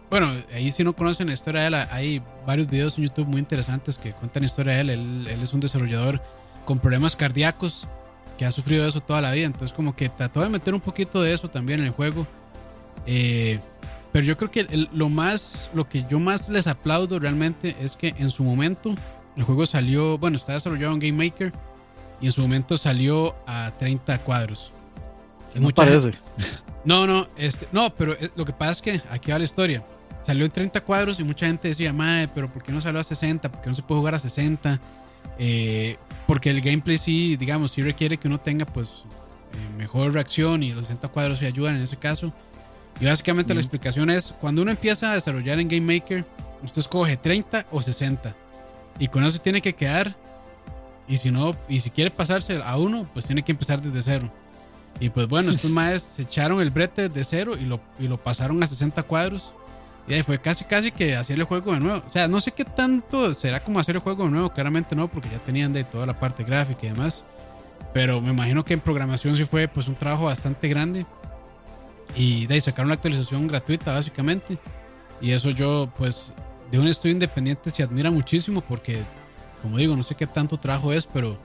[0.10, 3.40] bueno, ahí si no conocen la historia de él, hay varios videos en YouTube muy
[3.40, 4.90] interesantes que cuentan la historia de él.
[4.92, 6.22] Él, es un desarrollador
[6.66, 7.88] con problemas cardíacos
[8.38, 9.46] que ha sufrido eso toda la vida.
[9.46, 12.28] Entonces como que trató de meter un poquito de eso también en el juego.
[13.06, 13.60] Eh,
[14.12, 18.14] pero yo creo que lo más, lo que yo más les aplaudo realmente es que
[18.20, 18.94] en su momento
[19.36, 21.52] el juego salió, bueno, está desarrollado en Game Maker
[22.24, 24.72] y en su momento salió a 30 cuadros.
[25.56, 26.14] No mucha parece.
[26.86, 29.84] no, no, este, no, pero lo que pasa es que aquí va la historia.
[30.24, 33.04] Salió en 30 cuadros y mucha gente decía, madre, pero ¿por qué no salió a
[33.04, 33.52] 60?
[33.52, 34.80] ¿Por qué no se puede jugar a 60?
[35.38, 40.64] Eh, porque el gameplay sí, digamos, sí requiere que uno tenga pues eh, mejor reacción
[40.64, 42.32] y los 60 cuadros se ayudan en ese caso.
[43.02, 46.24] Y básicamente la explicación es, cuando uno empieza a desarrollar en Game Maker,
[46.64, 48.34] usted escoge 30 o 60.
[48.98, 50.16] Y con eso se tiene que quedar.
[51.08, 54.32] Y si no, y si quiere pasarse a uno, pues tiene que empezar desde cero.
[55.00, 58.18] Y pues bueno, estos maes se echaron el brete de cero y lo, y lo
[58.18, 59.54] pasaron a 60 cuadros.
[60.08, 62.04] Y ahí fue casi, casi que hacer el juego de nuevo.
[62.06, 64.54] O sea, no sé qué tanto será como hacer el juego de nuevo.
[64.54, 67.26] Claramente no, porque ya tenían de toda la parte gráfica y demás.
[67.94, 71.06] Pero me imagino que en programación sí fue pues un trabajo bastante grande.
[72.16, 74.58] Y de ahí sacaron la actualización gratuita básicamente.
[75.22, 76.34] Y eso yo pues
[76.70, 79.04] de un estudio independiente se admira muchísimo porque,
[79.64, 81.38] como digo, no sé qué tanto trabajo es, pero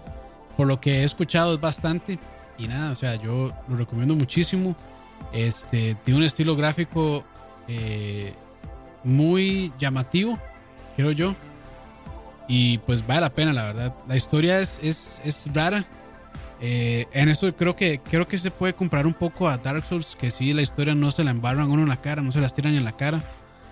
[0.57, 2.19] por lo que he escuchado es bastante.
[2.59, 4.77] Y nada, o sea, yo lo recomiendo muchísimo.
[5.32, 7.24] Este, tiene un estilo gráfico
[7.69, 8.32] eh,
[9.05, 10.36] muy llamativo,
[10.97, 11.35] creo yo.
[12.49, 13.95] Y pues vale la pena, la verdad.
[14.09, 15.86] La historia es, es, es rara.
[16.61, 20.16] Eh, en eso creo que, creo que se puede comprar un poco a Dark Souls,
[20.16, 22.53] que sí, la historia no se la embarran uno en la cara, no se las
[22.53, 23.23] tiran en la cara,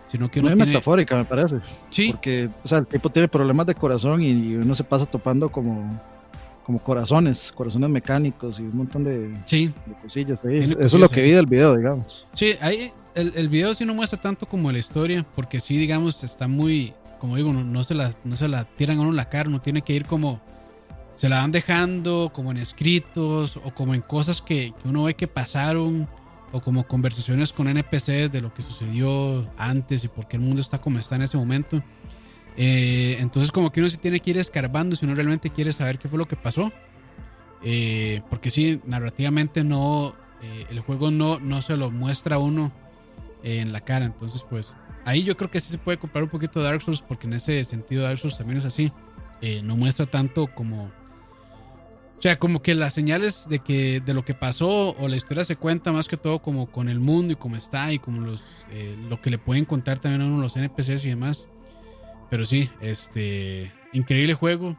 [0.08, 0.72] sino que uno Muy tiene...
[0.72, 1.56] metafórica, me parece.
[1.90, 5.50] Sí, Porque, o sea, el tipo tiene problemas de corazón y uno se pasa topando
[5.50, 5.88] como,
[6.64, 10.44] como corazones, corazones mecánicos y un montón de, sí, de cosillas.
[10.44, 10.58] ahí.
[10.58, 12.26] Eso es lo que vi del video, digamos.
[12.32, 16.22] Sí, ahí el, el video sí no muestra tanto como la historia, porque sí, digamos,
[16.22, 19.16] está muy, como digo, no, no se, la, no se la tiran a uno en
[19.16, 20.40] la cara, uno tiene que ir como,
[21.14, 25.14] se la van dejando como en escritos o como en cosas que, que uno ve
[25.14, 26.06] que pasaron
[26.52, 30.60] o como conversaciones con NPCs de lo que sucedió antes y por qué el mundo
[30.60, 31.82] está como está en ese momento.
[32.56, 35.98] Eh, entonces como que uno sí tiene que ir escarbando si uno realmente quiere saber
[35.98, 36.72] qué fue lo que pasó.
[37.62, 42.72] Eh, porque sí, narrativamente no, eh, el juego no, no se lo muestra a uno
[43.42, 44.06] en la cara.
[44.06, 47.02] Entonces, pues ahí yo creo que sí se puede comprar un poquito de Dark Souls,
[47.02, 48.92] porque en ese sentido Dark Souls también es así.
[49.62, 50.90] No muestra tanto como.
[52.18, 55.44] O sea, como que las señales de que de lo que pasó o la historia
[55.44, 58.42] se cuenta más que todo como con el mundo y cómo está y como los
[58.72, 61.46] eh, lo que le pueden contar también a uno los NPCs y demás.
[62.30, 64.70] Pero sí, este increíble juego.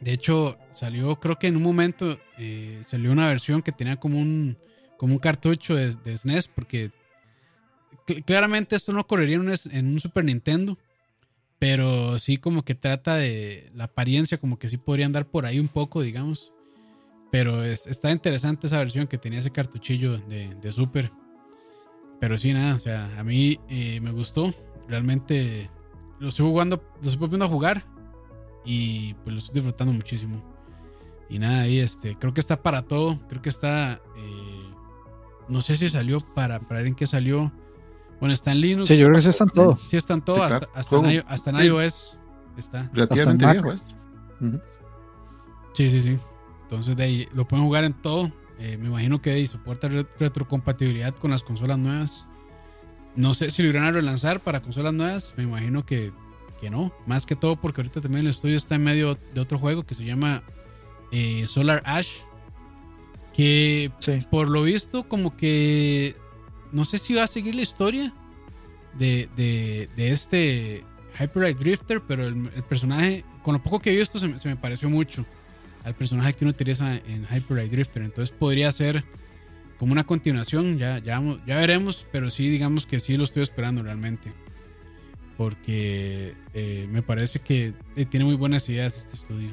[0.00, 4.18] De hecho, salió, creo que en un momento eh, salió una versión que tenía como
[4.20, 4.58] un,
[4.98, 6.90] como un cartucho de, SNES, porque
[8.06, 10.76] cl- claramente esto no correría en un Super Nintendo,
[11.64, 15.58] pero sí como que trata de la apariencia, como que sí podría andar por ahí
[15.58, 16.52] un poco, digamos.
[17.32, 21.10] Pero es- está interesante esa versión que tenía ese cartuchillo de, de Super.
[22.20, 24.52] Pero sí, nada, o sea, a mí eh, me gustó.
[24.88, 25.70] Realmente
[26.20, 27.86] lo estoy jugando, lo estoy volviendo a jugar
[28.66, 30.44] y pues lo estoy disfrutando muchísimo.
[31.30, 33.18] Y nada, ahí este, creo que está para todo.
[33.26, 34.70] Creo que está, eh,
[35.48, 37.50] no sé si salió para, para ver en qué salió.
[38.20, 38.88] Bueno, está en Linux.
[38.88, 39.78] Sí, yo creo que sí están todo.
[39.86, 40.72] Sí, está en todo, Sí, hasta, claro.
[40.74, 41.14] hasta, en, Juego.
[41.20, 41.62] iO- hasta en Sí.
[41.66, 42.20] iOS
[42.56, 42.90] está.
[42.92, 43.94] Relativamente viejo esto.
[44.40, 44.60] Ujú.
[45.74, 46.18] Sí, sí, sí.
[46.62, 48.30] Entonces de ahí lo pueden jugar en todo.
[48.58, 52.26] Eh, me imagino que de ahí soporta re- retrocompatibilidad con las consolas nuevas.
[53.16, 55.34] No sé si lo irán a relanzar para consolas nuevas.
[55.36, 56.12] Me imagino que,
[56.60, 56.92] que no.
[57.06, 59.94] Más que todo porque ahorita también el estudio está en medio de otro juego que
[59.94, 60.42] se llama
[61.12, 62.08] eh, Solar Ash.
[63.32, 64.24] Que Sí.
[64.30, 66.16] por lo visto como que
[66.74, 68.12] no sé si va a seguir la historia
[68.98, 70.84] de, de, de este
[71.18, 75.24] Hyperlight Drifter, pero el, personaje, con lo poco que he visto, se, me- pareció mucho
[75.84, 78.02] al personaje que uno utiliza en Hyperlight Drifter.
[78.02, 79.04] Entonces podría ser
[79.78, 83.82] como una continuación, ya, ya, ya veremos, pero sí, digamos que sí lo estoy esperando
[83.82, 84.32] realmente.
[85.36, 89.52] Porque eh, me parece que eh, tiene muy buenas ideas este estudio.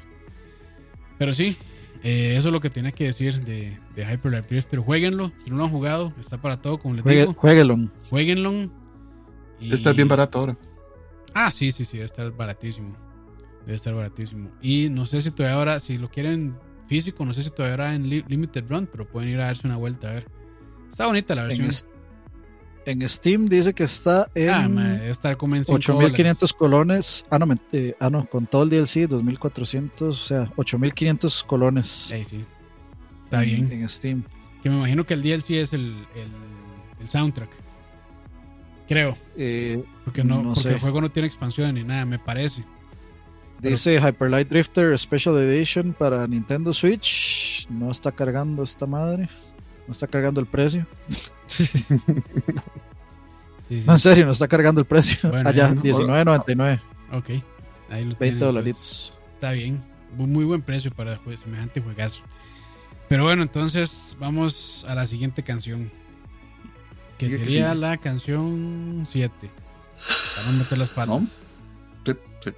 [1.17, 1.55] Pero sí,
[2.03, 4.79] eh, eso es lo que tenía que decir de, de Hyperlight Drifter.
[4.79, 7.33] Jueguenlo, si no lo han jugado, está para todo, como les Juegue, digo.
[7.33, 7.77] jueguelo.
[8.09, 8.51] Jueguenlo.
[9.59, 10.57] y- Debe estar bien barato ahora.
[11.33, 12.95] Ah, sí, sí, sí, debe estar baratísimo.
[13.65, 14.49] Debe estar baratísimo.
[14.61, 16.57] Y no sé si todavía ahora, si lo quieren
[16.87, 19.67] físico, no sé si todavía ahora en Li- Limited Run, pero pueden ir a darse
[19.67, 20.25] una vuelta a ver.
[20.89, 21.69] Está bonita la En, versión.
[21.69, 21.87] es-
[22.85, 24.67] en Steam dice que está en ah,
[24.97, 27.25] debe estar como en 5 8500 colones.
[27.29, 31.85] Ah no, eh, ah, no, con todo el DLC, 2400, o sea, 8500 colones.
[31.87, 32.45] Sí, sí.
[33.25, 33.81] Está en- bien.
[33.81, 34.23] en Steam.
[34.63, 35.81] Que me imagino que el DLC es el,
[36.15, 36.27] el,
[37.01, 37.49] el soundtrack.
[38.87, 39.15] Creo.
[39.37, 40.73] Eh, Porque, no, No porque sé.
[40.73, 42.65] el juego no tiene expansión ni nada, me parece.
[43.59, 47.67] dice Hyper Light Drifter Special Edition para Nintendo Switch.
[47.69, 49.29] No está cargando esta madre.
[49.87, 50.85] No está cargando el precio.
[53.67, 53.87] Sí, sí.
[53.87, 55.29] No, en serio, no está cargando el precio.
[55.29, 56.81] Bueno, Allá, no, 19.99.
[57.13, 57.29] Ok.
[57.89, 59.13] Ahí lo 20 tienen, dolaritos.
[59.35, 59.81] Está bien.
[60.17, 62.21] Muy, muy buen precio para pues, semejante juegazo.
[63.07, 65.89] Pero bueno, entonces vamos a la siguiente canción.
[67.17, 67.79] Que sería sí.
[67.79, 69.49] la canción 7.
[70.35, 71.41] Para no meter las patas.
[72.05, 72.51] Sí, sí.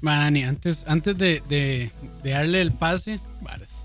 [0.00, 1.90] Manny, antes, antes de, de,
[2.22, 3.84] de darle el pase, varas.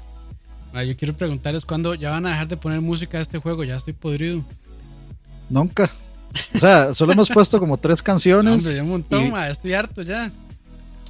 [0.74, 3.64] Yo quiero preguntarles cuándo ya van a dejar de poner música a este juego.
[3.64, 4.44] Ya estoy podrido.
[5.50, 5.90] Nunca.
[6.56, 8.66] O sea, solo hemos puesto como tres canciones.
[8.66, 10.32] Hombre, un montón, ma, estoy harto ya.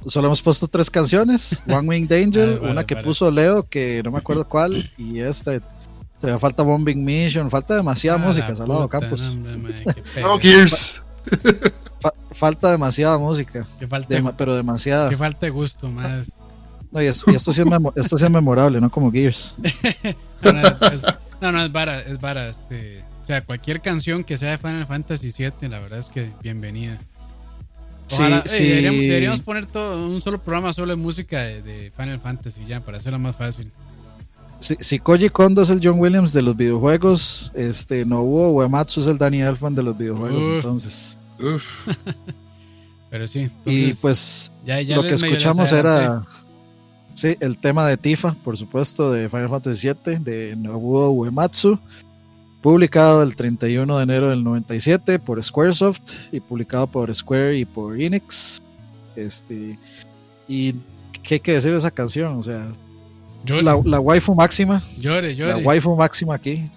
[0.04, 1.62] Solo hemos puesto tres canciones.
[1.66, 3.06] One Wing Danger, Ah, vale, una que vale.
[3.06, 5.58] puso Leo, que no me acuerdo cuál, y esta.
[6.20, 9.20] Todavía falta Bombing Mission, falta demasiada Ah, música, puta, Campos.
[9.22, 10.26] no, hombre, ma, qué pega.
[10.28, 11.02] No, Gears.
[12.34, 15.08] Fa- falta demasiada música, Qué falta, de, pero demasiada.
[15.08, 16.30] qué falta de gusto, más.
[16.92, 17.66] No, y, es- y esto, sí es
[17.96, 19.56] esto sí es memorable, no como Gears.
[20.42, 21.02] No, no, es,
[21.40, 22.48] no, no, es vara, es vara.
[22.50, 26.30] Este, o sea, cualquier canción que sea de Final Fantasy VII, la verdad es que
[26.42, 26.98] bienvenida.
[28.12, 28.64] Ojalá, sí, eh, sí.
[28.68, 32.80] deberíamos, deberíamos poner todo un solo programa solo de música de, de Final Fantasy ya,
[32.80, 33.70] para hacerlo más fácil.
[34.60, 39.06] Si, si Koji Kondo es el John Williams de los videojuegos, este Nobuo Uematsu es
[39.06, 40.54] el Danny Elfman de los videojuegos, Uf.
[40.56, 41.16] entonces.
[41.38, 41.88] Uf.
[43.10, 46.24] Pero sí, y pues ya, ya lo que escuchamos era
[47.14, 51.78] sí, el tema de Tifa, por supuesto, de Final Fantasy VII, de Nobuo Uematsu,
[52.60, 58.00] publicado el 31 de enero del 97 por Squaresoft y publicado por Square y por
[58.00, 58.60] Enix.
[59.14, 59.78] Este,
[60.48, 60.74] y
[61.22, 62.66] qué hay que decir de esa canción, o sea,
[63.46, 66.68] la, la waifu máxima, llore, la waifu máxima aquí.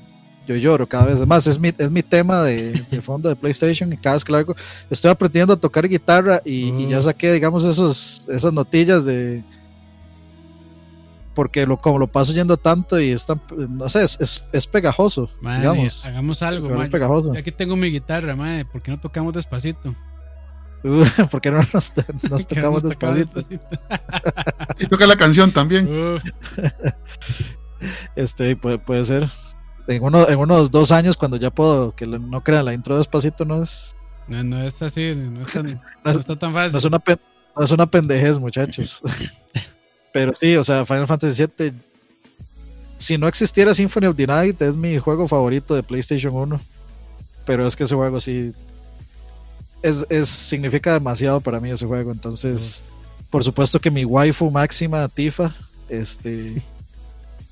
[0.48, 1.45] Yo lloro cada vez más.
[1.45, 4.38] Es mi, es mi tema de, de fondo de PlayStation y cada vez que lo
[4.38, 4.56] hago,
[4.90, 7.06] estoy aprendiendo a tocar guitarra y, y ya Uf.
[7.06, 9.44] saqué, digamos, esos, esas notillas de...
[11.36, 14.65] Porque lo, como lo paso yendo tanto y es tan, no sé, es, es, es
[14.65, 16.06] pegajoso, Madre, digamos.
[16.07, 17.34] hagamos algo, pegajoso.
[17.34, 18.65] Yo aquí tengo mi guitarra, madre.
[18.65, 19.94] ¿Por qué no tocamos despacito?
[21.32, 21.94] ¿Por qué no nos,
[22.48, 23.40] tocamos nos despacito?
[24.80, 25.88] Y toca la canción también.
[28.15, 29.30] Este, puede, puede ser.
[29.88, 33.45] En, uno, en unos dos años, cuando ya puedo, que no crean, la intro despacito
[33.45, 33.95] no es,
[34.27, 35.65] no, no es así, no, es tan,
[36.05, 36.77] No no está tan No fácil.
[36.77, 37.01] es una,
[37.55, 39.01] no es una pendejez, muchachos.
[40.14, 41.73] Pero sí, o sea, Final Fantasy VII.
[42.97, 46.59] Si no existiera Symphony of the Night, es mi juego favorito de PlayStation 1.
[47.45, 48.51] Pero es que ese juego sí.
[49.84, 52.11] Es, es, significa demasiado para mí ese juego.
[52.11, 52.84] Entonces,
[53.30, 55.53] por supuesto que mi waifu máxima, Tifa,
[55.88, 56.61] este,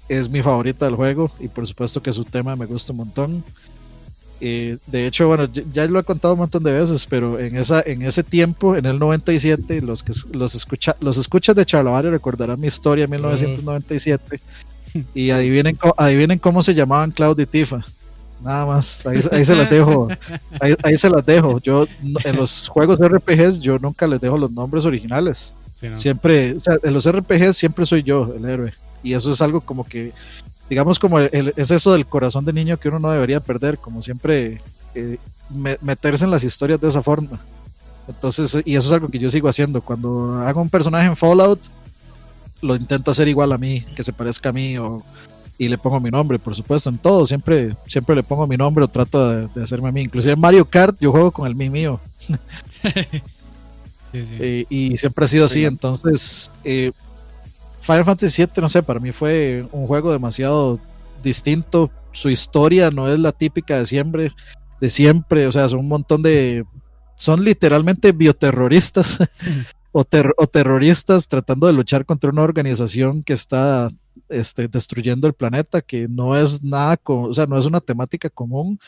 [0.10, 1.32] es mi favorita del juego.
[1.40, 3.44] Y por supuesto que su tema me gusta un montón.
[4.42, 7.82] Eh, de hecho, bueno, ya- lo he contado un montón de veces, pero en esa
[7.86, 12.60] en ese tiempo, en el 97, los que los escucha los escuchas de Charlavaria recordarán
[12.60, 14.42] mi historia en 1997
[15.14, 17.86] y adivinen adivinen cómo se llamaban Cloud y Tifa.
[18.44, 20.10] Nada más, ahí, ahí se las dejo.
[20.60, 21.60] Ahí, ahí se las dejo.
[21.62, 21.88] Yo
[22.26, 25.54] en los juegos RPGs yo nunca les dejo los nombres originales.
[25.80, 25.98] Sí, no.
[25.98, 28.74] Siempre, o sea, en los RPGs siempre soy yo el héroe.
[29.06, 30.12] Y eso es algo como que,
[30.70, 33.78] digamos, como el- el- es eso del corazón de niño que uno no debería perder,
[33.78, 34.62] como siempre
[34.96, 35.18] eh,
[35.50, 37.40] me- meterse en las historias de esa forma.
[38.08, 39.82] Entonces, y eso es algo que yo sigo haciendo.
[39.82, 41.60] Cuando hago un personaje en Fallout,
[42.62, 45.04] lo intento hacer igual a mí, que se parezca a mí, o,
[45.58, 48.86] y le pongo mi nombre, por supuesto, en todo, siempre, siempre le pongo mi nombre
[48.86, 50.02] o trato de, de hacerme a mí.
[50.02, 52.00] Inclusive en Mario Kart yo juego con el mí mío.
[54.12, 54.32] Sí, sí.
[54.40, 55.66] Eh, y siempre ha sido así.
[55.66, 56.92] Entonces, eh,
[57.86, 60.80] Final Fantasy VII, no sé, para mí fue un juego demasiado
[61.24, 61.92] distinto.
[62.14, 64.32] Su historia no es la típica de siempre,
[64.82, 65.46] de siempre.
[65.46, 66.66] O sea, son un montón de.
[67.16, 69.20] Son literalmente bioterroristas
[69.92, 73.90] o, ter- o terroristas tratando de luchar contra una organización que está
[74.30, 78.80] este, destruyendo el planeta, que no es nada, o sea, no es una temática común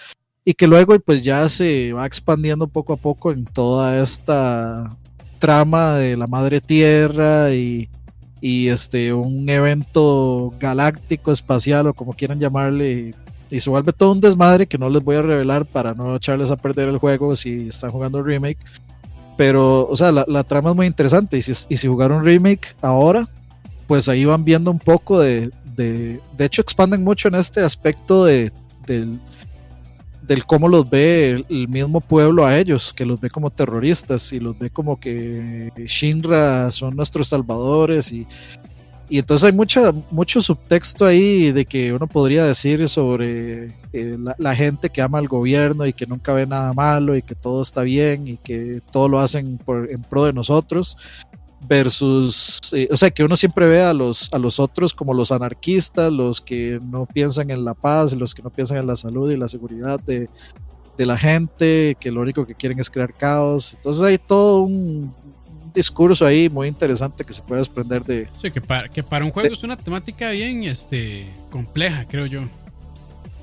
[0.43, 4.97] y que luego pues ya se va expandiendo poco a poco en toda esta
[5.39, 7.89] trama de la madre tierra y,
[8.41, 13.13] y este un evento galáctico espacial o como quieran llamarle
[13.49, 16.51] y se vuelve todo un desmadre que no les voy a revelar para no echarles
[16.51, 18.59] a perder el juego si están jugando el remake.
[19.37, 23.27] Pero o sea la, trama es muy interesante y si, y si jugaron remake ahora
[23.87, 28.25] pues ahí van viendo un poco de de, de hecho expanden mucho en este aspecto
[28.25, 28.51] de
[28.87, 29.19] del
[30.27, 34.39] del cómo los ve el, mismo pueblo a ellos, que los ve como terroristas y
[34.39, 38.27] los ve como que Shinra son nuestros salvadores y,
[39.09, 44.55] y entonces hay mucha, mucho subtexto ahí de que uno podría decir sobre eh, la,
[44.55, 47.83] gente que ama al gobierno y que nunca ve nada malo y que todo está
[47.83, 49.57] bien y que todo lo hacen
[49.89, 50.97] en pro de nosotros
[51.67, 55.31] versus, eh, o sea, que uno siempre ve a los, a los otros como los
[55.31, 59.31] anarquistas, los que no piensan en la paz, los que no piensan en la salud
[59.31, 60.29] y la seguridad de,
[60.97, 63.73] de la gente, que lo único que quieren es crear caos.
[63.75, 65.13] Entonces hay todo un
[65.73, 68.27] discurso ahí muy interesante que se puede desprender de...
[68.39, 72.41] Sí, que para, que para un juego es una temática bien este, compleja, creo yo.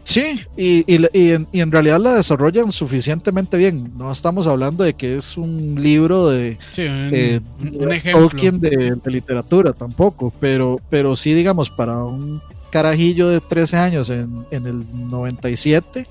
[0.04, 3.90] Sí, y, y, y en, y en realidad la desarrollan suficientemente bien.
[3.96, 8.20] No estamos hablando de que es un libro de, Sí, un, eh, un- ejemplo.
[8.28, 12.40] Tolkien de, de literatura tampoco, pero, pero sí, digamos, para un
[12.70, 16.06] carajillo de 13 años en, en el 97,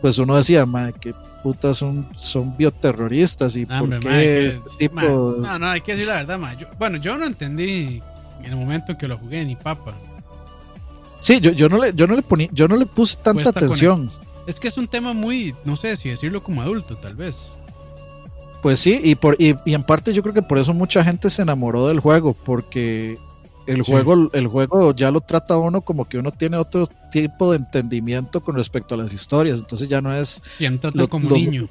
[0.00, 5.36] pues uno decía, madre, que putas son, son bioterroristas y por qué que- este tipo...
[5.40, 6.56] no, no, hay que decir la verdad, mae.
[6.58, 8.02] Yo- bueno, yo no entendí
[8.42, 9.94] en el momento en que lo jugué ni papa.
[11.20, 13.60] Sí, yo, yo no le, yo no le poní, yo no le puse tanta Cuesta
[13.60, 14.10] atención.
[14.46, 17.52] Es que es un tema muy, no sé si decirlo como adulto, tal vez.
[18.62, 21.30] Pues sí, y por y, y en parte yo creo que por eso mucha gente
[21.30, 23.18] se enamoró del juego, porque
[23.66, 23.92] el Sí.
[23.92, 28.40] juego, el juego ya lo trata uno como que uno tiene otro tipo de entendimiento
[28.42, 29.60] con respecto a las historias.
[29.60, 31.68] Entonces ya no es Ya no trata Lo- como lo- niño.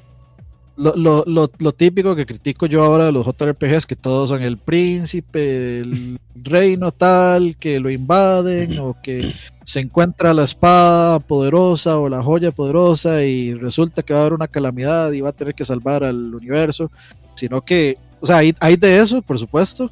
[0.80, 4.41] Lo, lo, lo, lo típico que critico yo ahora de los JRPGs, que todos son
[4.41, 9.19] el príncipe, el reino tal, que lo invaden, o que
[9.65, 14.34] se encuentra la espada poderosa o la joya poderosa y resulta que va a haber
[14.34, 16.89] una calamidad y va a tener que salvar al universo,
[17.35, 19.91] sino que, o sea, hay, hay de eso, por supuesto,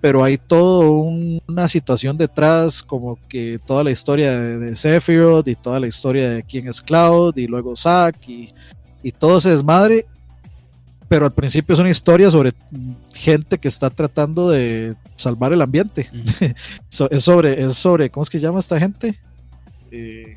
[0.00, 0.90] pero hay toda
[1.48, 6.28] una situación detrás, como que toda la historia de, de Sephiroth y toda la historia
[6.30, 8.52] de quién es Cloud y luego Zack y,
[9.02, 10.06] y todo se desmadre,
[11.08, 12.52] pero al principio es una historia sobre
[13.14, 16.08] gente que está tratando de salvar el ambiente.
[16.88, 19.18] So- es sobre, es sobre, ¿cómo es que llama esta gente?
[19.90, 20.36] Eh,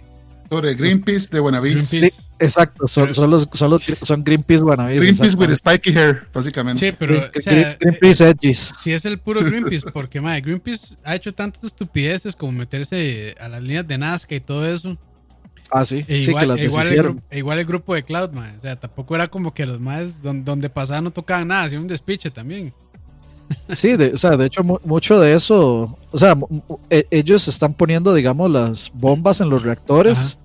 [0.49, 1.89] Sobre Greenpeace de Buenavis.
[1.91, 2.23] Greenpeace.
[2.39, 6.89] exacto, son, son los, son los son Greenpeace with spiky hair, básicamente.
[6.91, 8.73] Sí, pero, Green- o sea, Green- Greenpeace Edges.
[8.81, 13.47] si es el puro Greenpeace, porque madre, Greenpeace ha hecho tantas estupideces como meterse a
[13.47, 14.97] las líneas de Nazca y todo eso.
[15.71, 18.31] Ah, sí, E sí, igual, que las e igual, el, e igual grupo de Cloud,
[18.31, 18.57] madre.
[18.57, 21.81] O sea, tampoco era como que los más donde, donde pasaban no tocaban nada, hacían
[21.81, 22.73] un despiche también.
[23.75, 26.37] Sí, de, o sea, de hecho, mu- mucho de eso, o sea,
[26.89, 30.37] e- ellos están poniendo, digamos, las bombas en los reactores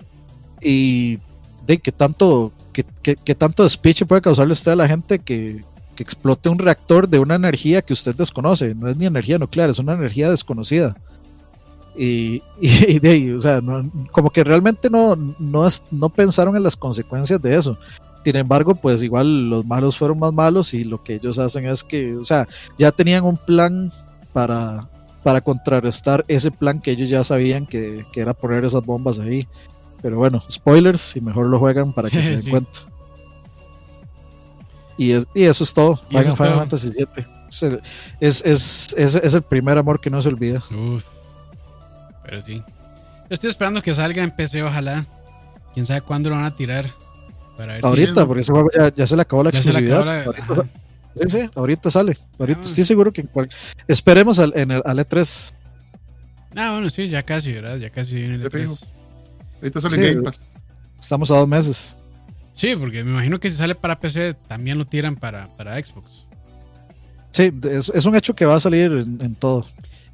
[0.61, 1.19] y
[1.65, 5.63] de que tanto, que, que- que tanto despiche puede causarle usted a la gente que,
[5.95, 8.73] que explote un reactor de una energía que usted desconoce.
[8.75, 10.95] No es ni energía nuclear, es una energía desconocida.
[12.59, 16.63] Y, de ahí, o sea, no- como que realmente no, no, es- no pensaron en
[16.63, 17.77] las consecuencias de eso.
[18.23, 21.83] Sin embargo, pues igual los malos fueron más malos y lo que ellos hacen es
[21.83, 22.47] que, o sea,
[22.77, 23.91] ya tenían un plan
[24.33, 24.89] para,
[25.23, 29.47] para contrarrestar ese plan que ellos ya sabían que, que era poner esas bombas ahí.
[30.01, 32.49] Pero bueno, spoilers, y mejor lo juegan para que se den Sí.
[32.51, 32.79] cuenta.
[34.97, 35.95] Y, es- y eso es todo.
[36.09, 36.35] Final.
[36.35, 37.25] Fantasy VII.
[37.49, 37.81] Es el,
[38.19, 40.61] es, es, es- es el primer amor que no se olvida.
[40.71, 41.05] Uf.
[42.27, 42.61] Pero sí.
[42.67, 45.03] Yo estoy esperando que salga en PC, ojalá.
[45.73, 46.85] Quién sabe cuándo lo van a tirar.
[47.57, 49.73] Para ver si- Ahorita, porque ese juego ya, ya se le acabó la Ya se
[49.73, 50.19] le exclusividad.
[50.19, 50.69] acabó la- Ahorita- ajá.
[51.15, 52.17] sí, sí, ahorita sale.
[52.37, 52.67] Ahorita Ah.
[52.67, 53.49] estoy seguro que cual-
[53.87, 55.53] esperemos al, en el, al E3.
[56.55, 57.77] Ah, bueno, sí, ya casi, ¿verdad?
[57.77, 58.73] Ya casi viene el Ya te digo.
[58.73, 58.87] E3.
[59.61, 60.01] Ahorita sale Sí.
[60.13, 60.45] Game Pass.
[60.99, 61.95] Estamos a dos meses.
[62.53, 66.25] Sí, porque me imagino que si sale para PC también lo tiran para, para Xbox.
[67.31, 69.67] Sí, es, es un hecho que va a salir en, en todo.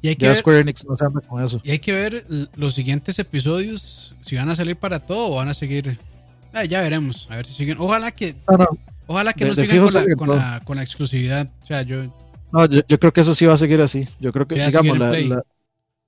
[0.04, 1.62] Y hay que Ya ver, Square Enix no se anda con eso.
[1.64, 2.26] y hay que ver
[2.56, 5.98] los siguientes episodios, si van a salir para todo o van a seguir.
[6.52, 7.78] Ah, ya veremos, a ver si siguen.
[7.80, 8.66] Ojalá que, No, no,
[9.06, 10.36] ojalá que De- no sigan con la, siguen con, todo.
[10.36, 11.48] la, con la exclusividad.
[11.62, 12.04] O sea, yo,
[12.52, 14.06] no, yo, yo creo que eso sí va a seguir así.
[14.20, 15.42] Yo creo que, digamos, la,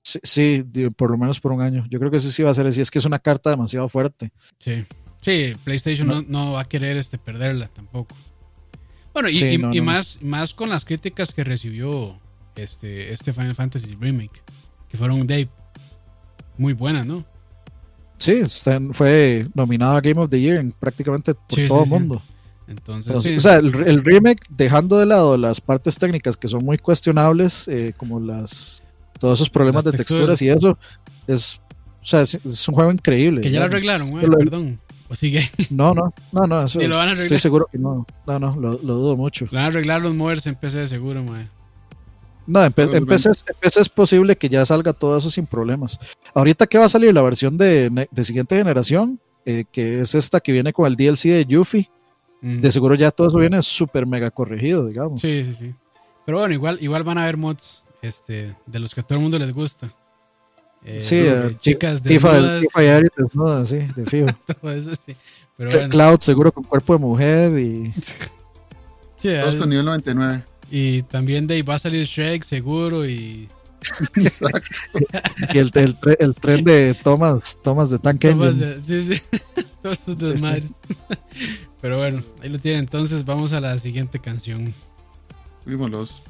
[0.03, 0.63] sí, sí,
[0.95, 1.83] por lo menos por un año.
[1.89, 2.79] Yo creo que eso sí va a ser así.
[2.81, 4.31] Es que es una carta demasiado fuerte.
[4.59, 4.85] sí.
[5.19, 8.15] Sí, PlayStation no, no va a querer este, perderla tampoco.
[9.13, 12.17] Bueno, y, Sí, y- más, más con las críticas que recibió
[12.63, 14.41] este, este Final Fantasy Remake,
[14.89, 15.49] que fueron Dave.
[16.57, 17.23] Muy buenas, ¿no?
[18.17, 18.41] Sí,
[18.93, 21.93] fue nominado a Game of the Year en prácticamente por Sí, todo sí, el sí.
[21.93, 22.21] mundo.
[22.67, 23.37] Entonces, Entonces, sí.
[23.37, 27.67] O sea, el, el remake, dejando de lado las partes técnicas que son muy cuestionables,
[27.67, 28.83] eh, como las
[29.19, 30.77] todos esos problemas de texturas y eso,
[31.27, 31.59] es,
[32.01, 33.41] o sea, es, es un juego increíble.
[33.41, 34.79] que ya lo arreglaron, güey, el- perdón.
[35.09, 35.49] O sigue.
[35.69, 38.05] No, no, no, no, eso lo van a estoy seguro que no.
[38.25, 39.47] No, no, lo, lo dudo mucho.
[39.51, 41.47] Van a arreglar los movers en PC de seguro, mae.
[42.47, 42.71] No, en.
[42.73, 45.99] PC, es- en PC es posible que ya salga todo eso sin problemas.
[46.33, 50.39] Ahorita que va a salir la versión de, de siguiente generación, eh, que es esta
[50.39, 51.89] que viene con el DLC de Yuffie,
[52.41, 52.61] Mm.
[52.61, 55.19] de seguro ya todo eso viene súper mega corregido, digamos.
[55.21, 55.73] Sí, sí, sí.
[56.25, 59.23] Pero bueno, igual, igual van a haber mods este, de los que a todo el
[59.23, 59.91] mundo les gusta.
[60.85, 64.27] Eh, Sí, eh, chicas Tifa, desnudas, Tifa y Ari desnudas, sí, de fijo.
[64.61, 65.15] todo eso sí.
[65.57, 67.91] Pero Cl- bueno, Cloud seguro con cuerpo de mujer y
[69.15, 70.43] sí, Todos con nivel 99.
[70.71, 73.47] Y también de ahí va a salir Shrek seguro y
[74.15, 74.65] Exacto.
[75.53, 79.21] y el, el, el tren de Thomas, Thomas de Tank eh, sí, sí,
[79.81, 80.31] todos estos Sí, sí.
[80.31, 80.73] desmadres.
[81.81, 82.81] Pero bueno, ahí lo tienen.
[82.81, 84.73] Entonces vamos a la siguiente canción.
[85.63, 86.23] Fuímoslos.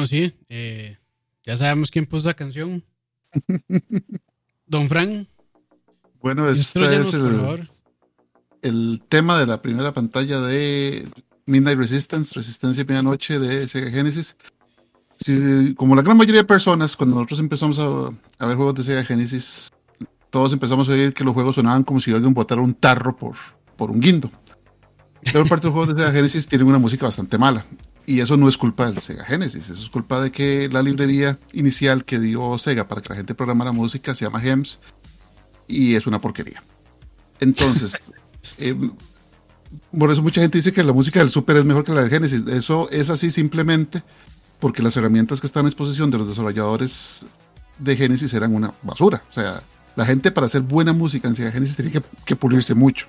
[0.00, 0.96] Bueno, sí, eh,
[1.44, 2.82] ya sabemos quién puso esa canción.
[4.66, 5.26] Don Frank.
[6.22, 7.68] Bueno, este es el,
[8.62, 11.06] el, tema de la primera pantalla de
[11.44, 14.36] Midnight Resistance, Resistencia Medianoche de Sega Genesis.
[15.76, 19.70] como la gran mayoría de personas, cuando nosotros empezamos a, ver juegos de Sega Genesis,
[20.30, 23.36] todos empezamos a oír que los juegos sonaban como si alguien botara un tarro por,
[23.76, 24.30] por un guindo.
[25.30, 27.66] Pero parte de los juegos de Sega Genesis tienen una música bastante mala.
[28.06, 31.38] Y eso no es culpa del Sega Genesis, eso es culpa de que la librería
[31.52, 34.78] inicial que dio Sega para que la gente programara música se llama GEMS
[35.68, 36.62] y es una porquería.
[37.40, 37.96] Entonces,
[38.58, 38.74] eh,
[39.96, 42.10] por eso mucha gente dice que la música del Super es mejor que la del
[42.10, 42.44] Genesis.
[42.46, 44.02] Eso es así simplemente
[44.58, 47.26] porque las herramientas que están a disposición de los desarrolladores
[47.78, 49.22] de Genesis eran una basura.
[49.30, 49.62] O sea,
[49.96, 53.06] la gente para hacer buena música en Sega Genesis tenía que pulirse mucho.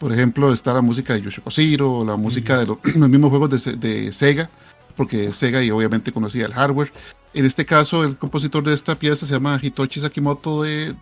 [0.00, 2.66] Por ejemplo, está la música de Yoshiko Zero, la música de
[2.96, 3.50] los, mismos juegos
[3.80, 4.48] de, Sega,
[4.96, 6.90] porque Sega y obviamente conocía el hardware.
[7.34, 10.94] En este caso, el compositor de esta pieza se llama Hitoshi Sakimoto de,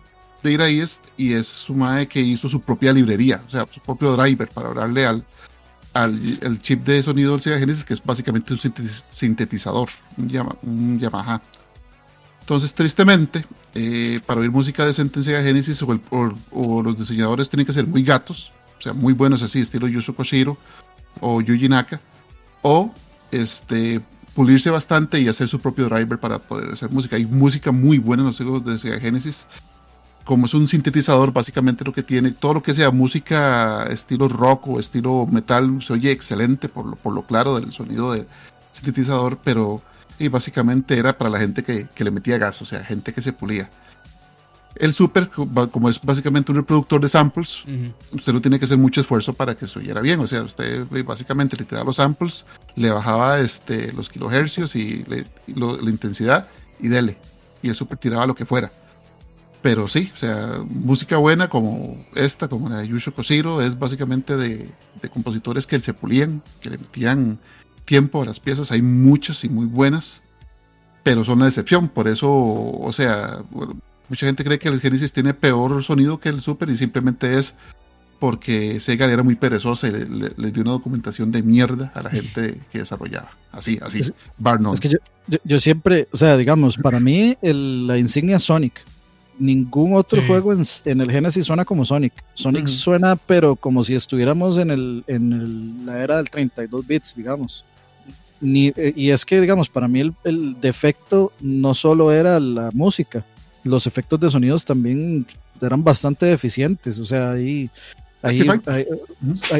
[0.43, 4.17] de Ira y es su madre que hizo su propia librería, o sea, su propio
[4.17, 5.23] driver para hablarle al,
[5.93, 8.59] al chip de sonido del Sega Genesis, que es básicamente un
[9.09, 11.41] sintetizador, un, Yamaha.
[12.41, 13.45] Entonces, tristemente,
[13.75, 18.03] eh, para oír música decente en Sega Genesis o, los diseñadores tienen que ser muy
[18.03, 20.57] gatos, o sea, muy buenos así, estilo Yuzo Koshiro
[21.19, 21.99] o Yuji Naka,
[22.61, 22.91] o
[23.31, 24.01] este,
[24.33, 27.17] pulirse bastante y hacer su propio driver para poder hacer música.
[27.17, 29.47] Hay música muy buena en los juegos de Sega Genesis.
[30.23, 34.67] Como es un sintetizador, básicamente lo que tiene, todo lo que sea música estilo rock
[34.67, 38.25] o estilo metal, se oye excelente por lo, por lo claro del sonido de
[38.71, 39.81] sintetizador, pero
[40.19, 43.21] y básicamente era para la gente que, que le metía gas, o sea, gente que
[43.21, 43.69] se pulía.
[44.75, 47.63] El Super, como es básicamente un reproductor de samples,
[48.11, 50.19] usted no tiene que hacer mucho esfuerzo para que se oyera bien.
[50.19, 55.03] O sea, usted básicamente le tiraba los samples, le bajaba este, los kilohercios y,
[55.47, 56.47] la intensidad
[56.79, 57.17] y dele.
[57.61, 58.71] Y el Super tiraba lo que fuera.
[59.61, 64.37] Pero sí, o sea, música buena como esta, como la de Yusho Koshiro, es básicamente
[64.37, 64.69] de,
[65.01, 67.37] de compositores que se pulían, que le metían
[67.83, 68.71] tiempo a las piezas.
[68.71, 70.21] Hay muchas y muy buenas,
[71.03, 71.89] pero son una decepción.
[71.89, 73.43] Por eso, o sea,
[74.09, 77.53] Mucha gente cree que el Genesis tiene peor sonido que el Super y simplemente es
[78.19, 82.59] porque Sega era muy perezosa y le, dio una documentación de mierda a la gente
[82.71, 83.31] que desarrollaba.
[83.51, 84.13] Así, así, es,
[84.73, 84.97] Es que
[85.43, 88.83] yo, siempre, o sea, digamos, para mí la insignia Sonic.
[89.39, 92.11] Ningún otro juego en, el Genesis suena como Sonic.
[92.33, 97.63] Sonic suena, pero como si estuviéramos en, el, en la era del 32 bits, digamos.
[98.41, 102.69] Ni, eh, y es que, digamos, para mí el, el defecto no solo era la
[102.73, 103.25] música,
[103.63, 105.25] los efectos de sonidos también
[105.61, 107.69] eran bastante deficientes, o sea, ahí...
[108.21, 108.47] ahí,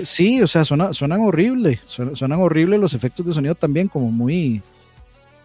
[0.03, 4.61] sí, o sea, suena, suenan horrible, suenan, horrible los efectos de sonido también, como muy,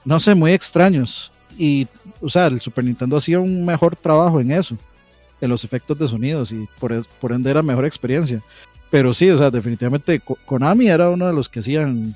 [0.05, 1.31] no sé, muy extraños.
[1.57, 1.87] Y,
[2.21, 4.77] o sea, el Super Nintendo hacía un mejor trabajo en eso,
[5.41, 8.41] en los efectos de sonidos, y por, por ende era mejor experiencia.
[8.91, 12.15] Pero sí, o sea, definitivamente Konami era uno de los que hacían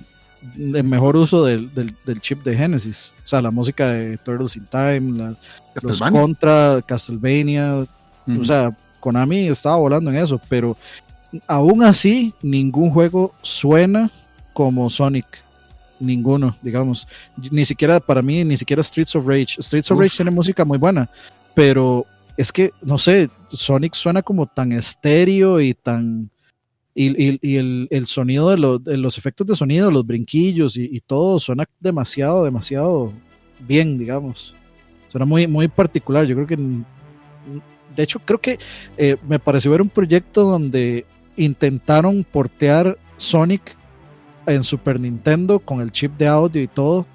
[0.57, 3.15] el mejor uso del, del, chip de Genesis.
[3.25, 5.37] O sea, la música de Turtles in Time,
[5.83, 7.87] los Contra, Castlevania.
[8.27, 10.77] O sea, Konami estaba volando en eso, pero
[11.47, 14.11] aún así, ningún juego suena
[14.53, 15.27] como Sonic.
[16.01, 17.09] Ninguno, digamos.
[17.51, 19.61] Ni siquiera, para mí, ni siquiera Streets of Rage.
[19.61, 21.11] Streets of Rage tiene música muy buena,
[21.55, 22.07] pero
[22.37, 26.31] es que, no sé, Sonic suena como tan estéreo y tan
[27.01, 33.13] y, el, sonido de, los efectos de sonido, los brinquillos y, todo suena demasiado, demasiado
[33.61, 34.57] bien, digamos.
[35.09, 36.27] Suena muy, muy particular.
[36.27, 38.59] Yo creo que, de hecho, creo que
[38.97, 41.07] eh, me pareció ver un proyecto donde
[41.37, 43.77] intentaron portear Sonic
[44.47, 47.07] en Super Nintendo con el chip de audio y todo.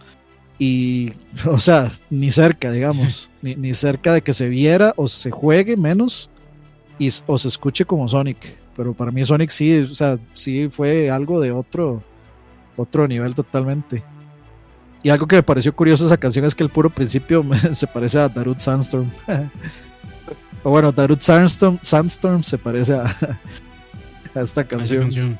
[0.57, 1.11] Y,
[1.45, 5.75] o sea, ni cerca, digamos, ni, ni cerca de que se viera o se juegue
[5.75, 6.29] menos
[6.97, 11.09] y, o se escuche como Sonic pero para mí Sonic sí, o sea, sí fue
[11.09, 12.03] algo de otro,
[12.75, 14.03] otro nivel totalmente.
[15.03, 17.43] Y algo que me pareció curioso esa canción es que el puro principio
[17.73, 19.11] se parece a Darut Sandstorm.
[20.63, 23.15] o bueno, Darut Sandstorm, Sandstorm se parece a,
[24.35, 25.37] esta canción.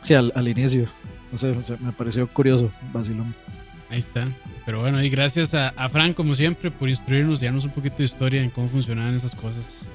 [0.00, 0.88] Sí, al, inicio.
[1.30, 3.34] No sé, me pareció curioso, vacilón.
[3.88, 4.26] Ahí está.
[4.64, 7.98] Pero bueno, y gracias a, a Frank, como siempre, por instruirnos y darnos un poquito
[7.98, 9.86] de historia en cómo funcionaban esas cosas.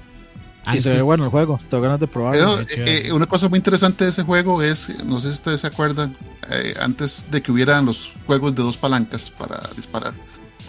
[0.73, 2.59] Y se ve bueno el juego, tengo ganas de probarlo.
[2.61, 5.67] Eh, eh, una cosa muy interesante de ese juego es, no sé si ustedes se
[5.67, 6.15] acuerdan,
[6.49, 10.13] eh, antes de que hubieran los juegos de dos palancas para disparar,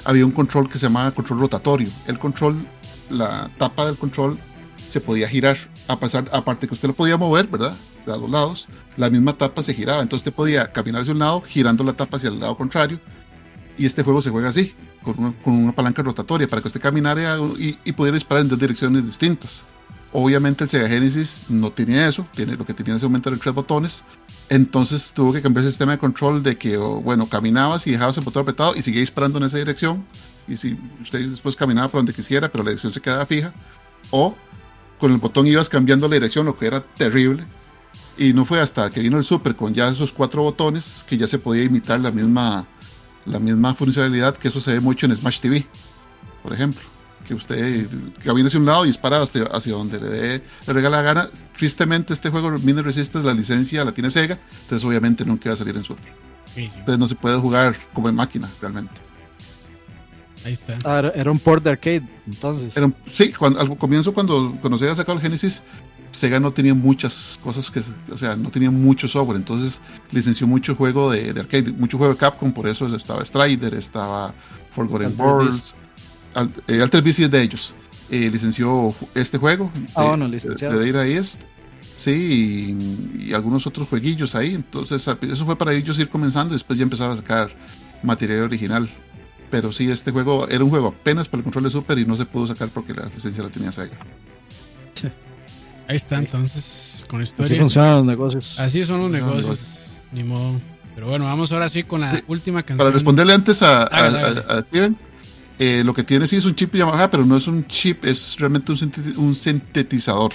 [0.04, 1.88] había un control que se llamaba control rotatorio.
[2.06, 2.64] El control,
[3.10, 4.38] la tapa del control
[4.86, 5.58] se podía girar,
[5.88, 7.74] a pesar, aparte que usted lo podía mover, ¿verdad?
[8.06, 11.18] De a los lados, la misma tapa se giraba, entonces usted podía caminar hacia un
[11.18, 13.00] lado, girando la tapa hacia el lado contrario,
[13.76, 16.80] Y este juego se juega así, con una, con una palanca rotatoria, para que usted
[16.80, 19.64] caminara y, y, pudiera disparar en dos direcciones distintas.
[20.12, 23.40] Obviamente el Sega Genesis no tenía eso, tiene, lo que tenía en ese momento eran
[23.40, 24.04] tres botones.
[24.48, 28.24] Entonces tuvo que cambiar el sistema de control de que, bueno, caminabas y dejabas el
[28.24, 30.06] botón apretado y seguía disparando en esa dirección.
[30.46, 33.52] Y si usted después caminaba por donde quisiera, pero la dirección se quedaba fija.
[34.10, 34.34] O
[34.98, 37.44] con el botón ibas cambiando la dirección, lo que era terrible.
[38.16, 41.26] Y no fue hasta que vino el Super con ya esos cuatro botones que ya
[41.26, 42.66] se podía imitar la misma,
[43.26, 45.66] la misma funcionalidad, que eso se ve mucho en Smash TV,
[46.42, 46.97] por ejemplo
[47.28, 47.86] que usted
[48.24, 51.28] camina hacia un lado y dispara hacia, hacia donde le, dé, le regala la gana.
[51.58, 55.58] Tristemente, este juego Mini Resistance, la licencia la tiene Sega, entonces obviamente nunca va a
[55.58, 56.10] salir en Super.
[56.56, 58.94] Entonces no se puede jugar como en máquina, realmente.
[60.44, 60.78] Ahí está.
[60.84, 62.72] Ah, era un port de arcade, entonces.
[63.10, 65.62] sí, cuando, al comienzo, cuando, cuando Sega sacó el Genesis,
[66.10, 70.74] Sega no tenía muchas cosas que, o sea, no tenía mucho software, entonces licenció mucho
[70.74, 74.34] juego de, de arcade, mucho juego de Capcom, por eso estaba Strider, estaba
[74.70, 75.74] Forgotten Worlds,
[76.34, 77.74] Alter Beast es de ellos.
[78.10, 79.70] Eh, licenció este juego.
[79.94, 80.78] Ah, de, bueno, licenciado.
[80.78, 81.42] De, East.
[81.96, 82.76] Sí,
[83.18, 84.54] y, algunos otros jueguillos ahí.
[84.54, 87.50] Entonces, eso fue para ellos ir comenzando y después ya empezar a sacar
[88.02, 88.88] material original.
[89.50, 92.16] Pero sí, este juego era un juego apenas para el control de Super y no
[92.16, 93.96] se pudo sacar porque la licencia la tenía Sega.
[95.88, 97.46] Ahí está, entonces, con historia.
[97.46, 98.58] Así funcionan los negocios.
[98.58, 99.96] Así son los negocios.
[100.12, 100.60] Ni modo.
[100.94, 102.78] Pero bueno, vamos ahora sí con la última canción.
[102.78, 104.96] Para responderle antes a, a Steven,
[105.58, 108.36] eh, lo que tiene sí es un chip Yamaha, pero no es un chip, es
[108.38, 108.72] realmente
[109.16, 110.32] un, sintetizador.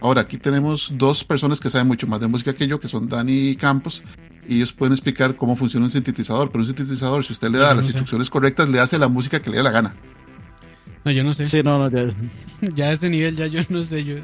[0.00, 3.08] Ahora, aquí tenemos dos personas que saben mucho más de música que yo, que son
[3.08, 4.02] Dani Campos,
[4.48, 6.50] y ellos pueden explicar cómo funciona un sintetizador.
[6.50, 9.50] Pero un sintetizador, si usted le da las instrucciones correctas, le hace la música que
[9.50, 9.94] le dé la gana.
[11.04, 11.44] No, yo no sé.
[11.44, 12.14] Sí, no, no, ya.
[12.74, 14.04] ya a ese nivel, ya yo no sé.
[14.04, 14.16] Yo,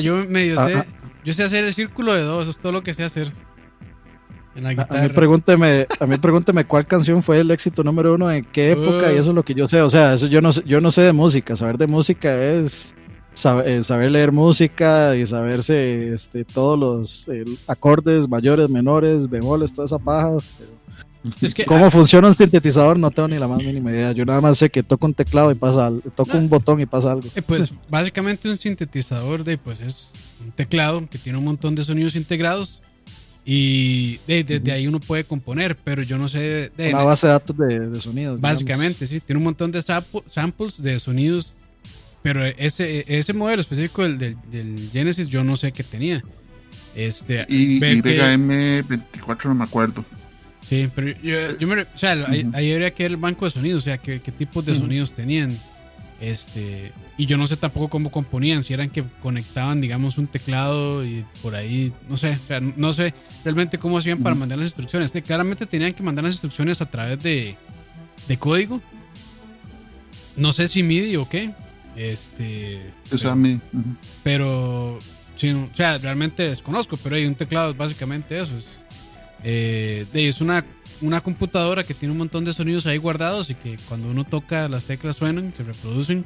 [0.00, 0.74] yo medio ah, sé.
[0.74, 0.86] Ah.
[1.24, 3.32] Yo sé hacer el círculo de dos, es todo lo que sé hacer.
[4.58, 8.72] A, mí pregúnteme, a mí pregúnteme cuál canción fue el éxito número uno, en qué
[8.72, 9.20] época, y uh.
[9.20, 9.80] eso es lo que yo sé.
[9.82, 11.56] O sea, eso yo no, yo no sé de música.
[11.56, 12.94] Saber de música es
[13.64, 17.30] eh, saber, leer música y saberse este, todos los
[17.68, 20.38] acordes mayores, menores, bemoles, toda esa paja.
[21.40, 22.98] es que, ¿Cómo funciona un sintetizador?
[22.98, 24.12] No tengo ni la más mínima idea.
[24.12, 27.12] Yo nada más sé que toco un teclado y pasa toco un botón y pasa
[27.12, 27.28] algo.
[27.34, 30.14] Eh, pues básicamente un sintetizador de pues es
[30.44, 32.82] un teclado que tiene un montón de sonidos integrados
[33.50, 36.70] y desde ahí uno puede componer, pero yo no sé.
[36.76, 38.42] De, Una base de datos de, sonidos.
[38.42, 39.20] Básicamente, sí.
[39.20, 41.56] Tiene un montón de samples de sonidos,
[42.20, 46.22] pero ese, ese modelo específico del, del, Genesis yo no sé qué tenía.
[46.94, 50.04] Este, y YM24 no me acuerdo.
[50.60, 51.18] Sí, pero
[51.58, 54.20] yo, me, o sea, ahí, habría que ver el banco de sonidos, o sea, qué,
[54.20, 55.58] qué tipos de sonidos tenían.
[56.20, 61.04] Este, y yo no sé tampoco cómo componían, si eran que conectaban, digamos, un teclado
[61.04, 63.14] y por ahí, no sé, o sea, no sé
[63.44, 65.12] realmente cómo hacían para mandar las instrucciones.
[65.24, 67.56] claramente tenían que mandar las instrucciones a través de,
[68.26, 68.82] de código.
[70.36, 71.52] No sé si MIDI o qué.
[71.96, 72.92] Este.
[73.10, 73.60] Pero, MIDI.
[74.22, 74.98] pero
[75.36, 78.56] sí, o sea, realmente desconozco, pero hay un teclado es básicamente eso.
[78.56, 78.84] Es,
[79.44, 80.64] eh, es una
[81.00, 84.68] una computadora que tiene un montón de sonidos ahí guardados y que cuando uno toca
[84.68, 86.24] las teclas suenan, se reproducen.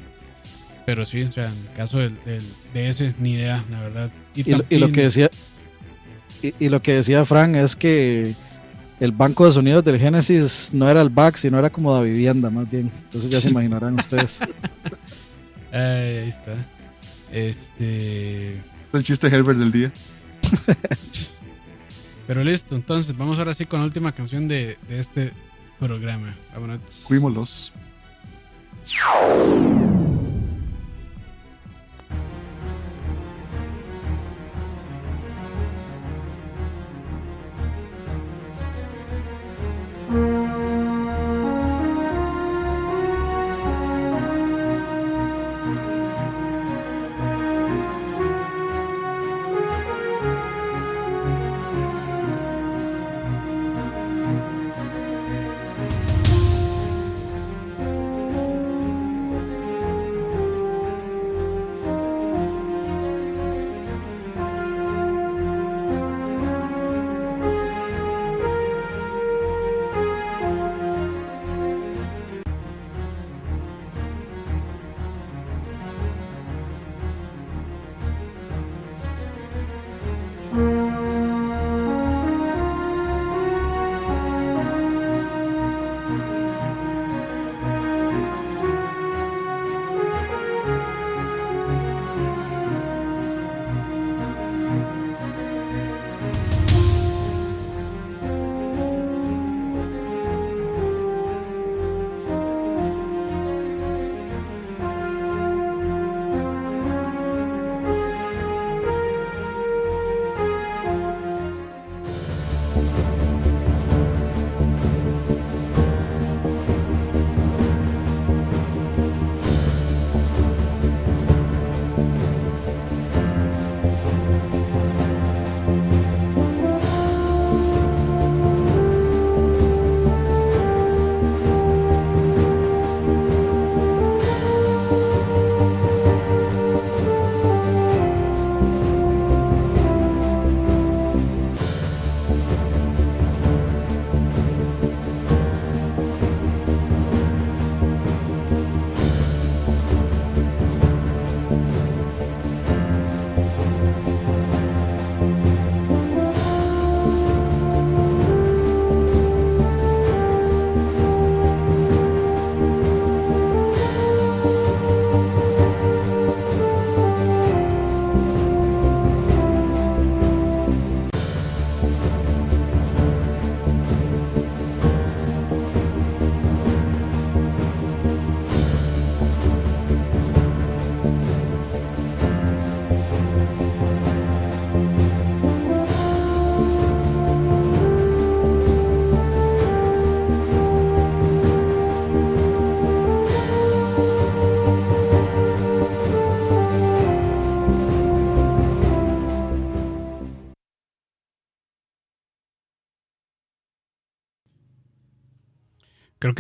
[0.85, 2.15] Pero sí, o sea, en el caso del,
[2.75, 4.11] de ese, ni idea, la verdad.
[4.35, 5.31] Y, lo que decía
[6.59, 8.35] y, lo que decía Frank es que
[8.99, 12.51] el banco de sonidos del Genesis no era el back, sino era como la vivienda,
[12.51, 12.91] más bien.
[13.05, 14.41] Entonces ya se imaginarán ustedes.
[15.73, 16.55] ahí está.
[17.31, 18.55] Este.
[18.55, 19.93] Es el chiste Herbert del día.
[22.33, 25.35] Pero listo, entonces vamos ahora sí con la última canción de, de este
[25.79, 26.35] programa.
[26.55, 27.05] Vámonos.
[27.07, 27.75] Cuímolos.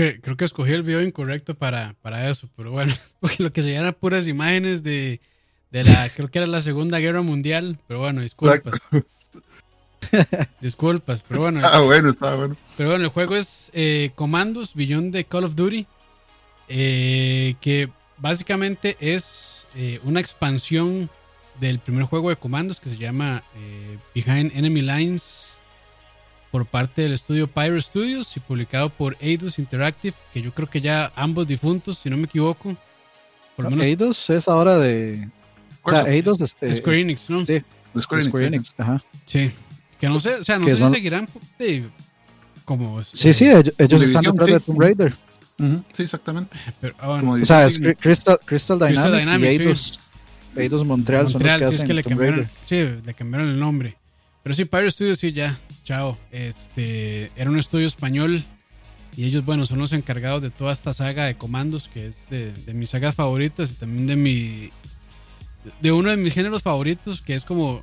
[0.02, 3.62] Que, creo que escogí el video incorrecto para, para eso, pero bueno, porque lo que
[3.62, 5.20] se eran puras imágenes de,
[5.70, 8.74] de la, creo que era la Segunda Guerra Mundial, pero bueno, disculpas.
[10.60, 11.60] disculpas, pero bueno.
[11.64, 12.56] Ah, bueno, estaba bueno.
[12.76, 15.86] Pero bueno, el juego es eh, Comandos, Billón de Call of Duty,
[16.68, 17.88] eh, que
[18.18, 21.10] básicamente es eh, una expansión
[21.60, 25.58] del primer juego de comandos que se llama eh, Behind Enemy Lines
[26.52, 30.82] por parte del estudio Pyro Studios y publicado por Eidos Interactive, que yo creo que
[30.82, 32.76] ya ambos difuntos, si no me equivoco.
[33.56, 35.30] Por lo menos Eidos es ahora de...
[35.82, 37.44] O sea, Eidos es, eh, Square Enix, ¿no?
[37.46, 37.62] Sí,
[37.98, 39.02] Square, Square Enix, ajá.
[39.24, 39.50] Sí,
[39.98, 41.26] que no sé, o sea, no sé si seguirán
[41.58, 41.88] de,
[42.66, 43.02] como...
[43.02, 45.14] Sí, eh, sí, ellos, ellos están detrás de Tomb Raider.
[45.58, 46.58] Uh -huh, sí, exactamente.
[46.82, 50.00] Pero, ah, bueno, o sea, es Crystal, Crystal Dynamics, Crystal Dynamics y Eidos,
[50.54, 50.60] sí.
[50.60, 53.96] Eidos Montreal, son los que hacen es que le cambiaron, sí, le cambiaron el nombre.
[54.43, 56.19] Pero sí, Pyro Studios, sí, ya, chao.
[56.31, 58.44] Este, era un estudio español
[59.16, 62.52] y ellos, bueno, son los encargados de toda esta saga de comandos, que es de,
[62.52, 64.70] de mis sagas favoritas y también de mi,
[65.81, 67.82] de uno de mis géneros favoritos, que es como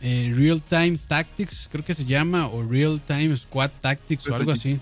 [0.00, 4.52] eh, Real Time Tactics, creo que se llama, o Real Time Squad Tactics o algo
[4.52, 4.78] así.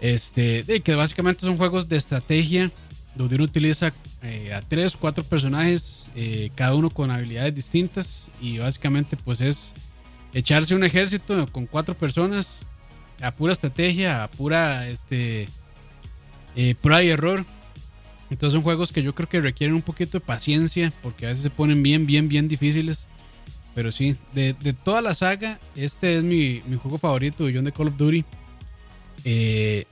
[0.00, 2.70] Este, de que básicamente son juegos de estrategia
[3.14, 8.58] donde uno utiliza eh, a tres, cuatro personajes, eh, cada uno con habilidades distintas y
[8.58, 9.72] básicamente pues es
[10.32, 12.64] echarse un ejército con cuatro personas
[13.20, 15.48] a pura estrategia, a pura este,
[16.56, 17.44] eh, prueba y error.
[18.30, 21.44] Entonces son juegos que yo creo que requieren un poquito de paciencia porque a veces
[21.44, 23.06] se ponen bien, bien, bien difíciles.
[23.74, 27.72] Pero sí, de, de toda la saga, este es mi, mi juego favorito, Beyond de
[27.72, 28.24] Call of Duty.
[29.24, 29.84] Eh,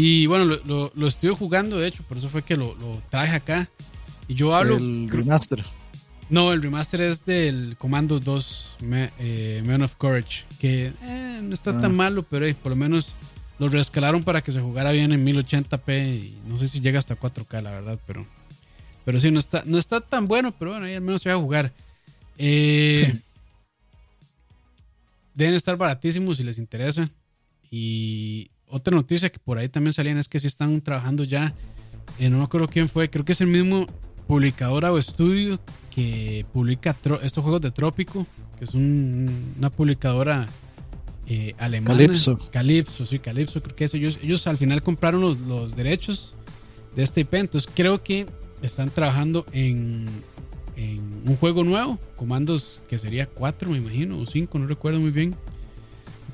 [0.00, 3.02] y bueno, lo, lo, lo, estoy jugando, de hecho, por eso fue que lo, lo
[3.10, 3.68] traje acá.
[4.28, 4.76] Y yo hablo.
[4.76, 5.64] El remaster.
[6.30, 10.44] No, el remaster es del Commandos 2, Me, eh, Man of Courage.
[10.60, 11.80] Que eh, no está ah.
[11.80, 13.16] tan malo, pero eh, por lo menos
[13.58, 16.14] lo reescalaron para que se jugara bien en 1080p.
[16.14, 18.24] Y no sé si llega hasta 4K, la verdad, pero.
[19.04, 21.34] Pero sí, no está, no está tan bueno, pero bueno, ahí al menos se va
[21.34, 21.72] a jugar.
[22.36, 23.18] Eh,
[25.34, 27.10] deben estar baratísimos si les interesa.
[27.68, 31.54] Y otra noticia que por ahí también salían es que sí están trabajando ya.
[32.18, 33.86] Eh, no me acuerdo quién fue, creo que es el mismo
[34.26, 35.58] publicadora o estudio
[35.94, 38.26] que publica estos juegos de Trópico,
[38.58, 40.46] que es un, una publicadora
[41.26, 41.96] eh, alemana.
[41.96, 42.38] Calypso.
[42.50, 43.94] Calypso, sí, Calypso, creo que es.
[43.94, 46.34] Ellos, ellos al final compraron los, los derechos
[46.94, 48.26] de este IP, entonces creo que
[48.62, 50.06] están trabajando en,
[50.76, 55.10] en un juego nuevo, comandos que sería 4, me imagino, o 5, no recuerdo muy
[55.10, 55.34] bien.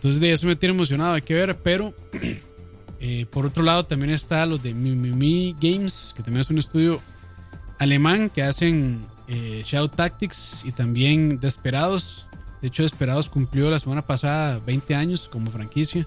[0.05, 1.95] Entonces de eso me tiene emocionado, hay que ver, pero
[3.01, 7.01] eh, por otro lado también está los de Mimimi Games, que también es un estudio
[7.79, 12.27] alemán que hacen eh, Shadow Tactics y también Desperados.
[12.61, 16.07] De hecho, Desperados cumplió la semana pasada 20 años como franquicia.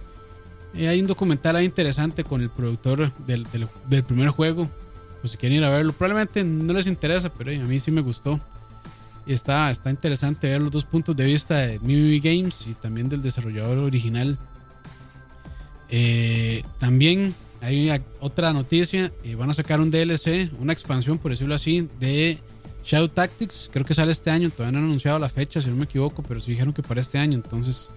[0.76, 3.48] Eh, hay un documental ahí interesante con el productor del,
[3.90, 4.69] del, primer juego.
[5.22, 8.02] Pues si quieren ir a verlo, probablemente no les interesa, pero a mí sí me
[8.02, 8.40] gustó.
[9.28, 13.10] Y está, está interesante ver los dos puntos de vista de Mimimi Games y también
[13.10, 14.38] del desarrollador original.
[15.90, 21.56] Eh, también hay otra noticia, eh, van a sacar un DLC, una expansión por decirlo
[21.56, 22.40] así, de
[22.84, 25.76] Shadow Tactics, creo que sale este año, todavía no han anunciado la fecha si no
[25.76, 27.90] me equivoco, pero sí dijeron que para este año, entonces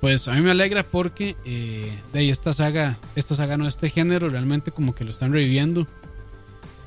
[0.00, 3.88] pues a mí me alegra porque eh, de ahí esta saga, esta saga no este
[3.88, 5.86] género, realmente como que lo están reviviendo.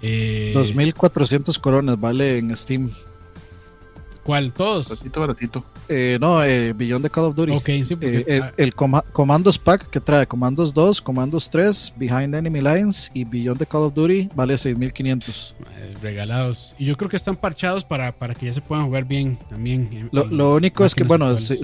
[0.02, 2.92] Eh, 2400 coronas vale en Steam.
[4.24, 4.54] ¿Cuál?
[4.54, 4.88] ¿Todos?
[4.90, 5.66] Baratito, baratito.
[5.88, 7.52] Eh, no, eh, Billón de Call of Duty.
[7.54, 11.94] Ok, sí, porque, eh, el, el coma, Comandos Pack que trae Comandos 2, Comandos 3,
[11.98, 15.56] Behind Enemy Lines y Billón de Call of Duty vale 6500.
[15.78, 16.76] Eh, regalados.
[16.78, 19.90] Y yo creo que están parchados para, para que ya se puedan jugar bien también.
[19.92, 21.60] En, lo, lo, único es que, bueno, estoy,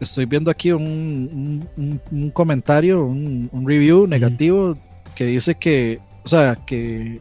[0.00, 5.14] estoy, viendo aquí un, un, un comentario, un, review negativo uh -huh.
[5.14, 7.20] que dice que, o sea, que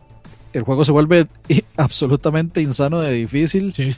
[0.53, 1.27] el juego se vuelve
[1.77, 3.73] absolutamente insano de difícil.
[3.73, 3.95] Sí.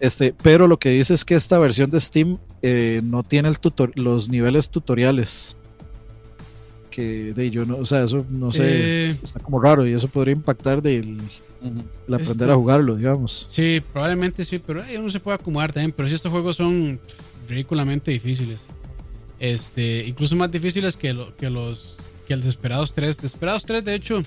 [0.00, 3.58] Este, pero lo que dice es que esta versión de Steam eh, no tiene el
[3.58, 5.56] tutor los niveles tutoriales.
[6.90, 10.06] Que de yo no, o sea, eso no sé, eh, está como raro y eso
[10.06, 11.20] podría impactar del
[11.64, 13.46] el aprender este, a jugarlo, digamos.
[13.48, 15.92] Sí, probablemente sí, pero uno se puede acomodar también.
[15.92, 17.00] Pero si estos juegos son
[17.48, 18.62] ridículamente difíciles.
[19.40, 23.20] Este, incluso más difíciles que, lo, que los que el Desperados 3.
[23.20, 24.22] Desperados 3, de hecho,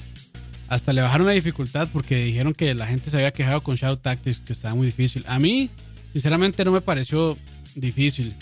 [0.67, 3.97] hasta le bajaron la dificultad porque dijeron que la gente se había quejado con Shadow
[3.97, 5.23] Tactics, que estaba muy difícil.
[5.27, 5.69] A mí,
[6.11, 7.37] sinceramente, no me pareció
[7.75, 8.33] difícil.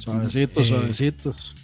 [0.00, 1.54] Suavecitos, eh, suavecitos.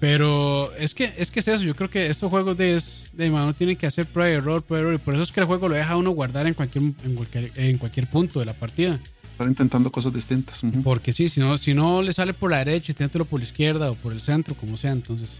[0.00, 1.62] Pero es que, es que es eso.
[1.62, 2.82] Yo creo que estos juegos de,
[3.12, 4.94] de mano tienen que hacer prueba y error, prueba y error.
[5.00, 7.14] Y por eso es que el juego lo deja a uno guardar en cualquier, en
[7.14, 8.98] cualquier, en cualquier punto de la partida.
[9.30, 10.62] Están intentando cosas distintas.
[10.62, 10.82] Uh -huh.
[10.82, 13.90] Porque sí, si no, si no le sale por la derecha, inténtelo por la izquierda
[13.90, 14.90] o por el centro, como sea.
[14.90, 15.38] Entonces,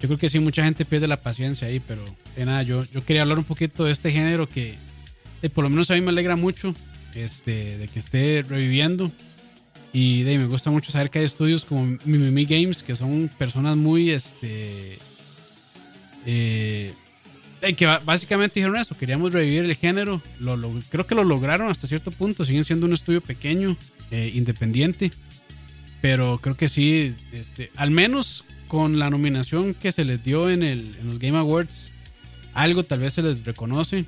[0.00, 2.04] yo creo que sí, mucha gente pierde la paciencia ahí, pero
[2.36, 4.76] de nada, yo, yo quería hablar un poquito de este género que
[5.42, 6.74] eh, por lo menos a mí me alegra mucho
[7.14, 9.10] este, de que esté reviviendo.
[9.92, 13.76] Y de, me gusta mucho saber que hay estudios como Mimimi Games, que son personas
[13.76, 14.98] muy, este,
[16.26, 16.92] eh,
[17.76, 20.20] que básicamente dijeron eso, queríamos revivir el género.
[20.40, 20.58] Lo,
[20.88, 23.76] creo que lo lograron hasta cierto punto, siguen siendo un estudio pequeño,
[24.10, 25.12] eh, independiente.
[26.00, 30.62] Pero creo que sí, este, al menos con la nominación que se les dio en,
[30.62, 31.90] el, en los Game Awards,
[32.54, 34.04] algo tal vez se les reconoce.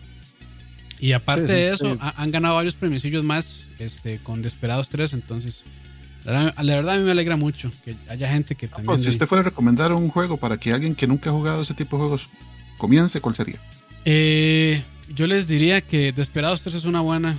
[0.99, 5.13] Y aparte de eso, han ganado varios premios más este, con Desperados 3.
[5.13, 5.65] Entonces,
[6.25, 8.87] la, verdad a mí me alegra mucho que haya gente que también.
[8.87, 11.63] Pues, si usted fuera a recomendar un juego para que alguien que nunca ha jugado
[11.63, 12.29] ese tipo de juegos
[12.79, 13.61] comience, ¿cuál sería?
[14.05, 14.83] Eh,
[15.15, 17.39] yo les diría que Desperados 3 es una buena,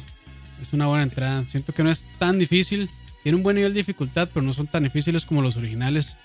[0.62, 1.44] es una buena entrada.
[1.46, 2.90] Siento que no es tan difícil.
[3.24, 6.16] Tiene un buen nivel de dificultad, pero no son tan difíciles como los originales.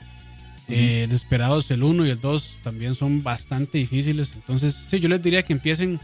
[0.69, 4.33] Eh, Desperados el 1 y el 2 también son bastante difíciles.
[4.35, 6.01] Entonces, sí, yo les diría que empiecen.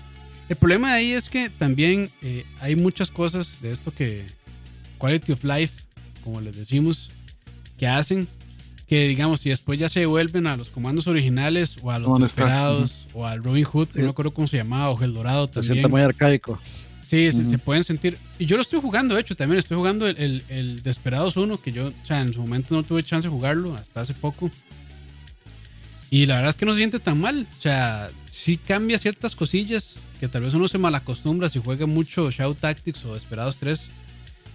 [0.48, 4.26] El problema de ahí es que también eh, hay muchas cosas de esto que
[4.98, 5.74] Quality of Life,
[6.24, 7.10] como les decimos,
[7.76, 8.28] que hacen
[8.88, 13.06] que digamos, si después ya se vuelven a los comandos originales o a los Desperados
[13.12, 15.62] o al Robin Hood, que no recuerdo cómo se llamaba, o El Dorado también.
[15.62, 16.58] Se siente muy arcaico.
[17.08, 18.18] Sí, se, pueden sentir.
[18.38, 21.58] Y yo lo estoy jugando, de hecho, también estoy jugando el, el, el, Desperados 1,
[21.62, 24.50] que yo, o sea, en su momento no tuve chance de jugarlo hasta hace poco.
[26.10, 27.46] Y la verdad es que no se siente tan mal.
[27.58, 32.30] O sea, sí cambia ciertas cosillas que tal vez uno se malacostumbra si juega mucho
[32.30, 33.88] Shout Tactics o Desperados 3.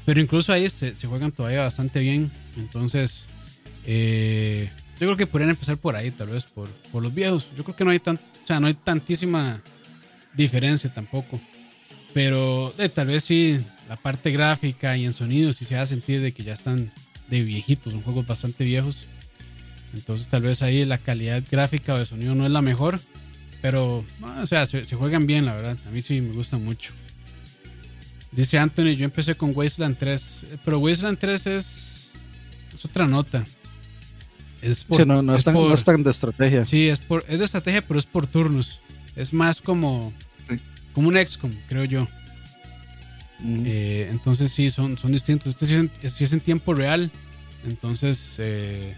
[0.05, 2.29] Pero incluso ahí se, se juegan todavía bastante bien.
[2.55, 3.25] Entonces,
[3.87, 4.69] eh,
[4.99, 7.47] yo creo que podrían empezar por ahí, tal vez, por, por los viejos.
[7.57, 9.59] Yo creo que no hay tan, o sea, no hay tantísima
[10.35, 11.41] diferencia tampoco.
[12.13, 13.59] Pero eh, tal vez sí,
[13.89, 16.91] la parte gráfica y en sonido sí se va a sentir de que ya están
[17.27, 19.05] de viejitos, son juegos bastante viejos.
[19.93, 22.99] Entonces tal vez ahí la calidad gráfica o de sonido no es la mejor.
[23.61, 24.03] Pero,
[24.41, 25.77] o sea, se, se, juegan bien, la verdad.
[25.87, 26.91] A mí sí me gustan mucho.
[28.31, 30.45] Dice Anthony, yo empecé con Wasteland 3.
[30.65, 32.11] Pero Wasteland 3 es,
[32.75, 33.45] es otra nota.
[34.61, 35.43] Es no, es,
[35.83, 36.65] tan, de estrategia.
[36.65, 38.79] Sí, es, por, es de estrategia, pero es por turnos.
[39.15, 40.13] Es más como,
[40.93, 42.07] como un XCOM, creo yo.
[43.43, 45.47] Eh, entonces sí, son, son distintos.
[45.47, 47.11] Este sí es, en, tiempo real.
[47.65, 48.95] Entonces eh,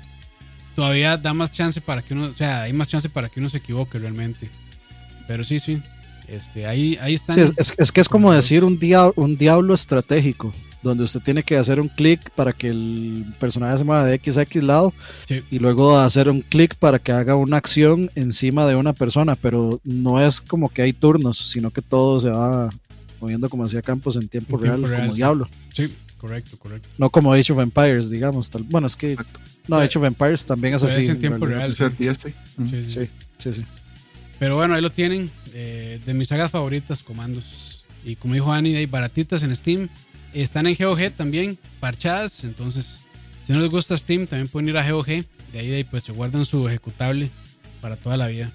[0.75, 3.49] todavía da más chance para que uno, o sea, hay más chance para que uno
[3.49, 4.49] se equivoque realmente.
[5.27, 5.81] Pero sí, sí.
[6.27, 7.39] Este, ahí, ahí están.
[7.39, 8.79] es, que es como decir un,
[9.15, 10.53] un diablo estratégico
[10.85, 14.37] donde usted tiene que hacer un clic para que el personaje se mueva de X
[14.37, 14.93] a X lado
[15.49, 19.81] y luego hacer un clic para que haga una acción encima de una persona, pero
[19.83, 22.69] no es como que hay turnos, sino que todo se va
[23.19, 25.49] moviendo como hacía Campos en tiempo, real, como Diablo.
[25.73, 26.87] Sí, correcto, correcto.
[26.99, 28.51] No como Age of Empires, digamos.
[28.51, 29.17] Tal, bueno, es que
[29.67, 31.07] no, Age of Empires también es así.
[31.07, 31.73] en tiempo real.
[31.73, 31.85] Sí.
[32.69, 33.09] Sí,
[33.39, 33.65] sí, sí,
[34.37, 35.31] Pero bueno, ahí lo tienen.
[35.57, 37.85] Eh, de mis sagas favoritas, comandos.
[38.03, 39.89] Y como dijo Annie, hay baratitas en Steam.
[40.41, 42.43] Están en GOG también, parchadas.
[42.43, 43.01] Entonces,
[43.45, 45.05] si no les gusta Steam, también pueden ir a GOG.
[45.05, 47.31] De ahí, de ahí pues se guardan su ejecutable
[47.81, 48.51] para toda la vida.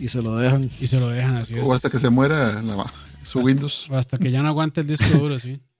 [0.00, 0.70] Y se lo dejan.
[0.80, 1.54] Y se lo dejan así.
[1.62, 2.62] O hasta que se muera
[3.22, 3.88] su Windows.
[3.90, 5.60] O hasta que ya no aguante el disco duro, sí.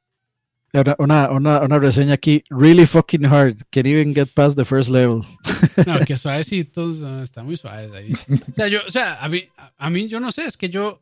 [0.98, 5.22] Una, una, una, reseña aquí, really fucking hard, can't even get past the first level.
[5.86, 8.12] No, que suavecitos, está muy suaves ahí.
[8.12, 9.42] O sea, yo, o sea, a mí,
[9.76, 11.00] a mí, yo no sé, es que yo,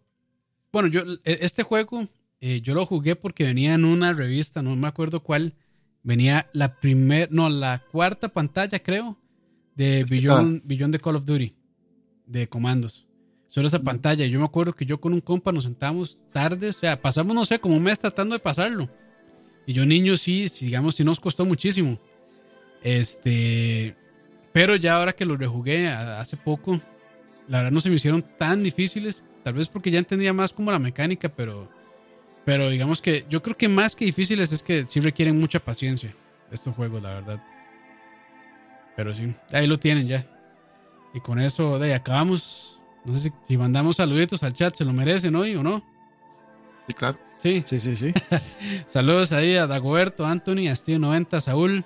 [0.73, 2.07] bueno, yo, e, este juego,
[2.41, 5.55] eh, yo lo jugué porque venía en una revista, no me acuerdo cuál.
[6.03, 9.19] Venía la primer, no, la cuarta pantalla, creo,
[9.75, 10.45] de ah.
[10.45, 11.53] de Call of Duty,
[12.27, 13.07] de comandos.
[13.49, 14.25] Solo esa pantalla.
[14.25, 17.35] Y yo me acuerdo que yo con un compa nos sentamos tardes, o sea, pasamos,
[17.35, 18.89] no sé, como un mes tratando de pasarlo.
[19.67, 21.99] Y yo, niño, sí, digamos, sí nos costó muchísimo.
[22.83, 23.95] Este,
[24.53, 26.81] pero ya ahora que lo rejugué hace poco,
[27.49, 29.23] la verdad no se me hicieron tan difíciles.
[29.43, 31.69] Tal vez porque ya entendía más como la mecánica, pero
[32.49, 36.15] pero digamos que yo creo que más que difíciles es que sí requieren mucha paciencia
[36.51, 37.43] estos juegos, la verdad.
[38.97, 40.25] Pero sí, ahí lo tienen ya.
[41.13, 42.81] Y con eso, de ahí acabamos.
[43.05, 45.83] No sé si, mandamos saluditos al chat, ¿se lo merecen hoy o no?
[46.87, 47.19] Sí, claro.
[47.43, 47.95] Sí, sí, sí.
[47.95, 48.15] sí.
[48.87, 51.85] Saludos ahí a Dagoberto, Anthony, a Steve 90, Saúl,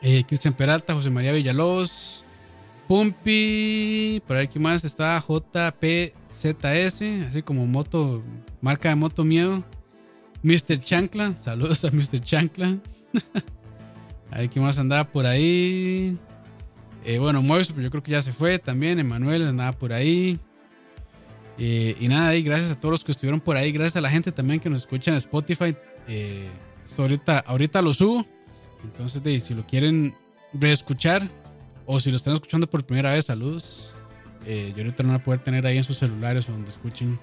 [0.00, 2.24] eh, Cristian Peralta, José María Villalobos,
[2.88, 8.22] Pumpi, por ahí que más está JPZS, así como moto,
[8.62, 9.62] marca de moto miedo.
[10.42, 10.80] Mr.
[10.80, 12.20] Chancla, saludos a Mr.
[12.22, 12.78] Chancla.
[14.30, 16.16] a ver quién más andaba por ahí.
[17.04, 18.98] Eh, bueno, Moix, yo creo que ya se fue también.
[18.98, 20.38] Emanuel andaba por ahí.
[21.58, 23.70] Eh, y nada, ahí gracias a todos los que estuvieron por ahí.
[23.70, 25.76] Gracias a la gente también que nos escucha en Spotify.
[26.06, 26.48] Eh,
[26.84, 28.26] esto ahorita, ahorita lo subo.
[28.82, 30.14] Entonces, si lo quieren
[30.54, 31.28] reescuchar,
[31.90, 33.94] O si lo están escuchando por primera vez, saludos.
[34.44, 37.18] Eh, yo ahorita no van a poder tener ahí en sus celulares o donde escuchen.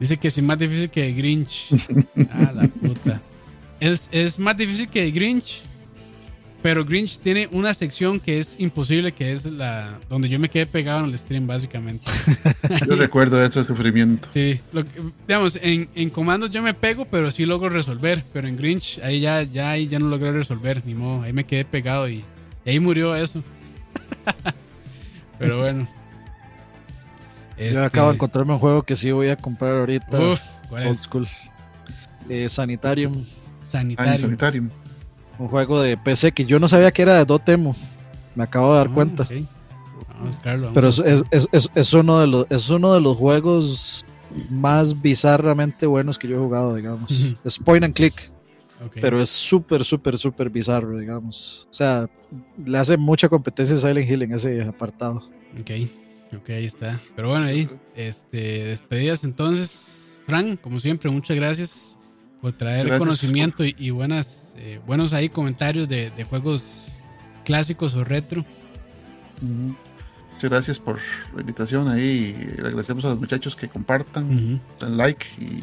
[0.00, 1.68] Dice que es más difícil que Grinch.
[2.30, 3.20] ah, la puta.
[3.80, 5.60] Es, es más difícil que Grinch.
[6.62, 10.64] Pero Grinch tiene una sección que es imposible, que es la donde yo me quedé
[10.64, 12.10] pegado en el stream, básicamente.
[12.88, 14.26] Yo recuerdo ese sufrimiento.
[14.32, 18.24] Sí, lo que- digamos, en, en comandos yo me pego, pero sí logro resolver.
[18.32, 21.24] Pero en Grinch, ahí ya, ya, ahí ya no logré resolver, ni modo.
[21.24, 22.24] Ahí me quedé pegado y,
[22.64, 23.42] y ahí murió eso.
[25.38, 25.86] pero bueno.
[27.58, 30.18] Yo Este, acabo de encontrarme un juego que sí voy a comprar ahorita.
[30.18, 31.02] Uf, ¿cuál old es?
[31.02, 31.28] school.
[32.28, 33.14] Eh, Sanitarium.
[33.24, 34.18] Ah, en Sanitario.
[34.18, 34.62] sanitario.
[35.38, 37.74] Un juego de PC que yo no sabía que era de Dotemu.
[38.34, 39.22] Me acabo de dar Ah, cuenta.
[39.24, 39.30] ok.
[39.30, 39.46] Vamos
[40.20, 40.72] a buscarlo.
[40.72, 44.04] vamos Pero es, es, es, es- uno de los, es uno de los juegos
[44.50, 47.10] más bizarramente buenos que yo he jugado, digamos.
[47.10, 47.36] Ujú.
[47.44, 48.30] Es point and click,
[49.00, 51.66] pero es súper, súper, súper bizarro, digamos.
[51.70, 52.08] O sea,
[52.64, 55.16] le hace mucha competencia a Silent Hill en ese apartado.
[55.60, 55.70] Ok,
[56.36, 56.98] ok, ahí está.
[57.16, 60.20] Pero bueno, ahí, este, despedidas entonces.
[60.26, 61.98] Frank, como siempre, muchas gracias
[62.40, 62.98] por traer Gracias.
[62.98, 66.88] conocimiento y, y buenas, eh, buenos ahí comentarios de, de juegos
[67.44, 68.44] clásicos o retro.
[69.40, 70.98] Muchas gracias por
[71.34, 72.34] la invitación ahí.
[72.60, 74.60] Le agradecemos a los muchachos que compartan, Ujú.
[74.80, 75.62] den like y,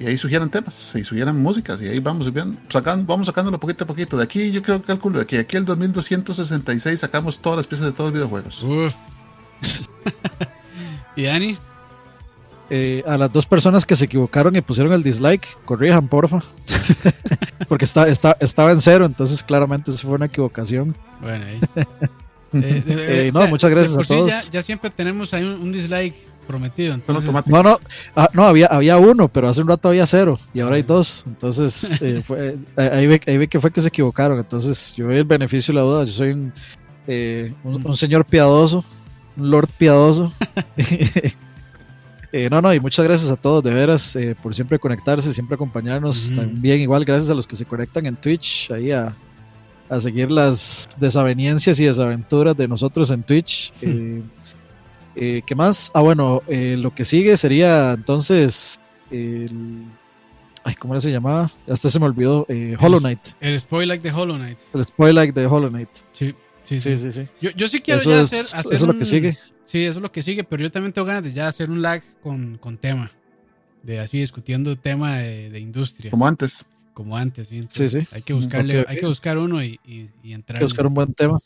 [0.00, 1.80] y ahí sugieran temas, y sugieran músicas.
[1.82, 4.16] Y ahí vamos viendo, sacando, vamos sacándolo poquito a poquito.
[4.16, 7.86] De aquí yo creo que calculo de que aquí al 2266 sacamos todas las piezas
[7.86, 8.62] de todos los videojuegos.
[8.62, 8.94] Uf.
[11.16, 11.56] y Dani,
[12.72, 16.40] Eh, a las dos personas que se equivocaron y pusieron el dislike, corrijan, porfa.
[17.68, 20.96] Porque está, está, estaba en cero, entonces claramente eso fue una equivocación.
[21.20, 21.60] bueno, ahí.
[22.52, 24.28] Eh, de- Eh, no, muchas gracias a sí todos.
[24.28, 26.16] Ya, ya siempre tenemos ahí un, un dislike
[26.50, 26.94] prometido.
[26.94, 27.32] Entonces.
[27.46, 27.78] No, no,
[28.16, 31.24] ah, no había, había uno, pero hace un rato había cero y ahora hay dos.
[31.26, 34.38] Entonces, eh, fue, eh, ahí, ve, ahí ve que fue que se equivocaron.
[34.38, 36.04] Entonces, yo el beneficio de la duda.
[36.04, 36.52] Yo soy un,
[37.06, 38.84] eh, un, un señor piadoso,
[39.36, 40.32] un lord piadoso.
[42.32, 45.56] Eh, no, no, y muchas gracias a todos, de veras, eh, por siempre conectarse, siempre
[45.56, 46.32] acompañarnos.
[46.32, 49.14] También, igual, gracias a los que se conectan en Twitch, ahí a,
[49.88, 53.72] a seguir las desavenencias y desaventuras de nosotros en Twitch.
[53.82, 54.22] Eh,
[55.20, 55.90] eh, ¿Qué más?
[55.94, 59.84] Ah, bueno, eh, lo que sigue sería entonces el.
[60.64, 61.50] Ay, ¿cómo se llamaba?
[61.68, 62.44] Hasta se me olvidó.
[62.48, 63.20] eh, Hollow Knight.
[63.40, 64.58] el spoiler de Hollow Knight.
[64.74, 65.88] El spoiler de Hollow Knight.
[66.12, 66.34] Sí,
[66.64, 66.96] sí, sí.
[66.96, 67.28] Sí, sí, sí.
[67.40, 69.38] Yo, yo sí quiero Eso ya es, hacer, eso hacer es lo un- que sigue.
[69.64, 71.80] Sí, eso es lo que sigue, pero yo también tengo ganas de ya hacer un
[71.80, 73.10] lag con, con tema.
[73.82, 76.66] De así discutiendo tema de, de industria, como, Como antes.
[77.14, 77.48] antes.
[77.48, 77.58] ¿sí?
[77.58, 78.08] Entonces, Sí, sí.
[78.12, 80.58] Hay que buscarle, hay que buscar uno y, y, y Hay entrar.
[80.58, 81.38] que buscar un buen tema.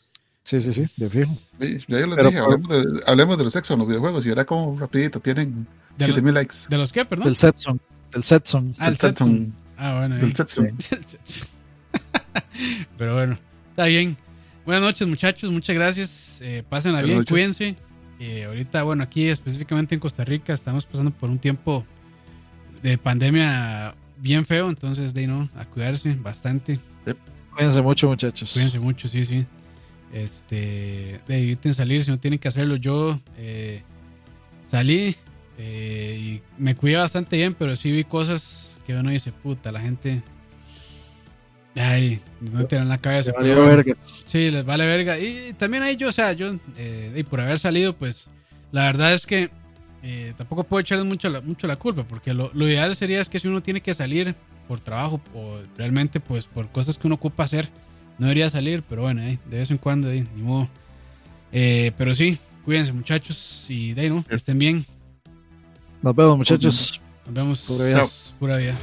[0.45, 1.33] Sí, sí, sí, de fijo.
[1.33, 4.23] Sí, ya yo les Pero dije, hablemos de, hablemos de los sexos en los videojuegos
[4.27, 5.65] y verá cómo rapidito tienen
[5.97, 6.55] De 7000 likes.
[6.69, 7.25] ¿De los qué, perdón?
[7.25, 7.79] Del set song.
[8.11, 8.71] Del set song.
[8.77, 9.15] ah, el del Setson.
[9.17, 9.53] Setson.
[9.75, 10.15] Ah, bueno.
[10.17, 10.35] Del.
[10.35, 10.77] Setson.
[12.97, 13.39] Pero bueno,
[13.71, 14.15] está bien.
[14.67, 15.51] Buenas noches, muchachos.
[15.51, 16.41] Muchas gracias.
[16.43, 17.31] Eh, pásenla Buenas bien, noches.
[17.31, 17.75] cuídense.
[18.19, 21.83] Eh, ahorita, bueno, aquí específicamente en Costa Rica estamos pasando por un tiempo
[22.83, 24.69] de pandemia bien feo.
[24.69, 26.79] Entonces, de ahí, no, a cuidarse bastante.
[27.55, 28.53] Cuídense mucho, muchachos.
[28.53, 29.43] Cuídense mucho, sí, sí.
[30.13, 32.75] Este, de eviten salir si no tienen que hacerlo.
[32.75, 33.81] Yo eh,
[34.69, 35.15] salí
[35.57, 39.81] eh, y me cuidé bastante bien, pero sí vi cosas que uno dice, puta, la
[39.81, 40.21] gente.
[41.75, 43.31] Ay, no tienen la cabeza.
[43.31, 43.77] Pero valió bueno.
[43.77, 43.95] verga.
[44.23, 45.19] Sí, les vale verga.
[45.19, 48.29] Y también ahí yo, o sea, yo, eh, y por haber salido, pues
[48.71, 49.49] la verdad es que
[50.03, 53.27] eh, tampoco puedo echarles mucho la, mucho la culpa, porque lo, lo ideal sería es
[53.27, 54.35] que si uno tiene que salir
[54.67, 57.69] por trabajo o realmente pues por cosas que uno ocupa hacer,
[58.17, 60.67] no debería salir, pero bueno, eh, de vez en cuando, eh, ni modo.
[61.51, 64.85] Eh, pero sí, cuídense muchachos y de ahí no, que estén bien.
[66.01, 67.01] Nos vemos, muchachos.
[67.25, 67.65] Nos vemos.
[67.67, 68.07] Pura vida.
[68.39, 68.75] Pura vida.